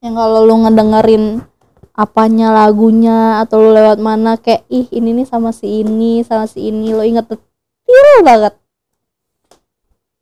yang 0.00 0.16
kalau 0.16 0.48
lu 0.48 0.64
ngedengerin 0.64 1.44
apanya 1.92 2.48
lagunya 2.54 3.44
atau 3.44 3.60
lu 3.60 3.70
lewat 3.76 4.00
mana 4.00 4.40
kayak 4.40 4.64
ih 4.72 4.88
ini 4.88 5.12
nih 5.20 5.26
sama 5.28 5.52
si 5.52 5.84
ini 5.84 6.24
sama 6.24 6.48
si 6.48 6.72
ini 6.72 6.96
lo 6.96 7.04
inget 7.04 7.28
detail 7.28 8.20
banget 8.24 8.54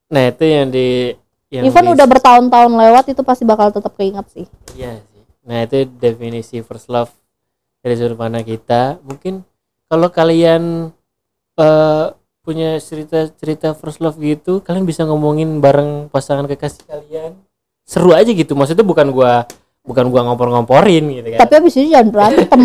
nah 0.09 0.23
itu 0.27 0.45
yang 0.45 0.67
di 0.73 1.15
yang 1.53 1.63
even 1.69 1.85
di- 1.87 1.93
udah 1.95 2.07
bertahun-tahun 2.09 2.73
lewat 2.75 3.05
itu 3.15 3.23
pasti 3.23 3.47
bakal 3.47 3.71
tetap 3.71 3.95
keinget 3.95 4.27
sih 4.35 4.47
Iya 4.75 4.99
sih. 5.01 5.23
Nah 5.43 5.65
itu 5.65 5.89
definisi 5.99 6.61
first 6.63 6.87
love 6.87 7.11
dari 7.83 7.99
sudut 7.99 8.15
pandang 8.15 8.47
kita. 8.47 9.03
Mungkin 9.03 9.43
kalau 9.89 10.07
kalian 10.07 10.93
eh 11.59 12.07
punya 12.49 12.81
cerita-cerita 12.81 13.77
first 13.77 14.01
love 14.01 14.17
gitu, 14.17 14.65
kalian 14.65 14.89
bisa 14.89 15.05
ngomongin 15.05 15.61
bareng 15.61 16.09
pasangan 16.09 16.49
kekasih 16.49 16.89
kalian. 16.89 17.37
Seru 17.85 18.17
aja 18.17 18.33
gitu. 18.33 18.57
Maksudnya 18.57 18.89
bukan 18.89 19.13
gua 19.13 19.45
bukan 19.85 20.05
gua 20.13 20.21
ngompor-ngomporin 20.29 21.05
gitu 21.17 21.29
kan. 21.33 21.39
tapi 21.41 21.53
abis 21.65 21.73
itu 21.81 21.89
jangan 21.89 22.09
berantem 22.13 22.61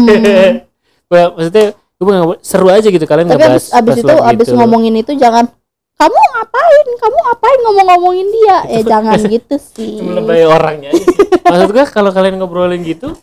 Gua- 1.07 1.31
maksudnya 1.31 1.65
gua 1.95 2.13
ngompor- 2.19 2.41
seru 2.43 2.67
aja 2.67 2.88
gitu 2.91 3.05
kalian 3.07 3.31
tapi 3.31 3.47
abis, 3.47 3.71
abis 3.71 4.03
itu 4.03 4.11
abis 4.11 4.47
gitu. 4.51 4.59
ngomongin 4.59 4.91
itu 4.99 5.15
jangan 5.15 5.47
kamu 5.95 6.11
ngapain 6.19 6.88
kamu 6.99 7.15
ngapain 7.23 7.59
ngomong-ngomongin 7.63 8.27
dia 8.27 8.57
eh 8.75 8.84
jangan 8.84 9.15
gitu 9.39 9.55
sih 9.55 10.03
lebay 10.03 10.43
orangnya. 10.43 10.91
Maksud 11.47 11.69
gua 11.71 11.86
kalau 11.88 12.11
kalian 12.11 12.36
ngobrolin 12.36 12.84
gitu 12.84 13.15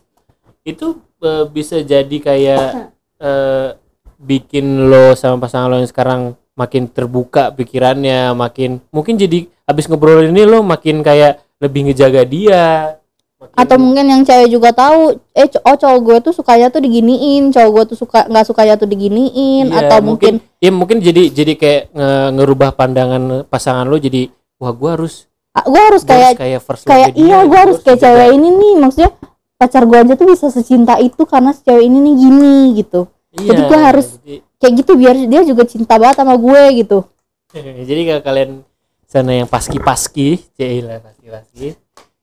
itu 0.64 0.96
eh, 1.20 1.44
bisa 1.52 1.84
jadi 1.84 2.16
kayak 2.24 2.94
eh, 3.20 3.68
bikin 4.16 4.88
lo 4.88 5.12
sama 5.12 5.44
pasangan 5.44 5.68
lo 5.68 5.76
yang 5.76 5.92
sekarang 5.92 6.39
makin 6.52 6.86
terbuka 6.86 7.50
pikirannya, 7.50 8.32
makin 8.32 8.82
mungkin 8.88 9.14
jadi 9.14 9.46
abis 9.64 9.86
ngobrolin 9.86 10.30
ini 10.30 10.42
lo 10.42 10.60
makin 10.60 11.00
kayak 11.00 11.38
lebih 11.56 11.88
ngejaga 11.88 12.22
dia. 12.22 12.64
Makin- 13.36 13.56
atau 13.56 13.76
mungkin 13.76 14.04
yang 14.06 14.22
cewek 14.22 14.48
juga 14.48 14.68
tahu 14.70 15.00
eh 15.30 15.48
oh 15.62 15.72
cowok 15.74 15.98
gue 15.98 16.16
tuh 16.20 16.34
sukanya 16.34 16.68
tuh 16.68 16.78
diginiin 16.78 17.48
cowok 17.48 17.70
gue 17.70 17.84
tuh 17.86 17.98
suka 17.98 18.28
nggak 18.28 18.44
sukanya 18.44 18.76
tuh 18.76 18.84
diginiin 18.84 19.64
Iya, 19.66 19.80
atau 19.80 19.98
mungkin, 20.02 20.44
ya 20.54 20.68
mungkin 20.68 21.00
jadi 21.00 21.22
jadi 21.30 21.52
kayak 21.54 21.82
nge- 21.88 22.30
ngerubah 22.36 22.70
pandangan 22.70 23.22
pasangan 23.44 23.84
lo 23.84 23.96
jadi 23.96 24.28
wah 24.60 24.70
gua 24.70 24.92
harus 24.92 25.24
ah, 25.50 25.64
gue 25.64 25.80
harus 25.80 26.02
gua 26.02 26.10
kayak 26.10 26.26
harus 26.26 26.36
kayak 26.36 26.60
first 26.60 26.82
kayak 26.84 27.08
dia, 27.10 27.22
iya 27.22 27.38
gue 27.38 27.48
gua 27.48 27.60
harus 27.64 27.78
kayak 27.80 27.98
cewek 27.98 28.28
ini 28.30 28.48
nih 28.50 28.72
maksudnya 28.76 29.10
pacar 29.56 29.82
gue 29.84 29.98
aja 29.98 30.14
tuh 30.14 30.26
bisa 30.26 30.46
secinta 30.48 30.94
itu 30.98 31.22
karena 31.24 31.50
si 31.50 31.60
cewek 31.62 31.80
ini 31.82 31.98
nih 31.98 32.14
gini 32.18 32.54
gitu 32.76 33.00
Iya, 33.30 33.46
Jadi 33.46 33.60
gua 33.64 33.78
harus- 33.80 34.20
jadi- 34.20 34.44
kayak 34.60 34.84
gitu 34.84 34.92
biar 34.94 35.16
dia 35.16 35.40
juga 35.42 35.64
cinta 35.64 35.96
banget 35.96 36.20
sama 36.20 36.36
gue 36.36 36.62
gitu 36.84 36.98
jadi 37.88 38.00
kalau 38.06 38.22
kalian 38.22 38.50
sana 39.10 39.34
yang 39.34 39.50
paski-paski, 39.50 40.38
lah 40.86 41.02
paski-paski, 41.02 41.74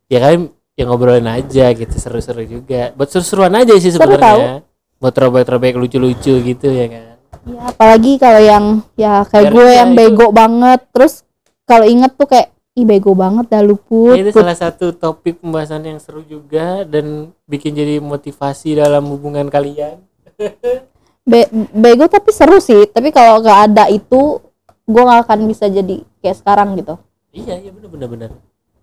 ya 0.08 0.24
kalian 0.24 0.48
yang 0.80 0.88
ngobrolin 0.88 1.28
aja 1.28 1.76
gitu 1.76 1.92
seru-seru 2.00 2.48
juga. 2.48 2.96
Buat 2.96 3.12
seru-seruan 3.12 3.52
aja 3.60 3.76
sih 3.76 3.92
sebenarnya. 3.92 4.64
Buat 4.96 5.12
throwback-throwback 5.12 5.76
lucu-lucu 5.76 6.40
gitu 6.40 6.68
ya 6.72 6.88
kan. 6.88 7.04
ya 7.44 7.62
apalagi 7.72 8.16
kalau 8.20 8.40
yang 8.40 8.66
ya 8.96 9.24
kayak 9.28 9.52
Biar 9.52 9.54
gue 9.56 9.70
yang 9.76 9.92
itu- 9.92 10.00
bego 10.00 10.28
banget 10.32 10.80
terus 10.96 11.28
kalau 11.68 11.84
inget 11.84 12.12
tuh 12.16 12.28
kayak 12.28 12.56
ih 12.76 12.88
bego 12.88 13.12
banget 13.12 13.52
dah 13.52 13.62
lu 13.68 13.76
put, 13.76 14.16
Ya, 14.16 14.24
itu 14.24 14.32
put. 14.32 14.40
salah 14.44 14.56
satu 14.56 14.96
topik 14.96 15.44
pembahasan 15.44 15.84
yang 15.84 16.00
seru 16.00 16.24
juga 16.24 16.88
dan 16.88 17.36
bikin 17.44 17.76
jadi 17.76 18.00
motivasi 18.00 18.80
dalam 18.80 19.04
hubungan 19.12 19.52
kalian. 19.52 20.00
Be- 21.28 21.52
bego 21.76 22.08
tapi 22.08 22.32
seru 22.32 22.58
sih. 22.58 22.88
Tapi 22.88 23.12
kalau 23.12 23.44
nggak 23.44 23.60
ada 23.68 23.84
itu 23.92 24.40
gue 24.88 25.02
nggak 25.04 25.28
akan 25.28 25.40
bisa 25.46 25.68
jadi 25.68 26.00
kayak 26.24 26.38
sekarang 26.40 26.80
gitu. 26.80 26.96
Iya, 27.30 27.60
iya 27.60 27.70
bener 27.70 27.90
bener 27.92 28.08
bener. 28.10 28.32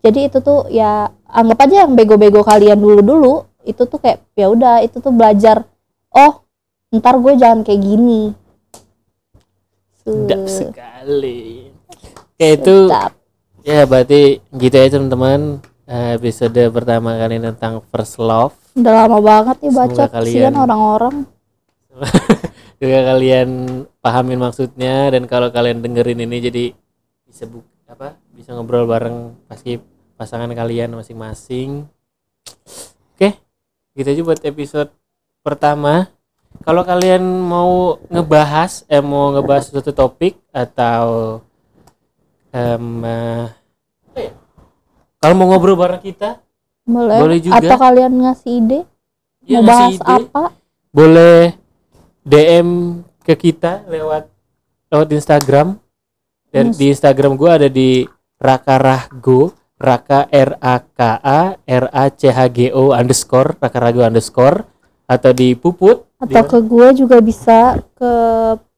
jadi 0.05 0.29
itu 0.29 0.39
tuh 0.39 0.69
ya 0.69 1.09
anggap 1.25 1.65
aja 1.65 1.89
yang 1.89 1.97
bego-bego 1.97 2.45
kalian 2.45 2.77
dulu 2.77 3.01
dulu 3.01 3.35
itu 3.65 3.89
tuh 3.89 3.97
kayak 3.97 4.21
ya 4.37 4.53
udah 4.53 4.85
itu 4.85 5.01
tuh 5.01 5.09
belajar 5.09 5.65
oh 6.13 6.45
ntar 6.93 7.17
gue 7.17 7.33
jangan 7.35 7.65
kayak 7.65 7.81
gini. 7.81 8.37
Sedap 10.05 10.45
Se- 10.45 10.69
sekali. 10.69 11.73
Kayak 12.37 12.55
itu 12.61 12.77
ya 13.65 13.89
berarti 13.89 14.21
gitu 14.53 14.77
ya 14.77 14.87
teman-teman. 14.93 15.41
Eh, 15.85 16.17
episode 16.17 16.61
pertama 16.69 17.13
kali 17.15 17.37
tentang 17.39 17.81
first 17.89 18.17
love. 18.17 18.53
udah 18.75 19.05
lama 19.05 19.19
banget 19.21 19.57
nih 19.61 19.73
baca 19.73 20.05
kalian- 20.11 20.57
orang-orang 20.59 21.15
juga 22.83 22.99
kalian 23.15 23.49
pahamin 24.03 24.41
maksudnya 24.41 25.11
dan 25.15 25.25
kalau 25.31 25.49
kalian 25.55 25.81
dengerin 25.81 26.27
ini 26.27 26.37
jadi 26.43 26.65
bisa 27.25 27.47
bu 27.47 27.63
apa 27.87 28.19
bisa 28.35 28.53
ngobrol 28.53 28.89
bareng 28.89 29.39
pasti 29.47 29.79
pasangan 30.19 30.51
kalian 30.51 30.95
masing-masing. 30.95 31.87
Oke 33.15 33.39
gitu 33.95 34.09
aja 34.11 34.23
buat 34.27 34.41
episode 34.43 34.91
pertama. 35.45 36.11
Kalau 36.63 36.87
kalian 36.87 37.23
mau 37.23 37.99
ngebahas 38.07 38.87
eh 38.87 39.03
mau 39.03 39.35
ngebahas 39.35 39.75
suatu 39.75 39.91
topik 39.91 40.39
atau 40.55 41.43
apa 42.55 44.19
ya? 44.23 44.31
kalau 45.19 45.35
mau 45.35 45.51
ngobrol 45.51 45.75
bareng 45.75 45.99
kita 45.99 46.39
boleh, 46.87 47.19
Boleh 47.19 47.39
juga. 47.43 47.59
atau 47.59 47.77
kalian 47.81 48.13
ngasih 48.23 48.53
ide? 48.63 48.81
Ya 49.43 49.59
mau 49.59 49.75
bahas 49.75 49.99
ide. 49.99 50.07
apa? 50.07 50.43
Boleh 50.95 51.64
DM 52.25 53.01
ke 53.21 53.35
kita 53.37 53.85
lewat 53.89 54.29
lewat 54.91 55.09
Instagram. 55.13 55.79
Dan 56.55 56.71
Yes. 56.71 56.79
di 56.79 56.87
Instagram 56.95 57.35
gua 57.35 57.59
ada 57.59 57.67
di 57.67 58.07
Raka 58.39 58.79
Rahgo 58.79 59.51
Raka 59.75 60.31
R 60.31 60.55
A 60.63 60.77
K 60.81 60.99
A 61.19 61.59
R 61.59 61.85
A 61.91 62.05
C 62.15 62.31
H 62.31 62.39
G 62.55 62.71
O 62.71 62.95
underscore 62.95 63.59
Raka 63.59 63.79
Rahgo 63.83 64.07
underscore 64.07 64.63
atau 65.05 65.31
di 65.35 65.53
Puput. 65.59 66.07
Atau 66.17 66.43
ke 66.47 66.59
gue 66.65 66.89
juga 67.05 67.21
bisa 67.21 67.77
ke 67.99 68.13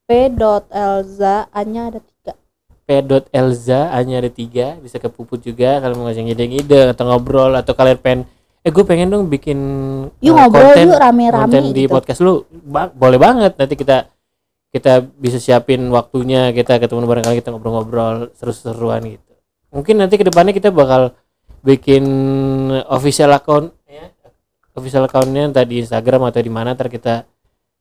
p.elza 0.09 1.47
anya 1.55 1.95
ada 1.95 2.01
tiga. 2.03 2.33
P.elza 2.87 3.95
hanya 3.95 4.23
ada 4.23 4.31
tiga 4.31 4.79
bisa 4.83 4.99
ke 4.99 5.07
Puput 5.07 5.43
juga 5.43 5.79
kalau 5.79 6.01
mau 6.01 6.05
ngasih 6.11 6.27
ide-ide 6.27 6.91
atau 6.91 7.07
ngobrol 7.07 7.55
atau 7.55 7.75
kalian 7.75 7.99
pengen 8.03 8.21
eh 8.67 8.75
gue 8.75 8.83
pengen 8.83 9.15
dong 9.15 9.31
bikin 9.31 9.59
yuk 10.19 10.35
eh, 10.35 10.43
ngobrol 10.43 10.75
konten 10.75 10.91
yuk 10.91 10.99
rame-rame 10.99 11.47
konten 11.47 11.65
di 11.71 11.87
gitu. 11.87 11.95
podcast 11.95 12.19
lu. 12.19 12.43
Ba- 12.51 12.91
boleh 12.91 13.15
banget. 13.15 13.55
Nanti 13.55 13.79
kita 13.79 14.11
kita 14.75 15.07
bisa 15.07 15.39
siapin 15.39 15.87
waktunya 15.95 16.51
kita 16.51 16.83
ketemu 16.83 17.07
bareng 17.07 17.23
kali 17.31 17.39
kita 17.39 17.55
ngobrol-ngobrol 17.55 18.35
seru-seruan 18.35 19.07
gitu. 19.07 19.33
Mungkin 19.71 20.03
nanti 20.03 20.19
ke 20.19 20.27
depannya 20.27 20.51
kita 20.51 20.75
bakal 20.75 21.15
bikin 21.63 22.03
official 22.91 23.31
account 23.39 23.71
ya. 23.87 24.11
Official 24.75 25.07
accountnya 25.07 25.47
entah 25.47 25.63
di 25.63 25.87
Instagram 25.87 26.27
atau 26.27 26.43
di 26.43 26.51
mana 26.51 26.75
ntar 26.75 26.91
kita 26.91 27.23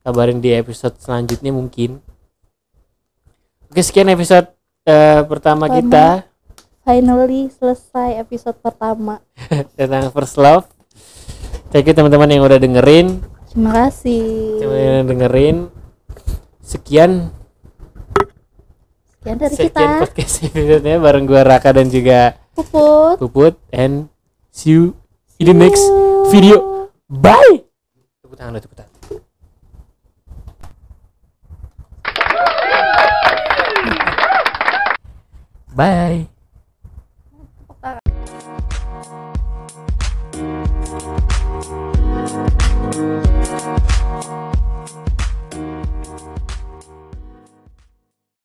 kabarin 0.06 0.38
di 0.38 0.54
episode 0.54 1.02
selanjutnya 1.02 1.50
mungkin. 1.50 1.98
Oke 3.74 3.82
sekian 3.82 4.14
episode 4.14 4.54
eh, 4.86 5.26
pertama 5.26 5.66
Pertama. 5.66 5.82
kita. 5.82 6.06
Finally 6.86 7.50
selesai 7.50 8.22
episode 8.22 8.62
pertama. 8.62 9.18
Tentang 9.74 10.14
first 10.14 10.38
love 10.38 10.75
thank 11.72 11.86
you 11.88 11.95
teman-teman 11.95 12.30
yang 12.30 12.43
udah 12.43 12.59
dengerin. 12.59 13.24
Terima 13.49 13.72
kasih. 13.88 14.59
Teman-teman 14.59 14.95
yang 14.99 15.07
dengerin. 15.07 15.55
Sekian. 16.59 17.32
Sekian 19.22 19.38
dari 19.38 19.55
sekian 19.55 19.89
kita. 19.95 20.01
podcast 20.03 20.34
episode-nya 20.49 20.97
bareng 21.01 21.26
gua 21.26 21.41
Raka 21.45 21.72
dan 21.74 21.88
juga 21.89 22.36
puput. 22.53 23.16
Puput. 23.22 23.53
And 23.72 24.11
see 24.51 24.76
you 24.76 24.84
in 25.41 25.49
the 25.49 25.55
next 25.55 25.86
video. 26.30 26.89
Bye! 27.07 27.66
Tepuk 28.22 28.38
tangan 28.38 28.59
tepuk 28.61 28.78
tangan. 28.78 28.93
Bye 35.76 36.35